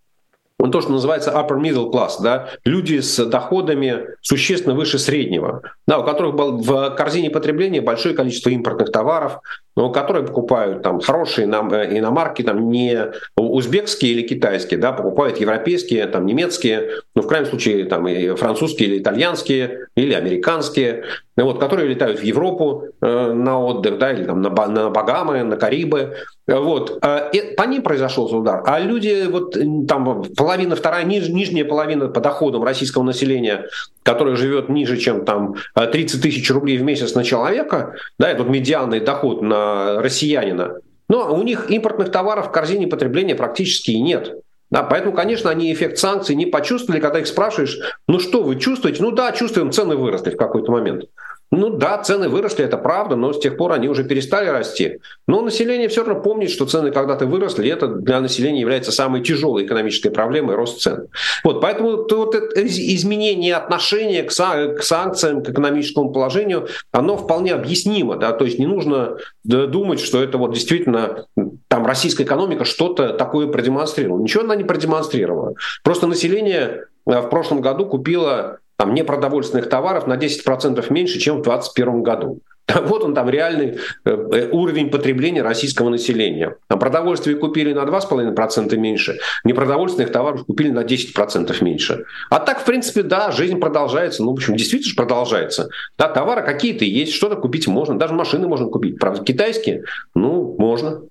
он 0.60 0.72
то, 0.72 0.82
что 0.82 0.92
называется 0.92 1.32
upper 1.32 1.58
middle 1.58 1.90
class, 1.90 2.22
да, 2.22 2.50
люди 2.66 3.00
с 3.00 3.26
доходами 3.26 4.08
существенно 4.22 4.76
выше 4.76 5.00
среднего, 5.00 5.62
да, 5.88 6.00
у 6.00 6.04
которых 6.04 6.36
был 6.36 6.58
в 6.58 6.90
корзине 6.92 7.30
потребления 7.30 7.80
большое 7.80 8.14
количество 8.14 8.50
импортных 8.50 8.92
товаров, 8.92 9.40
но 9.80 9.90
которые 9.90 10.26
покупают 10.26 10.84
там 10.84 11.00
хорошие 11.00 11.48
э, 11.48 11.98
иномарки, 11.98 12.42
там 12.42 12.70
не 12.70 13.12
узбекские 13.38 14.12
или 14.12 14.28
китайские, 14.28 14.78
да, 14.78 14.92
покупают 14.92 15.40
европейские, 15.40 16.06
там 16.08 16.26
немецкие, 16.26 16.90
ну 17.16 17.22
в 17.22 17.28
крайнем 17.28 17.48
случае 17.48 17.86
там 17.86 18.06
и 18.06 18.36
французские 18.36 18.90
или 18.90 19.00
итальянские 19.00 19.88
или 19.96 20.14
американские, 20.14 21.06
вот, 21.38 21.60
которые 21.60 21.88
летают 21.88 22.20
в 22.20 22.24
Европу 22.24 22.88
э, 23.00 23.32
на 23.32 23.58
отдых, 23.58 23.98
да, 24.00 24.12
или 24.12 24.26
там 24.26 24.42
на, 24.42 24.50
на 24.50 24.90
Багамы, 24.90 25.44
на 25.44 25.56
Карибы, 25.56 26.14
вот, 26.46 27.00
э, 27.02 27.30
и 27.32 27.56
по 27.56 27.64
ним 27.64 27.82
произошел 27.82 28.26
удар, 28.36 28.62
а 28.66 28.82
люди 28.82 29.28
вот 29.30 29.56
там 29.88 30.26
половина, 30.36 30.76
вторая 30.76 31.06
ниж, 31.06 31.30
нижняя 31.30 31.64
половина 31.64 32.10
по 32.10 32.20
доходам 32.20 32.66
российского 32.66 33.04
населения, 33.04 33.66
которое 34.04 34.36
живет 34.36 34.68
ниже, 34.68 34.98
чем 34.98 35.24
там 35.24 35.56
30 35.76 36.22
тысяч 36.22 36.50
рублей 36.52 36.78
в 36.78 36.84
месяц 36.84 37.16
на 37.16 37.24
человека, 37.24 37.96
да, 38.18 38.30
это 38.30 38.44
вот 38.44 38.52
медианный 38.52 39.00
доход 39.00 39.42
на 39.42 39.69
россиянина. 40.02 40.80
Но 41.08 41.34
у 41.34 41.42
них 41.44 41.70
импортных 41.72 42.12
товаров 42.12 42.48
в 42.48 42.52
корзине 42.52 42.88
потребления 42.88 43.36
практически 43.36 43.92
и 43.92 44.02
нет. 44.02 44.36
Да, 44.70 44.84
поэтому, 44.84 45.16
конечно, 45.16 45.50
они 45.50 45.74
эффект 45.74 45.98
санкций 45.98 46.36
не 46.36 46.46
почувствовали, 46.46 47.02
когда 47.02 47.20
их 47.20 47.28
спрашиваешь, 47.28 47.80
ну 48.08 48.20
что 48.20 48.44
вы 48.44 48.60
чувствуете? 48.60 49.02
Ну 49.02 49.12
да, 49.12 49.32
чувствуем, 49.32 49.72
цены 49.72 49.96
выросли 49.96 50.30
в 50.30 50.38
какой-то 50.38 50.72
момент. 50.72 51.06
Ну 51.52 51.72
да, 51.72 51.98
цены 51.98 52.30
выросли, 52.30 52.64
это 52.64 52.78
правда, 52.78 53.16
но 53.16 53.34
с 53.34 53.40
тех 53.40 53.58
пор 53.58 53.72
они 53.72 53.88
уже 53.88 54.04
перестали 54.04 54.48
расти. 54.48 55.00
Но 55.28 55.42
население 55.42 55.88
все 55.88 56.04
равно 56.04 56.22
помнит, 56.22 56.52
что 56.52 56.66
цены 56.66 56.92
когда-то 56.92 57.26
выросли, 57.26 57.66
и 57.66 57.70
это 57.70 57.88
для 57.88 58.22
населения 58.22 58.62
является 58.62 58.92
самой 58.92 59.24
тяжелой 59.24 59.66
экономической 59.66 60.10
проблемой 60.10 60.56
рост 60.56 60.82
цен. 60.82 61.08
Вот, 61.44 61.60
поэтому 61.60 62.06
вот 62.08 62.36
это 62.36 62.68
изменение 62.68 63.56
отношения 63.56 64.24
к, 64.24 64.30
к 64.30 64.84
санкциям, 64.84 65.44
к 65.44 65.50
экономическому 65.50 66.12
положению, 66.12 66.68
оно 66.92 67.18
вполне 67.18 67.54
объяснимо. 67.54 68.16
Да? 68.16 68.32
То 68.32 68.46
есть 68.46 68.60
не 68.60 68.68
нужно 68.68 69.18
думать, 69.44 70.00
что 70.00 70.22
это 70.22 70.38
вот 70.38 70.54
действительно 70.54 71.26
там 71.68 71.86
российская 71.86 72.24
экономика 72.24 72.64
что-то 72.64 73.14
такое 73.14 73.48
продемонстрировала. 73.48 74.22
Ничего 74.22 74.44
она 74.44 74.56
не 74.56 74.64
продемонстрировала. 74.64 75.56
Просто 75.84 76.08
население 76.08 76.86
э, 77.08 77.22
в 77.22 77.30
прошлом 77.30 77.62
году 77.62 77.86
купило 77.86 78.60
там, 78.80 78.94
непродовольственных 78.94 79.68
товаров 79.68 80.08
на 80.08 80.16
10% 80.16 80.86
меньше, 80.90 81.20
чем 81.20 81.40
в 81.40 81.42
2021 81.42 82.02
году. 82.02 82.40
Вот 82.86 83.04
он 83.04 83.14
там 83.14 83.30
реальный 83.30 83.80
э, 84.06 84.10
э, 84.10 84.50
уровень 84.52 84.90
потребления 84.90 85.42
российского 85.42 85.90
населения. 85.90 86.56
А 86.70 86.78
продовольствие 86.78 87.36
купили 87.36 87.74
на 87.74 87.84
2,5% 87.84 88.78
меньше, 88.78 89.20
непродовольственных 89.44 90.14
товаров 90.14 90.46
купили 90.46 90.70
на 90.70 90.84
10% 90.84 91.62
меньше. 91.62 92.06
А 92.30 92.40
так, 92.40 92.62
в 92.62 92.66
принципе, 92.66 93.04
да, 93.04 93.32
жизнь 93.32 93.60
продолжается. 93.60 94.24
Ну, 94.24 94.30
в 94.30 94.34
общем, 94.36 94.56
действительно 94.56 94.96
продолжается. 94.96 95.68
Да, 95.98 96.08
товары 96.08 96.44
какие-то 96.44 96.86
есть, 96.86 97.14
что-то 97.14 97.36
купить 97.36 97.68
можно, 97.68 98.00
даже 98.00 98.14
машины 98.14 98.48
можно 98.48 98.68
купить. 98.68 98.98
Правда, 98.98 99.26
китайские, 99.26 99.84
ну, 100.16 100.56
можно. 100.58 101.02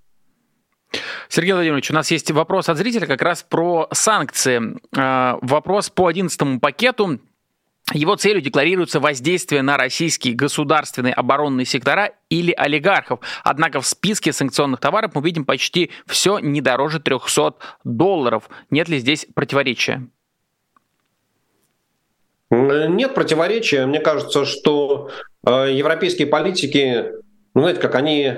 Сергей 1.28 1.52
Владимирович, 1.52 1.90
у 1.90 1.94
нас 1.94 2.11
есть 2.11 2.31
вопрос 2.31 2.70
от 2.70 2.78
зрителя 2.78 3.07
как 3.07 3.20
раз 3.20 3.44
про 3.46 3.88
санкции. 3.92 4.78
А, 4.96 5.38
вопрос 5.42 5.90
по 5.90 6.07
11 6.07 6.61
пакету. 6.62 7.18
Его 7.94 8.16
целью 8.16 8.42
декларируется 8.42 9.01
воздействие 9.01 9.62
на 9.62 9.79
российские 9.79 10.35
государственные 10.35 11.14
оборонные 11.14 11.64
сектора 11.64 12.12
или 12.29 12.53
олигархов. 12.53 13.20
Однако 13.44 13.81
в 13.81 13.87
списке 13.87 14.33
санкционных 14.33 14.81
товаров 14.81 15.12
мы 15.14 15.22
видим 15.22 15.46
почти 15.46 15.90
все 16.07 16.38
не 16.38 16.61
дороже 16.61 17.01
300 17.01 17.55
долларов. 17.85 18.51
Нет 18.70 18.88
ли 18.88 18.98
здесь 18.98 19.27
противоречия? 19.35 20.07
Нет 22.51 23.14
противоречия. 23.14 23.87
Мне 23.87 24.01
кажется, 24.01 24.44
что 24.44 25.11
э, 25.46 25.72
европейские 25.72 26.27
политики, 26.27 27.07
ну, 27.55 27.61
знаете, 27.62 27.81
как 27.81 27.94
они, 27.94 28.35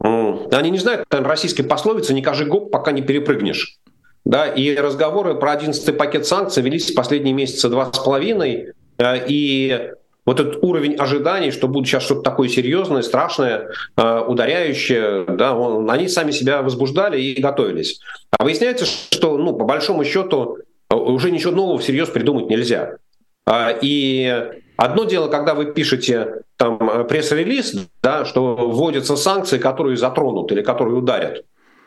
они 0.00 0.70
не 0.70 0.78
знают 0.78 1.06
российской 1.10 1.62
пословицы 1.62 2.14
«не 2.14 2.22
кажи 2.22 2.44
гоп, 2.44 2.70
пока 2.70 2.92
не 2.92 3.02
перепрыгнешь». 3.02 3.78
Да, 4.24 4.46
и 4.46 4.74
разговоры 4.74 5.34
про 5.34 5.52
11 5.52 5.96
пакет 5.98 6.26
санкций 6.26 6.62
велись 6.62 6.92
последние 6.92 7.34
месяцы 7.34 7.68
два 7.68 7.92
с 7.92 7.98
половиной. 7.98 8.72
Э, 8.96 9.26
и 9.28 9.90
вот 10.24 10.40
этот 10.40 10.62
уровень 10.64 10.94
ожиданий, 10.94 11.50
что 11.50 11.68
будет 11.68 11.86
сейчас 11.86 12.04
что-то 12.04 12.22
такое 12.22 12.48
серьезное, 12.48 13.02
страшное, 13.02 13.70
э, 13.96 14.20
ударяющее, 14.26 15.26
да, 15.28 15.54
он, 15.54 15.90
они 15.90 16.08
сами 16.08 16.30
себя 16.30 16.62
возбуждали 16.62 17.20
и 17.20 17.40
готовились. 17.40 18.00
А 18.38 18.44
выясняется, 18.44 18.86
что, 18.86 19.36
ну, 19.36 19.52
по 19.52 19.66
большому 19.66 20.04
счету, 20.04 20.56
э, 20.88 20.94
уже 20.94 21.30
ничего 21.30 21.52
нового 21.52 21.78
всерьез 21.78 22.08
придумать 22.08 22.48
нельзя. 22.48 22.96
И 23.82 24.42
одно 24.78 25.04
дело, 25.04 25.28
когда 25.28 25.52
вы 25.52 25.66
пишете 25.66 26.44
там 26.56 26.78
пресс-релиз, 27.06 27.76
да, 28.02 28.24
что 28.24 28.56
вводятся 28.56 29.16
санкции, 29.16 29.58
которые 29.58 29.98
затронут 29.98 30.50
или 30.50 30.62
которые 30.62 30.96
ударят. 30.96 31.44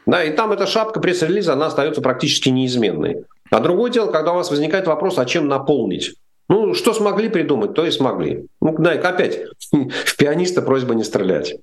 Да, 0.08 0.24
и 0.24 0.32
там 0.32 0.53
эта 0.53 0.66
шапка 0.66 1.01
пресс-релиза, 1.01 1.53
она 1.53 1.68
остается 1.68 2.01
практически 2.01 2.47
неизменной. 2.49 3.26
А 3.51 3.60
другое 3.60 3.91
дело, 3.91 4.10
когда 4.10 4.32
у 4.32 4.36
вас 4.36 4.49
возникает 4.49 4.88
вопрос, 4.88 5.20
а 5.20 5.26
чем 5.26 5.49
наполнить? 5.49 6.16
Ну, 6.49 6.74
что 6.74 6.93
смогли 6.93 7.28
придумать, 7.28 7.74
то 7.74 7.86
и 7.86 7.91
смогли. 7.91 8.47
Ну, 8.62 8.74
да, 8.80 8.91
опять, 8.91 9.41
в 9.72 10.18
пианиста 10.18 10.62
просьба 10.62 10.95
не 10.95 11.03
стрелять. 11.03 11.58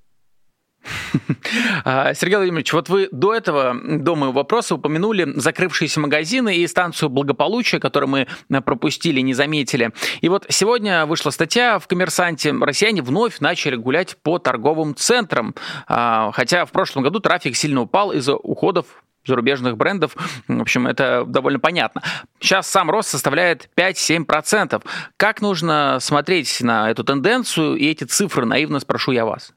А, 1.85 2.15
Сергей 2.15 2.37
Владимирович, 2.37 2.73
вот 2.73 2.89
вы 2.89 3.09
до 3.11 3.35
этого, 3.35 3.77
до 3.83 4.17
моего 4.17 4.33
вопроса, 4.33 4.75
упомянули 4.75 5.33
закрывшиеся 5.37 6.01
магазины 6.01 6.57
и 6.57 6.67
станцию 6.67 7.11
благополучия, 7.11 7.79
которую 7.79 8.11
мы 8.11 8.27
э, 8.51 8.61
пропустили, 8.61 9.21
не 9.21 9.35
заметили. 9.35 9.93
И 10.21 10.29
вот 10.29 10.47
сегодня 10.49 11.07
вышла 11.07 11.31
статья 11.31 11.79
в 11.79 11.87
«Коммерсанте». 11.87 12.53
Россияне 12.53 13.03
вновь 13.03 13.41
начали 13.41 13.77
гулять 13.77 14.17
по 14.23 14.39
торговым 14.39 14.95
центрам, 14.95 15.55
а, 15.87 16.31
хотя 16.33 16.65
в 16.65 16.73
прошлом 16.73 17.03
году 17.03 17.21
трафик 17.21 17.57
сильно 17.57 17.83
упал 17.83 18.13
из-за 18.13 18.35
уходов 18.37 18.87
зарубежных 19.27 19.77
брендов. 19.77 20.17
В 20.49 20.61
общем, 20.61 20.87
это 20.87 21.25
довольно 21.27 21.59
понятно. 21.59 22.03
Сейчас 22.41 22.69
сам 22.69 22.91
рост 22.91 23.09
составляет 23.09 23.71
5-7%. 23.77 24.83
Как 25.17 25.41
нужно 25.41 25.99
смотреть 26.01 26.61
на 26.61 26.91
эту 26.91 27.05
тенденцию 27.05 27.77
и 27.77 27.87
эти 27.87 28.05
цифры? 28.05 28.45
Наивно 28.45 28.81
спрошу 28.81 29.13
я 29.13 29.25
вас. 29.25 29.53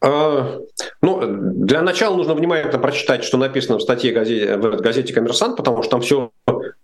А, 0.00 0.60
ну, 1.02 1.20
для 1.26 1.82
начала 1.82 2.16
нужно 2.16 2.34
внимательно 2.34 2.78
прочитать, 2.78 3.24
что 3.24 3.36
написано 3.36 3.78
в 3.78 3.82
статье 3.82 4.12
газете, 4.12 4.56
в 4.56 4.76
газете 4.76 5.12
«Коммерсант», 5.12 5.56
потому 5.56 5.82
что 5.82 5.90
там 5.90 6.00
все 6.02 6.30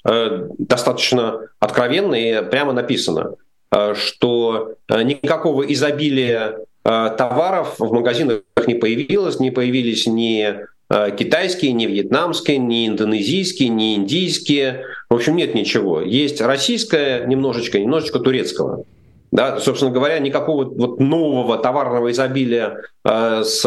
э, 0.04 0.48
достаточно 0.58 1.48
откровенно 1.60 2.14
и 2.14 2.44
прямо 2.50 2.72
написано, 2.72 3.36
э, 3.70 3.94
что 3.94 4.74
э, 4.88 5.02
никакого 5.02 5.62
изобилия 5.62 6.58
товаров 6.82 7.76
в 7.78 7.94
магазинах 7.94 8.42
не 8.66 8.74
появилось, 8.74 9.40
не 9.40 9.50
появились 9.50 10.06
ни 10.06 10.66
китайские, 11.16 11.72
ни 11.72 11.86
вьетнамские, 11.86 12.58
ни 12.58 12.86
индонезийские, 12.86 13.70
ни 13.70 13.94
индийские. 13.94 14.84
В 15.08 15.14
общем, 15.14 15.34
нет 15.34 15.54
ничего. 15.54 16.02
Есть 16.02 16.42
российское 16.42 17.24
немножечко, 17.24 17.80
немножечко 17.80 18.18
турецкого. 18.18 18.84
Да, 19.34 19.58
собственно 19.58 19.90
говоря, 19.90 20.20
никакого 20.20 20.64
вот 20.64 21.00
нового 21.00 21.58
товарного 21.58 22.12
изобилия 22.12 22.82
э, 23.04 23.42
с, 23.42 23.66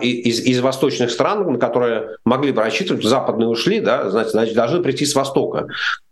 из, 0.00 0.40
из 0.40 0.60
восточных 0.60 1.10
стран, 1.10 1.54
на 1.54 1.58
которые 1.58 2.18
могли 2.24 2.52
бы 2.52 2.62
рассчитывать, 2.62 3.02
западные 3.02 3.48
ушли, 3.48 3.80
да, 3.80 4.10
значит, 4.10 4.30
значит 4.30 4.54
должны 4.54 4.80
прийти 4.80 5.04
с 5.04 5.16
востока. 5.16 5.66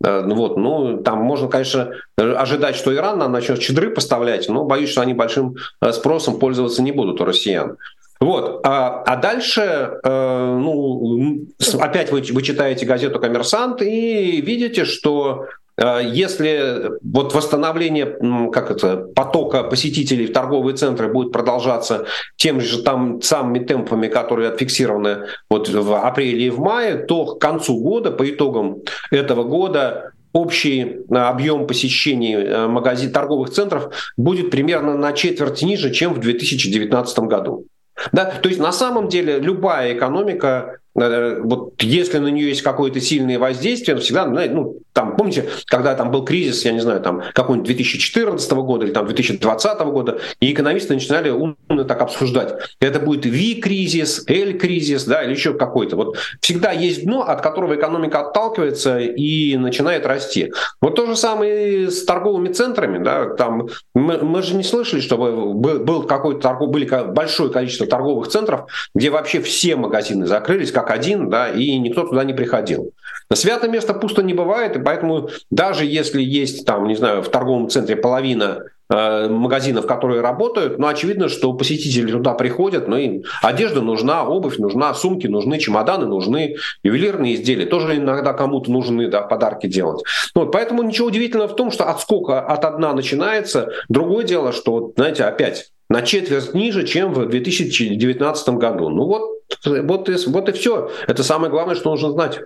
Э, 0.04 0.26
вот, 0.26 0.56
ну, 0.56 0.98
там 1.04 1.20
можно, 1.20 1.46
конечно, 1.46 1.92
ожидать, 2.18 2.74
что 2.74 2.92
Иран 2.92 3.20
нам 3.20 3.30
начнет 3.30 3.60
чедры 3.60 3.90
поставлять, 3.90 4.48
но 4.48 4.64
боюсь, 4.64 4.90
что 4.90 5.02
они 5.02 5.14
большим 5.14 5.54
э, 5.80 5.92
спросом 5.92 6.40
пользоваться 6.40 6.82
не 6.82 6.90
будут 6.90 7.20
у 7.20 7.24
россиян. 7.24 7.76
Вот. 8.18 8.66
А, 8.66 9.04
а 9.06 9.16
дальше, 9.16 10.00
э, 10.02 10.58
ну, 10.60 11.46
опять 11.78 12.10
вы, 12.10 12.22
вы 12.32 12.42
читаете 12.42 12.86
газету 12.86 13.20
«Коммерсант» 13.20 13.82
и 13.82 14.40
видите, 14.40 14.84
что 14.84 15.46
если 15.78 16.92
вот 17.02 17.34
восстановление 17.34 18.06
как 18.50 18.70
это, 18.70 18.96
потока 18.96 19.62
посетителей 19.62 20.26
в 20.26 20.32
торговые 20.32 20.76
центры 20.76 21.08
будет 21.08 21.32
продолжаться 21.32 22.06
тем 22.36 22.60
же 22.60 22.82
там 22.82 23.20
самыми 23.20 23.58
темпами, 23.58 24.08
которые 24.08 24.48
отфиксированы 24.50 25.26
вот 25.50 25.68
в 25.68 25.94
апреле 25.94 26.46
и 26.46 26.50
в 26.50 26.60
мае, 26.60 26.96
то 26.96 27.26
к 27.26 27.40
концу 27.40 27.78
года, 27.78 28.10
по 28.10 28.28
итогам 28.28 28.78
этого 29.10 29.44
года, 29.44 30.12
общий 30.36 30.82
э, 30.82 31.16
объем 31.16 31.66
посещений 31.66 32.34
э, 32.34 32.66
магазин, 32.66 33.10
торговых 33.10 33.50
центров 33.50 33.92
будет 34.16 34.50
примерно 34.50 34.96
на 34.96 35.12
четверть 35.12 35.62
ниже, 35.62 35.90
чем 35.90 36.14
в 36.14 36.20
2019 36.20 37.18
году. 37.20 37.66
Да? 38.12 38.26
То 38.26 38.48
есть 38.48 38.60
на 38.60 38.72
самом 38.72 39.08
деле 39.08 39.38
любая 39.38 39.94
экономика 39.94 40.78
вот 40.96 41.82
если 41.82 42.18
на 42.18 42.28
нее 42.28 42.48
есть 42.48 42.62
какое-то 42.62 43.00
сильное 43.00 43.38
воздействие, 43.38 43.98
всегда, 43.98 44.24
ну, 44.26 44.78
там, 44.94 45.14
помните, 45.14 45.50
когда 45.66 45.94
там 45.94 46.10
был 46.10 46.24
кризис, 46.24 46.64
я 46.64 46.72
не 46.72 46.80
знаю, 46.80 47.00
там, 47.00 47.22
какой-нибудь 47.34 47.66
2014 47.66 48.50
года 48.52 48.86
или 48.86 48.92
там 48.92 49.04
2020 49.04 49.78
года, 49.80 50.18
и 50.40 50.52
экономисты 50.52 50.94
начинали 50.94 51.28
умно 51.28 51.84
так 51.84 52.00
обсуждать. 52.00 52.54
Это 52.80 52.98
будет 52.98 53.26
V-кризис, 53.26 54.24
L-кризис, 54.26 55.04
да, 55.04 55.22
или 55.22 55.32
еще 55.32 55.52
какой-то. 55.52 55.96
Вот 55.96 56.16
всегда 56.40 56.72
есть 56.72 57.04
дно, 57.04 57.22
от 57.22 57.42
которого 57.42 57.74
экономика 57.74 58.20
отталкивается 58.20 58.98
и 58.98 59.56
начинает 59.58 60.06
расти. 60.06 60.50
Вот 60.80 60.96
то 60.96 61.04
же 61.04 61.14
самое 61.14 61.90
с 61.90 62.04
торговыми 62.04 62.48
центрами, 62.48 63.04
да, 63.04 63.34
там, 63.34 63.68
мы, 63.94 64.16
мы 64.18 64.42
же 64.42 64.54
не 64.54 64.64
слышали, 64.64 65.00
чтобы 65.00 65.52
был 65.52 66.04
какой-то 66.04 66.40
торгов, 66.40 66.70
были 66.70 66.86
большое 66.86 67.50
количество 67.50 67.86
торговых 67.86 68.28
центров, 68.28 68.70
где 68.94 69.10
вообще 69.10 69.42
все 69.42 69.76
магазины 69.76 70.26
закрылись, 70.26 70.72
как 70.72 70.85
как 70.86 70.96
один, 70.96 71.28
да, 71.28 71.48
и 71.48 71.76
никто 71.78 72.06
туда 72.06 72.24
не 72.24 72.32
приходил. 72.32 72.92
На 73.28 73.36
святое 73.36 73.70
место 73.70 73.92
пусто 73.94 74.22
не 74.22 74.34
бывает, 74.34 74.76
и 74.76 74.80
поэтому 74.80 75.28
даже 75.50 75.84
если 75.84 76.22
есть 76.22 76.64
там, 76.64 76.86
не 76.86 76.94
знаю, 76.94 77.22
в 77.22 77.28
торговом 77.28 77.68
центре 77.68 77.96
половина 77.96 78.62
э, 78.88 79.28
магазинов, 79.28 79.86
которые 79.86 80.20
работают, 80.20 80.78
но 80.78 80.86
очевидно, 80.86 81.28
что 81.28 81.52
посетители 81.52 82.12
туда 82.12 82.34
приходят, 82.34 82.86
ну 82.86 82.96
и 82.96 83.22
одежда 83.42 83.82
нужна, 83.82 84.24
обувь 84.24 84.58
нужна, 84.58 84.94
сумки 84.94 85.26
нужны, 85.26 85.58
чемоданы 85.58 86.06
нужны, 86.06 86.56
ювелирные 86.84 87.34
изделия 87.34 87.66
тоже 87.66 87.96
иногда 87.96 88.32
кому-то 88.32 88.70
нужны, 88.70 89.08
да, 89.08 89.22
подарки 89.22 89.66
делать. 89.66 90.04
Ну 90.36 90.42
вот, 90.42 90.52
поэтому 90.52 90.84
ничего 90.84 91.08
удивительного 91.08 91.48
в 91.48 91.56
том, 91.56 91.72
что 91.72 91.90
отскока 91.90 92.40
от 92.40 92.64
одна 92.64 92.92
начинается. 92.92 93.70
Другое 93.88 94.24
дело, 94.24 94.52
что, 94.52 94.92
знаете, 94.96 95.24
опять 95.24 95.70
на 95.88 96.02
четверть 96.02 96.54
ниже, 96.54 96.86
чем 96.86 97.12
в 97.12 97.26
2019 97.26 98.48
году. 98.50 98.88
Ну 98.88 99.04
вот, 99.04 99.42
вот, 99.64 100.08
и, 100.08 100.16
вот 100.26 100.48
и 100.48 100.52
все. 100.52 100.90
Это 101.06 101.22
самое 101.22 101.50
главное, 101.50 101.74
что 101.74 101.90
нужно 101.90 102.10
знать. 102.10 102.40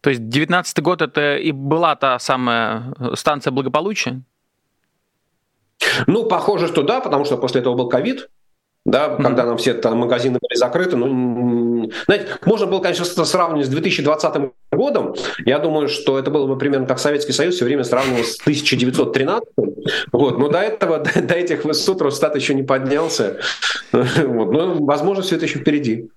То 0.00 0.10
есть 0.10 0.22
2019 0.22 0.82
год 0.82 1.02
это 1.02 1.36
и 1.36 1.52
была 1.52 1.96
та 1.96 2.18
самая 2.18 2.94
станция 3.14 3.50
благополучия? 3.50 4.22
Ну, 6.06 6.26
похоже, 6.26 6.68
что 6.68 6.82
да, 6.82 7.00
потому 7.00 7.24
что 7.24 7.36
после 7.36 7.60
этого 7.60 7.74
был 7.74 7.88
ковид, 7.88 8.30
да, 8.84 9.08
mm-hmm. 9.08 9.22
когда 9.22 9.44
нам 9.44 9.56
все 9.58 9.74
там 9.74 9.98
магазины 9.98 10.38
были 10.40 10.56
закрыты. 10.56 10.96
Ну, 10.96 11.90
знаете, 12.06 12.28
можно 12.44 12.66
было, 12.66 12.80
конечно, 12.80 13.04
сравнивать 13.04 13.66
с 13.66 13.70
2020 13.70 14.52
годом. 14.76 15.14
Я 15.44 15.58
думаю, 15.58 15.88
что 15.88 16.18
это 16.18 16.30
было 16.30 16.46
бы 16.46 16.56
примерно 16.56 16.86
как 16.86 16.98
Советский 16.98 17.32
Союз 17.32 17.56
все 17.56 17.64
время 17.64 17.84
сравнивал 17.84 18.24
с 18.24 18.40
1913. 18.40 19.48
Вот, 20.12 20.38
но 20.38 20.48
до 20.48 20.58
этого, 20.58 20.98
до, 21.14 21.22
до 21.22 21.34
этих 21.34 21.64
высот 21.64 22.02
Росстат 22.02 22.36
еще 22.36 22.54
не 22.54 22.62
поднялся. 22.62 23.38
Вот, 23.92 24.50
но, 24.52 24.74
возможно, 24.84 25.22
все 25.22 25.36
это 25.36 25.46
еще 25.46 25.60
впереди. 25.60 26.08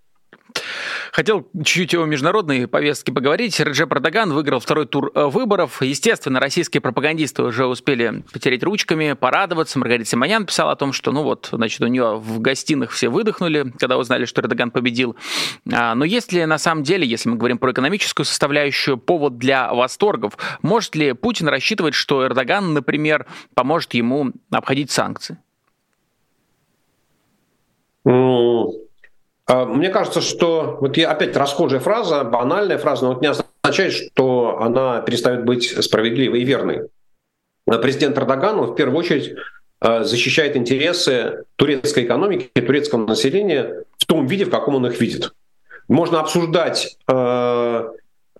Хотел 1.11 1.47
чуть-чуть 1.55 1.95
о 1.95 2.05
международной 2.05 2.67
повестке 2.67 3.11
поговорить. 3.11 3.59
Реджеп 3.59 3.91
Эрдоган 3.93 4.31
выиграл 4.31 4.59
второй 4.59 4.85
тур 4.85 5.11
э, 5.15 5.25
выборов. 5.25 5.81
Естественно, 5.81 6.39
российские 6.39 6.81
пропагандисты 6.81 7.43
уже 7.43 7.65
успели 7.65 8.23
потереть 8.31 8.63
ручками, 8.63 9.13
порадоваться. 9.13 9.79
Маргарита 9.79 10.09
Симонян 10.09 10.45
писала 10.45 10.73
о 10.73 10.75
том, 10.75 10.93
что, 10.93 11.11
ну 11.11 11.23
вот, 11.23 11.49
значит, 11.51 11.81
у 11.81 11.87
нее 11.87 12.17
в 12.17 12.39
гостиных 12.39 12.91
все 12.91 13.09
выдохнули, 13.09 13.73
когда 13.77 13.97
узнали, 13.97 14.25
что 14.25 14.41
Эрдоган 14.41 14.71
победил. 14.71 15.15
А, 15.71 15.95
но 15.95 16.05
есть 16.05 16.31
ли 16.31 16.45
на 16.45 16.57
самом 16.57 16.83
деле, 16.83 17.07
если 17.07 17.29
мы 17.29 17.37
говорим 17.37 17.57
про 17.57 17.71
экономическую 17.71 18.25
составляющую, 18.25 18.97
повод 18.97 19.37
для 19.37 19.73
восторгов? 19.73 20.37
Может 20.61 20.95
ли 20.95 21.13
Путин 21.13 21.47
рассчитывать, 21.47 21.95
что 21.95 22.25
Эрдоган, 22.25 22.73
например, 22.73 23.25
поможет 23.55 23.93
ему 23.93 24.31
обходить 24.51 24.91
санкции? 24.91 25.37
А, 28.05 28.65
мне 29.49 29.89
кажется, 29.89 30.21
что 30.21 30.77
вот 30.79 30.95
я 30.97 31.09
опять 31.11 31.35
расхожая 31.35 31.79
фраза, 31.79 32.23
банальная 32.23 32.77
фраза, 32.77 33.05
но 33.05 33.13
вот 33.13 33.21
не 33.21 33.29
означает, 33.29 33.93
что 33.93 34.59
она 34.61 35.01
перестает 35.01 35.43
быть 35.43 35.83
справедливой 35.83 36.41
и 36.41 36.45
верной. 36.45 36.89
Президент 37.65 38.17
Эрдоган 38.17 38.61
в 38.61 38.75
первую 38.75 38.97
очередь 38.97 39.35
а, 39.79 40.03
защищает 40.03 40.55
интересы 40.55 41.45
турецкой 41.55 42.03
экономики, 42.05 42.49
турецкого 42.53 43.05
населения 43.05 43.85
в 43.97 44.05
том 44.05 44.27
виде, 44.27 44.45
в 44.45 44.49
каком 44.49 44.75
он 44.75 44.87
их 44.87 44.99
видит. 44.99 45.33
Можно 45.87 46.19
обсуждать, 46.19 46.97
а, 47.07 47.91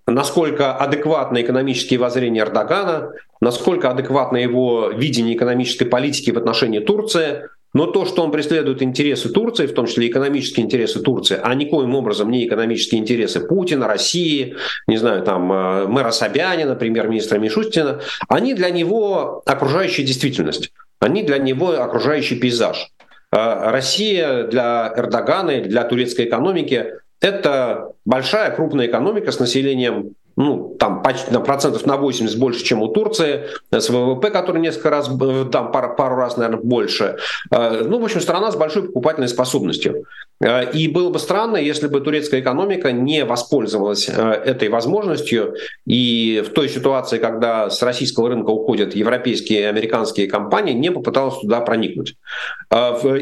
насколько 0.06 0.76
адекватны 0.76 1.42
экономические 1.42 2.00
воззрения 2.00 2.42
Эрдогана, 2.42 3.14
насколько 3.40 3.90
адекватно 3.90 4.38
его 4.38 4.90
видение 4.90 5.36
экономической 5.36 5.86
политики 5.86 6.32
в 6.32 6.38
отношении 6.38 6.80
Турции, 6.80 7.48
но 7.74 7.86
то, 7.86 8.06
что 8.06 8.24
он 8.24 8.32
преследует 8.32 8.82
интересы 8.82 9.30
Турции, 9.30 9.68
в 9.68 9.74
том 9.74 9.86
числе 9.86 10.08
экономические 10.08 10.66
интересы 10.66 11.02
Турции, 11.02 11.40
а 11.42 11.54
никоим 11.54 11.96
образом 11.96 12.32
не 12.32 12.48
экономические 12.48 13.02
интересы 13.02 13.42
Путина, 13.42 13.88
России, 13.88 14.56
не 14.88 14.98
знаю, 14.98 15.24
там, 15.24 15.52
э, 15.52 15.88
мэра 15.88 16.12
Собянина, 16.12 16.76
премьер-министра 16.76 17.38
Мишустина, 17.38 18.02
они 18.28 18.54
для 18.54 18.70
него 18.70 19.44
окружающая 19.46 20.04
действительность, 20.04 20.72
они 21.00 21.24
для 21.24 21.38
него 21.38 21.72
окружающий 21.72 22.40
пейзаж. 22.40 22.90
Э, 23.32 23.72
Россия 23.72 24.44
для 24.48 24.92
Эрдогана 24.96 25.52
и 25.52 25.62
для 25.62 25.84
турецкой 25.84 26.26
экономики– 26.26 26.94
это 27.22 27.92
большая 28.06 28.56
крупная 28.56 28.88
экономика 28.88 29.32
с 29.32 29.40
населением 29.40 30.16
ну, 30.40 30.74
там 30.80 31.04
почти 31.04 31.32
на 31.32 31.42
процентов 31.42 31.86
на 31.86 31.98
80 31.98 32.40
больше, 32.40 32.64
чем 32.64 32.82
у 32.82 32.88
Турции, 32.88 33.44
с 33.72 33.90
ВВП, 33.90 34.32
который 34.32 34.62
несколько 34.62 34.90
раз, 34.90 35.10
э, 35.10 35.46
там 35.52 35.74
пару, 35.74 35.96
пару 35.98 36.16
раз, 36.16 36.38
наверное, 36.38 36.62
больше. 36.62 37.18
Э, 37.52 37.84
ну, 37.84 38.00
в 38.00 38.06
общем, 38.06 38.22
страна 38.22 38.50
с 38.50 38.56
большой 38.56 38.84
покупательной 38.84 39.28
способностью. 39.28 40.06
Э, 40.42 40.72
и 40.72 40.88
было 40.88 41.10
бы 41.10 41.20
странно, 41.20 41.58
если 41.58 41.88
бы 41.88 42.02
турецкая 42.02 42.42
экономика 42.42 42.92
не 42.92 43.26
воспользовалась 43.26 44.10
этой 44.10 44.70
возможностью, 44.70 45.56
и 45.86 46.44
в 46.46 46.54
той 46.54 46.70
ситуации, 46.70 47.18
когда 47.18 47.70
с 47.70 47.82
российского 47.82 48.30
рынка 48.30 48.50
уходят 48.50 48.96
европейские 48.96 49.62
и 49.62 49.64
американские 49.64 50.28
компании, 50.28 50.74
не 50.74 50.92
попыталась 50.92 51.40
туда 51.40 51.62
проникнуть. 51.62 52.16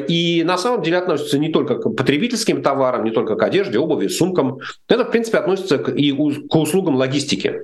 И 0.09 0.43
на 0.45 0.57
самом 0.57 0.81
деле 0.81 0.97
относится 0.97 1.37
не 1.37 1.49
только 1.49 1.75
к 1.75 1.89
потребительским 1.89 2.61
товарам, 2.61 3.03
не 3.03 3.11
только 3.11 3.35
к 3.35 3.43
одежде, 3.43 3.79
обуви, 3.79 4.07
сумкам. 4.07 4.59
Это, 4.87 5.05
в 5.05 5.11
принципе, 5.11 5.37
относится 5.37 5.75
и 5.75 6.11
к 6.11 6.55
услугам 6.55 6.95
логистики. 6.95 7.61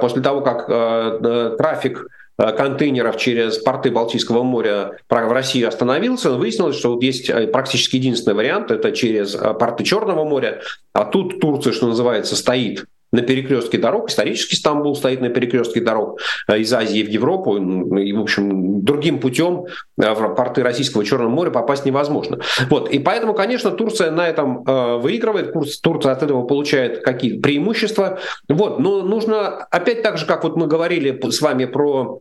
После 0.00 0.22
того, 0.22 0.40
как 0.40 0.68
э, 0.68 1.18
э, 1.22 1.56
трафик 1.56 1.98
э, 2.00 2.06
контейнеров 2.38 3.16
через 3.16 3.58
порты 3.58 3.90
Балтийского 3.90 4.42
моря 4.42 4.98
в 5.08 5.32
Россию 5.32 5.68
остановился, 5.68 6.30
выяснилось, 6.30 6.76
что 6.76 6.94
вот 6.94 7.02
есть 7.02 7.30
практически 7.52 7.96
единственный 7.96 8.34
вариант, 8.34 8.70
это 8.70 8.92
через 8.92 9.32
порты 9.34 9.84
Черного 9.84 10.24
моря, 10.24 10.60
а 10.92 11.04
тут 11.04 11.40
Турция, 11.40 11.72
что 11.72 11.88
называется, 11.88 12.36
стоит 12.36 12.84
на 13.12 13.22
перекрестке 13.22 13.78
дорог. 13.78 14.10
Исторически 14.10 14.54
Стамбул 14.54 14.94
стоит 14.94 15.20
на 15.20 15.30
перекрестке 15.30 15.80
дорог 15.80 16.20
э, 16.46 16.58
из 16.58 16.72
Азии 16.72 17.02
в 17.02 17.08
Европу. 17.08 17.56
И, 17.56 18.12
в 18.12 18.20
общем, 18.20 18.84
другим 18.84 19.18
путем 19.20 19.66
э, 20.00 20.12
в 20.12 20.34
порты 20.34 20.62
Российского 20.62 21.04
Черного 21.04 21.30
моря 21.30 21.50
попасть 21.50 21.86
невозможно. 21.86 22.40
Вот. 22.68 22.90
И 22.90 22.98
поэтому, 22.98 23.34
конечно, 23.34 23.70
Турция 23.70 24.10
на 24.10 24.28
этом 24.28 24.62
э, 24.66 24.96
выигрывает. 24.98 25.54
Турция 25.82 26.12
от 26.12 26.22
этого 26.22 26.44
получает 26.44 27.02
какие-то 27.02 27.40
преимущества. 27.40 28.18
Вот. 28.48 28.78
Но 28.78 29.02
нужно, 29.02 29.48
опять 29.70 30.02
так 30.02 30.18
же, 30.18 30.26
как 30.26 30.44
вот 30.44 30.56
мы 30.56 30.66
говорили 30.66 31.18
с 31.30 31.40
вами 31.40 31.64
про 31.64 32.20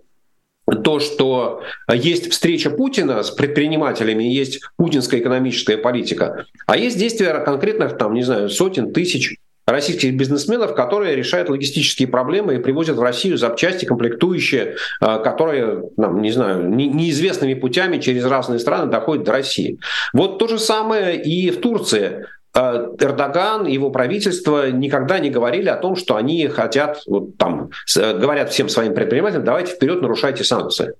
то, 0.75 0.99
что 0.99 1.61
есть 1.91 2.31
встреча 2.31 2.69
Путина 2.69 3.23
с 3.23 3.31
предпринимателями, 3.31 4.23
есть 4.23 4.61
путинская 4.75 5.21
экономическая 5.21 5.77
политика, 5.77 6.45
а 6.65 6.77
есть 6.77 6.97
действия 6.97 7.33
конкретных, 7.39 7.97
там, 7.97 8.13
не 8.13 8.23
знаю, 8.23 8.49
сотен 8.49 8.93
тысяч 8.93 9.37
российских 9.67 10.15
бизнесменов, 10.15 10.73
которые 10.73 11.15
решают 11.15 11.49
логистические 11.49 12.07
проблемы 12.07 12.55
и 12.55 12.59
привозят 12.59 12.95
в 12.95 13.01
Россию 13.01 13.37
запчасти, 13.37 13.85
комплектующие, 13.85 14.75
э, 15.01 15.19
которые, 15.23 15.83
нам, 15.97 16.21
не 16.21 16.31
знаю, 16.31 16.69
неизвестными 16.69 17.53
путями 17.53 17.99
через 17.99 18.25
разные 18.25 18.59
страны 18.59 18.89
доходят 18.89 19.25
до 19.25 19.33
России. 19.33 19.77
Вот 20.13 20.39
то 20.39 20.47
же 20.47 20.57
самое 20.57 21.21
и 21.21 21.51
в 21.51 21.59
Турции. 21.59 22.25
Э, 22.57 22.87
Эрдоган 22.99 23.67
и 23.67 23.73
его 23.73 23.91
правительство 23.91 24.71
никогда 24.71 25.19
не 25.19 25.29
говорили 25.29 25.69
о 25.69 25.75
том, 25.75 25.95
что 25.95 26.15
они 26.15 26.47
хотят, 26.47 27.03
вот 27.05 27.37
там, 27.37 27.69
говорят 27.95 28.49
всем 28.49 28.67
своим 28.67 28.95
предпринимателям, 28.95 29.43
давайте 29.43 29.75
вперед 29.75 30.01
нарушайте 30.01 30.43
санкции. 30.43 30.93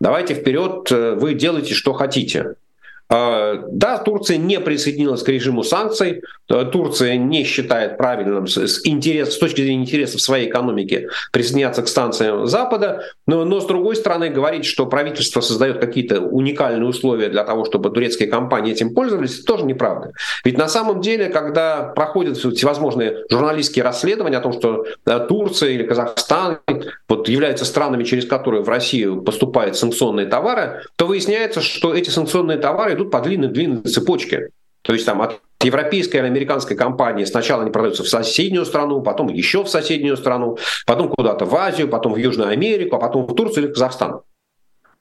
Давайте 0.00 0.34
вперед, 0.34 0.90
э, 0.92 1.14
вы 1.14 1.34
делайте, 1.34 1.74
что 1.74 1.92
хотите. 1.92 2.54
А, 3.12 3.62
да, 3.70 3.98
Турция 3.98 4.38
не 4.38 4.58
присоединилась 4.58 5.22
к 5.22 5.28
режиму 5.28 5.64
санкций. 5.64 6.22
Э, 6.48 6.64
Турция 6.64 7.16
не 7.18 7.44
считает 7.44 7.98
правильным 7.98 8.46
с, 8.46 8.86
интерес, 8.86 9.34
с 9.34 9.38
точки 9.38 9.60
зрения 9.60 9.82
интересов 9.82 10.22
своей 10.22 10.48
экономики 10.48 11.08
присоединяться 11.30 11.82
к 11.82 11.88
станциям 11.88 12.46
Запада. 12.46 13.02
Но, 13.26 13.44
но 13.44 13.60
с 13.60 13.66
другой 13.66 13.96
стороны, 13.96 14.30
говорить, 14.30 14.64
что 14.64 14.86
правительство 14.86 15.42
создает 15.42 15.78
какие-то 15.78 16.20
уникальные 16.22 16.88
условия 16.88 17.28
для 17.28 17.44
того, 17.44 17.66
чтобы 17.66 17.90
турецкие 17.90 18.30
компании 18.30 18.72
этим 18.72 18.94
пользовались, 18.94 19.40
это 19.40 19.44
тоже 19.44 19.66
неправда. 19.66 20.12
Ведь 20.42 20.56
на 20.56 20.68
самом 20.68 21.02
деле, 21.02 21.28
когда 21.28 21.82
проходят 21.82 22.38
всевозможные 22.38 23.24
журналистские 23.28 23.84
расследования 23.84 24.38
о 24.38 24.40
том, 24.40 24.54
что 24.54 24.86
э, 25.04 25.26
Турция 25.28 25.72
или 25.72 25.82
Казахстан 25.82 26.60
вот, 27.10 27.28
являются 27.28 27.66
странами, 27.66 28.04
через 28.04 28.24
которые 28.24 28.62
в 28.62 28.68
Россию 28.70 29.20
поступают 29.20 29.76
санкционные 29.76 30.24
товары, 30.24 30.84
то 30.96 31.06
выясняется, 31.06 31.60
что 31.60 31.94
эти 31.94 32.08
санкционные 32.08 32.56
товары 32.56 32.94
идут 32.94 33.01
идут 33.02 33.10
по 33.10 33.20
длинной-длинной 33.20 33.82
цепочке. 33.82 34.50
То 34.82 34.92
есть 34.92 35.06
там 35.06 35.22
от 35.22 35.40
европейской 35.62 36.16
или 36.16 36.26
американской 36.26 36.76
компании 36.76 37.24
сначала 37.24 37.62
они 37.62 37.70
продаются 37.70 38.02
в 38.02 38.08
соседнюю 38.08 38.64
страну, 38.64 39.00
потом 39.00 39.28
еще 39.28 39.62
в 39.62 39.68
соседнюю 39.68 40.16
страну, 40.16 40.58
потом 40.86 41.08
куда-то 41.08 41.44
в 41.44 41.54
Азию, 41.54 41.88
потом 41.88 42.14
в 42.14 42.16
Южную 42.16 42.50
Америку, 42.50 42.96
а 42.96 42.98
потом 42.98 43.26
в 43.26 43.34
Турцию 43.34 43.64
или 43.64 43.70
в 43.70 43.74
Казахстан. 43.74 44.20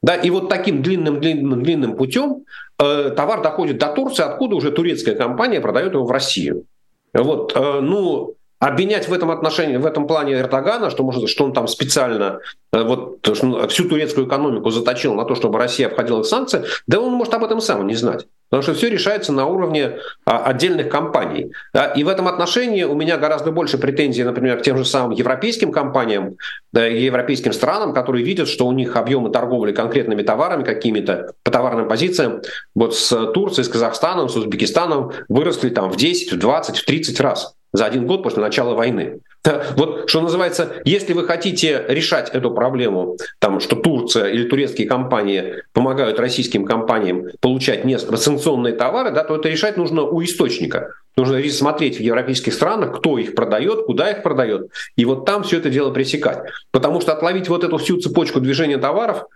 Да, 0.03 0.15
и 0.15 0.29
вот 0.29 0.49
таким 0.49 0.81
длинным 0.81 1.19
длинным 1.19 1.63
длинным 1.63 1.95
путем 1.95 2.45
э, 2.79 3.11
товар 3.15 3.41
доходит 3.41 3.77
до 3.77 3.87
Турции, 3.87 4.23
откуда 4.23 4.55
уже 4.55 4.71
турецкая 4.71 5.15
компания 5.15 5.61
продает 5.61 5.93
его 5.93 6.05
в 6.05 6.11
Россию. 6.11 6.65
Вот, 7.13 7.53
э, 7.55 7.79
ну, 7.81 8.35
обвинять 8.61 9.07
в 9.07 9.13
этом 9.13 9.31
отношении, 9.31 9.75
в 9.77 9.87
этом 9.87 10.05
плане 10.05 10.33
Эрдогана, 10.33 10.91
что, 10.91 11.03
может, 11.03 11.27
что 11.27 11.45
он 11.45 11.51
там 11.51 11.67
специально 11.67 12.39
э, 12.71 12.83
вот, 12.83 13.27
всю 13.69 13.89
турецкую 13.89 14.27
экономику 14.27 14.69
заточил 14.69 15.15
на 15.15 15.25
то, 15.25 15.33
чтобы 15.33 15.57
Россия 15.57 15.87
обходила 15.87 16.21
санкции, 16.21 16.63
да 16.85 17.01
он 17.01 17.13
может 17.13 17.33
об 17.33 17.43
этом 17.43 17.59
сам 17.59 17.85
не 17.87 17.95
знать. 17.95 18.27
Потому 18.49 18.63
что 18.63 18.73
все 18.73 18.89
решается 18.89 19.31
на 19.31 19.47
уровне 19.47 19.97
а, 20.25 20.43
отдельных 20.43 20.89
компаний. 20.89 21.53
Да, 21.73 21.85
и 21.85 22.03
в 22.03 22.09
этом 22.09 22.27
отношении 22.27 22.83
у 22.83 22.93
меня 22.95 23.17
гораздо 23.17 23.51
больше 23.51 23.77
претензий, 23.77 24.23
например, 24.23 24.59
к 24.59 24.61
тем 24.61 24.77
же 24.77 24.83
самым 24.83 25.11
европейским 25.11 25.71
компаниям 25.71 26.35
да, 26.73 26.85
европейским 26.85 27.53
странам, 27.53 27.93
которые 27.93 28.25
видят, 28.25 28.49
что 28.49 28.67
у 28.67 28.73
них 28.73 28.95
объемы 28.97 29.31
торговли 29.31 29.71
конкретными 29.71 30.21
товарами 30.21 30.63
какими-то 30.63 31.33
по 31.43 31.49
товарным 31.49 31.87
позициям 31.87 32.41
вот 32.75 32.93
с 32.93 33.31
Турцией, 33.31 33.63
с 33.63 33.69
Казахстаном, 33.69 34.27
с 34.27 34.35
Узбекистаном 34.35 35.13
выросли 35.29 35.69
там 35.69 35.89
в 35.89 35.95
10, 35.95 36.33
в 36.33 36.37
20, 36.37 36.77
в 36.77 36.85
30 36.85 37.19
раз 37.21 37.55
за 37.73 37.85
один 37.85 38.05
год 38.05 38.23
после 38.23 38.41
начала 38.41 38.75
войны. 38.75 39.19
Вот 39.75 40.09
что 40.09 40.21
называется, 40.21 40.73
если 40.85 41.13
вы 41.13 41.25
хотите 41.25 41.83
решать 41.87 42.29
эту 42.29 42.51
проблему, 42.51 43.17
там, 43.39 43.59
что 43.59 43.75
Турция 43.75 44.27
или 44.27 44.47
турецкие 44.47 44.87
компании 44.87 45.63
помогают 45.73 46.19
российским 46.19 46.65
компаниям 46.65 47.25
получать 47.39 47.83
санкционные 48.19 48.73
товары, 48.73 49.11
да, 49.11 49.23
то 49.23 49.35
это 49.35 49.49
решать 49.49 49.77
нужно 49.77 50.03
у 50.03 50.23
источника. 50.23 50.93
Нужно 51.17 51.43
смотреть 51.49 51.97
в 51.97 52.01
европейских 52.01 52.53
странах, 52.53 52.97
кто 52.99 53.17
их 53.17 53.35
продает, 53.35 53.85
куда 53.85 54.11
их 54.11 54.23
продает, 54.23 54.69
и 54.95 55.03
вот 55.05 55.25
там 55.25 55.43
все 55.43 55.57
это 55.57 55.69
дело 55.69 55.91
пресекать. 55.91 56.39
Потому 56.71 57.01
что 57.01 57.13
отловить 57.13 57.49
вот 57.49 57.63
эту 57.63 57.77
всю 57.77 57.99
цепочку 57.99 58.39
движения 58.39 58.77
товаров– 58.77 59.25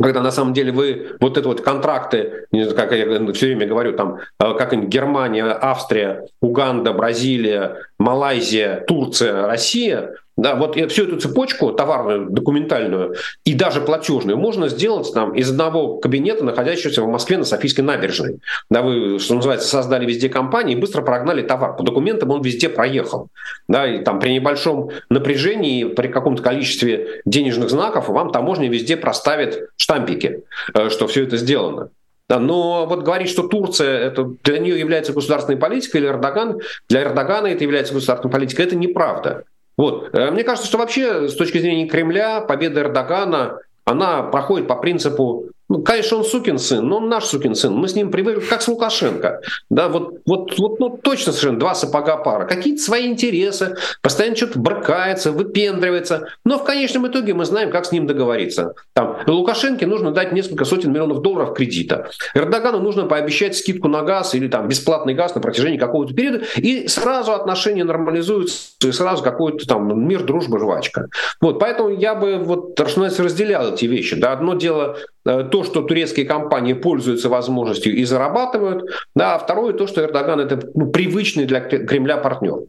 когда 0.00 0.20
на 0.20 0.30
самом 0.30 0.52
деле 0.52 0.72
вы 0.72 1.16
вот 1.20 1.38
это 1.38 1.48
вот 1.48 1.62
контракты, 1.62 2.46
как 2.74 2.92
я 2.92 3.32
все 3.32 3.46
время 3.46 3.66
говорю, 3.66 3.94
там, 3.94 4.18
э, 4.38 4.54
как 4.54 4.74
Германия, 4.88 5.44
Австрия, 5.44 6.26
Уганда, 6.40 6.92
Бразилия, 6.92 7.86
Малайзия, 7.98 8.84
Турция, 8.86 9.46
Россия, 9.46 10.14
да, 10.36 10.54
вот 10.54 10.76
всю 10.90 11.04
эту 11.04 11.18
цепочку 11.18 11.72
товарную, 11.72 12.28
документальную 12.28 13.14
и 13.44 13.54
даже 13.54 13.80
платежную 13.80 14.36
можно 14.36 14.68
сделать 14.68 15.12
там 15.14 15.34
из 15.34 15.50
одного 15.50 15.96
кабинета, 15.98 16.44
находящегося 16.44 17.02
в 17.02 17.08
Москве 17.08 17.38
на 17.38 17.44
Софийской 17.44 17.82
набережной. 17.82 18.38
Да, 18.70 18.82
вы, 18.82 19.18
что 19.18 19.34
называется, 19.34 19.68
создали 19.68 20.04
везде 20.04 20.28
компании 20.28 20.76
и 20.76 20.80
быстро 20.80 21.02
прогнали 21.02 21.42
товар. 21.42 21.76
По 21.76 21.82
документам 21.82 22.30
он 22.30 22.42
везде 22.42 22.68
проехал. 22.68 23.28
Да, 23.66 23.86
и 23.86 24.02
там 24.02 24.20
при 24.20 24.34
небольшом 24.34 24.90
напряжении, 25.08 25.84
при 25.84 26.08
каком-то 26.08 26.42
количестве 26.42 27.22
денежных 27.24 27.70
знаков 27.70 28.08
вам 28.08 28.30
таможня 28.30 28.68
везде 28.68 28.96
проставит 28.96 29.70
штампики, 29.76 30.42
э, 30.74 30.90
что 30.90 31.06
все 31.06 31.24
это 31.24 31.38
сделано. 31.38 31.88
Да, 32.28 32.40
но 32.40 32.86
вот 32.86 33.04
говорить, 33.04 33.28
что 33.28 33.46
Турция 33.46 33.98
это 34.00 34.24
для 34.42 34.58
нее 34.58 34.78
является 34.78 35.12
государственной 35.12 35.56
политикой, 35.56 35.98
или 35.98 36.08
Эрдоган, 36.08 36.60
для 36.88 37.02
Эрдогана 37.02 37.46
это 37.46 37.62
является 37.62 37.94
государственной 37.94 38.32
политикой, 38.32 38.62
это 38.62 38.74
неправда. 38.74 39.44
Вот. 39.76 40.14
Э, 40.14 40.30
мне 40.30 40.44
кажется, 40.44 40.68
что 40.68 40.78
вообще 40.78 41.28
с 41.28 41.34
точки 41.34 41.58
зрения 41.58 41.86
Кремля 41.86 42.40
победа 42.40 42.80
Эрдогана, 42.80 43.58
она 43.84 44.22
проходит 44.22 44.66
по 44.68 44.76
принципу 44.76 45.50
ну, 45.68 45.82
конечно, 45.82 46.18
он 46.18 46.24
сукин 46.24 46.58
сын, 46.58 46.86
но 46.86 46.98
он 46.98 47.08
наш 47.08 47.24
сукин 47.24 47.54
сын. 47.54 47.72
Мы 47.72 47.88
с 47.88 47.94
ним 47.94 48.10
привыкли, 48.10 48.40
как 48.40 48.62
с 48.62 48.68
Лукашенко. 48.68 49.40
Да, 49.68 49.88
вот, 49.88 50.20
вот, 50.24 50.56
вот 50.58 50.78
ну, 50.78 50.90
точно 51.02 51.32
совершенно 51.32 51.58
два 51.58 51.74
сапога 51.74 52.16
пара. 52.18 52.46
Какие-то 52.46 52.82
свои 52.82 53.06
интересы, 53.06 53.76
постоянно 54.00 54.36
что-то 54.36 54.60
брыкается, 54.60 55.32
выпендривается. 55.32 56.28
Но 56.44 56.58
в 56.58 56.64
конечном 56.64 57.08
итоге 57.08 57.34
мы 57.34 57.44
знаем, 57.44 57.70
как 57.70 57.84
с 57.84 57.92
ним 57.92 58.06
договориться. 58.06 58.74
Там, 58.92 59.18
Лукашенко 59.26 59.86
нужно 59.86 60.12
дать 60.12 60.32
несколько 60.32 60.64
сотен 60.64 60.92
миллионов 60.92 61.22
долларов 61.22 61.54
кредита. 61.54 62.10
Эрдогану 62.34 62.78
нужно 62.78 63.06
пообещать 63.06 63.56
скидку 63.56 63.88
на 63.88 64.02
газ 64.02 64.34
или 64.34 64.46
там 64.46 64.68
бесплатный 64.68 65.14
газ 65.14 65.34
на 65.34 65.40
протяжении 65.40 65.78
какого-то 65.78 66.14
периода. 66.14 66.44
И 66.56 66.86
сразу 66.86 67.32
отношения 67.32 67.82
нормализуются, 67.82 68.70
и 68.84 68.92
сразу 68.92 69.24
какой-то 69.24 69.66
там 69.66 70.06
мир, 70.06 70.22
дружба, 70.22 70.60
жвачка. 70.60 71.08
Вот, 71.40 71.58
поэтому 71.58 71.88
я 71.88 72.14
бы 72.14 72.38
вот 72.38 72.78
разделял 72.78 73.74
эти 73.74 73.86
вещи. 73.86 74.14
Да, 74.14 74.32
одно 74.32 74.54
дело 74.54 74.96
то, 75.26 75.64
что 75.64 75.82
турецкие 75.82 76.24
компании 76.24 76.72
пользуются 76.72 77.28
возможностью 77.28 77.94
и 77.94 78.04
зарабатывают, 78.04 78.84
да, 79.14 79.34
а 79.34 79.38
второе 79.38 79.72
то, 79.72 79.86
что 79.86 80.02
Эрдоган 80.02 80.40
это 80.40 80.60
ну, 80.74 80.90
привычный 80.90 81.46
для 81.46 81.60
Кремля 81.60 82.16
партнер. 82.16 82.60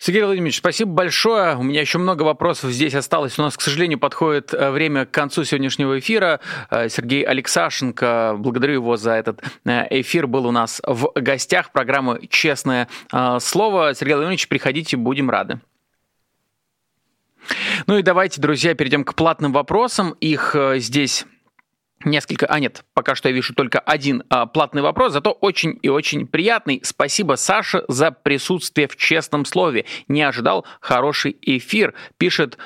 Сергей 0.00 0.22
Владимирович, 0.22 0.58
спасибо 0.58 0.92
большое. 0.92 1.56
У 1.56 1.64
меня 1.64 1.80
еще 1.80 1.98
много 1.98 2.22
вопросов 2.22 2.70
здесь 2.70 2.94
осталось. 2.94 3.36
У 3.36 3.42
нас, 3.42 3.56
к 3.56 3.60
сожалению, 3.60 3.98
подходит 3.98 4.54
э, 4.54 4.70
время 4.70 5.06
к 5.06 5.10
концу 5.10 5.42
сегодняшнего 5.42 5.98
эфира. 5.98 6.38
Э, 6.70 6.88
Сергей 6.88 7.24
Алексашенко, 7.24 8.36
благодарю 8.38 8.74
его 8.74 8.96
за 8.96 9.14
этот 9.14 9.42
эфир, 9.64 10.28
был 10.28 10.46
у 10.46 10.52
нас 10.52 10.80
в 10.86 11.10
гостях 11.16 11.72
программы 11.72 12.20
«Честное 12.30 12.86
слово». 13.40 13.92
Сергей 13.94 14.14
Владимирович, 14.14 14.46
приходите, 14.46 14.96
будем 14.96 15.30
рады. 15.30 15.58
Ну 17.86 17.98
и 17.98 18.02
давайте, 18.02 18.40
друзья, 18.40 18.74
перейдем 18.74 19.04
к 19.04 19.14
платным 19.14 19.52
вопросам. 19.52 20.12
Их 20.20 20.54
э, 20.54 20.78
здесь 20.78 21.26
несколько, 22.04 22.46
а 22.46 22.60
нет, 22.60 22.84
пока 22.94 23.14
что 23.14 23.28
я 23.28 23.34
вижу 23.34 23.54
только 23.54 23.80
один 23.80 24.22
а, 24.28 24.46
платный 24.46 24.82
вопрос, 24.82 25.12
зато 25.12 25.32
очень 25.32 25.78
и 25.82 25.88
очень 25.88 26.26
приятный. 26.26 26.80
Спасибо, 26.84 27.34
Саша, 27.34 27.84
за 27.88 28.10
присутствие 28.10 28.88
в 28.88 28.96
честном 28.96 29.44
слове. 29.44 29.84
Не 30.06 30.22
ожидал 30.22 30.66
хороший 30.80 31.36
эфир, 31.42 31.94
пишет 32.16 32.58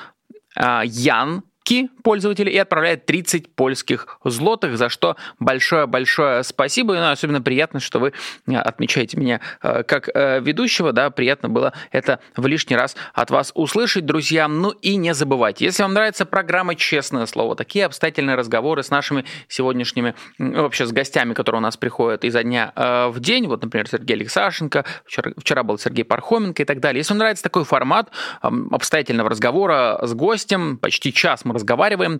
а, 0.55 0.83
Ян 0.85 1.43
ки 1.63 1.89
пользователей 2.03 2.51
и 2.51 2.57
отправляет 2.57 3.05
30 3.05 3.55
польских 3.55 4.19
злотых, 4.23 4.77
за 4.77 4.89
что 4.89 5.15
большое-большое 5.39 6.43
спасибо. 6.43 6.95
И 6.95 6.97
ну, 6.97 7.09
особенно 7.09 7.41
приятно, 7.41 7.79
что 7.79 7.99
вы 7.99 8.13
э, 8.47 8.55
отмечаете 8.55 9.17
меня 9.17 9.39
э, 9.61 9.83
как 9.83 10.09
э, 10.13 10.41
ведущего. 10.41 10.91
Да, 10.91 11.09
приятно 11.09 11.49
было 11.49 11.73
это 11.91 12.19
в 12.35 12.45
лишний 12.45 12.75
раз 12.75 12.95
от 13.13 13.31
вас 13.31 13.51
услышать, 13.55 14.05
друзья. 14.05 14.47
Ну 14.47 14.71
и 14.71 14.95
не 14.97 15.13
забывайте, 15.13 15.65
если 15.65 15.83
вам 15.83 15.93
нравится 15.93 16.25
программа 16.25 16.75
«Честное 16.75 17.25
слово», 17.25 17.55
такие 17.55 17.85
обстоятельные 17.85 18.35
разговоры 18.35 18.83
с 18.83 18.89
нашими 18.89 19.23
сегодняшними, 19.47 20.15
вообще 20.37 20.85
с 20.85 20.91
гостями, 20.91 21.33
которые 21.33 21.59
у 21.59 21.63
нас 21.63 21.77
приходят 21.77 22.25
изо 22.25 22.43
дня 22.43 22.73
в 22.75 23.19
день, 23.19 23.47
вот, 23.47 23.61
например, 23.61 23.87
Сергей 23.87 24.15
Алексашенко, 24.15 24.85
вчера, 25.05 25.31
вчера 25.37 25.63
был 25.63 25.77
Сергей 25.77 26.03
Пархоменко 26.03 26.63
и 26.63 26.65
так 26.65 26.79
далее. 26.79 26.99
Если 26.99 27.13
вам 27.13 27.19
нравится 27.19 27.43
такой 27.43 27.63
формат 27.63 28.11
обстоятельного 28.41 29.29
разговора 29.29 29.99
с 30.01 30.13
гостем, 30.13 30.77
почти 30.77 31.13
час 31.13 31.45
мы 31.45 31.52
разговариваем, 31.53 32.19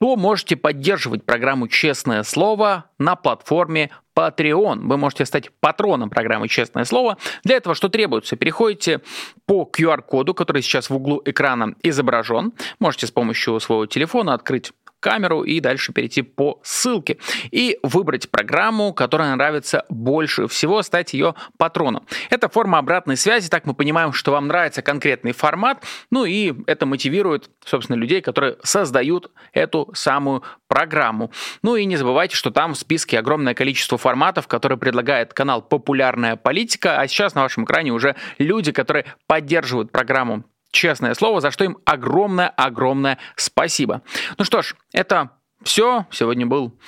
то 0.00 0.16
можете 0.16 0.56
поддерживать 0.56 1.24
программу 1.24 1.68
«Честное 1.68 2.22
слово» 2.22 2.86
на 2.98 3.16
платформе 3.16 3.90
Patreon. 4.16 4.88
Вы 4.88 4.96
можете 4.96 5.24
стать 5.26 5.50
патроном 5.60 6.10
программы 6.10 6.48
«Честное 6.48 6.84
слово». 6.84 7.18
Для 7.44 7.56
этого 7.56 7.74
что 7.74 7.88
требуется? 7.88 8.36
Переходите 8.36 9.00
по 9.46 9.68
QR-коду, 9.70 10.34
который 10.34 10.62
сейчас 10.62 10.90
в 10.90 10.96
углу 10.96 11.22
экрана 11.24 11.74
изображен. 11.82 12.52
Можете 12.80 13.06
с 13.06 13.10
помощью 13.10 13.58
своего 13.60 13.86
телефона 13.86 14.34
открыть 14.34 14.72
камеру 15.00 15.42
и 15.42 15.60
дальше 15.60 15.92
перейти 15.92 16.22
по 16.22 16.60
ссылке. 16.62 17.18
И 17.50 17.78
выбрать 17.82 18.30
программу, 18.30 18.92
которая 18.92 19.34
нравится 19.34 19.84
больше 19.88 20.48
всего, 20.48 20.82
стать 20.82 21.14
ее 21.14 21.34
патроном. 21.56 22.06
Это 22.30 22.48
форма 22.48 22.78
обратной 22.78 23.16
связи, 23.16 23.48
так 23.48 23.66
мы 23.66 23.74
понимаем, 23.74 24.12
что 24.12 24.32
вам 24.32 24.46
нравится 24.48 24.82
конкретный 24.82 25.32
формат, 25.32 25.84
ну 26.10 26.24
и 26.24 26.54
это 26.66 26.86
мотивирует, 26.86 27.50
собственно, 27.64 27.96
людей, 27.96 28.20
которые 28.20 28.56
создают 28.62 29.30
эту 29.52 29.90
самую 29.94 30.42
программу. 30.68 31.30
Ну 31.62 31.76
и 31.76 31.84
не 31.84 31.96
забывайте, 31.96 32.36
что 32.36 32.50
там 32.50 32.74
в 32.74 32.78
списке 32.78 33.18
огромное 33.18 33.54
количество 33.54 33.98
форматов, 33.98 34.46
которые 34.48 34.78
предлагает 34.78 35.32
канал 35.32 35.62
«Популярная 35.62 36.36
политика», 36.36 37.00
а 37.00 37.06
сейчас 37.08 37.34
на 37.34 37.42
вашем 37.42 37.64
экране 37.64 37.92
уже 37.92 38.16
люди, 38.38 38.72
которые 38.72 39.06
поддерживают 39.26 39.92
программу 39.92 40.44
Честное 40.70 41.14
слово, 41.14 41.40
за 41.40 41.50
что 41.50 41.64
им 41.64 41.78
огромное-огромное 41.84 43.18
спасибо. 43.36 44.02
Ну 44.36 44.44
что 44.44 44.62
ж, 44.62 44.74
это 44.92 45.30
все. 45.62 46.06
Сегодня 46.10 46.46
был 46.46 46.78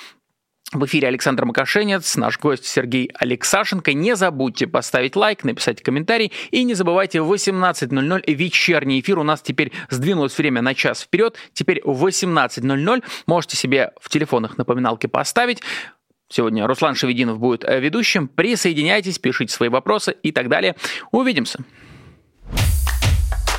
в 0.71 0.85
эфире 0.85 1.09
Александр 1.09 1.43
Макашенец, 1.45 2.15
наш 2.15 2.39
гость 2.39 2.65
Сергей 2.65 3.11
Алексашенко. 3.15 3.93
Не 3.93 4.15
забудьте 4.15 4.67
поставить 4.67 5.15
лайк, 5.15 5.43
написать 5.43 5.81
комментарий 5.81 6.31
и 6.51 6.63
не 6.63 6.75
забывайте 6.75 7.21
в 7.21 7.31
18.00 7.31 8.33
вечерний 8.33 9.01
эфир. 9.01 9.19
У 9.19 9.23
нас 9.23 9.41
теперь 9.41 9.73
сдвинулось 9.89 10.37
время 10.37 10.61
на 10.61 10.73
час 10.73 11.01
вперед. 11.01 11.35
Теперь 11.53 11.81
в 11.83 12.05
18.00 12.05 13.03
можете 13.27 13.57
себе 13.57 13.91
в 13.99 14.09
телефонах 14.09 14.57
напоминалки 14.57 15.07
поставить. 15.07 15.61
Сегодня 16.29 16.65
Руслан 16.65 16.95
Шевединов 16.95 17.39
будет 17.39 17.65
э, 17.65 17.81
ведущим. 17.81 18.29
Присоединяйтесь, 18.29 19.19
пишите 19.19 19.53
свои 19.53 19.67
вопросы 19.67 20.15
и 20.23 20.31
так 20.31 20.47
далее. 20.47 20.77
Увидимся. 21.11 21.59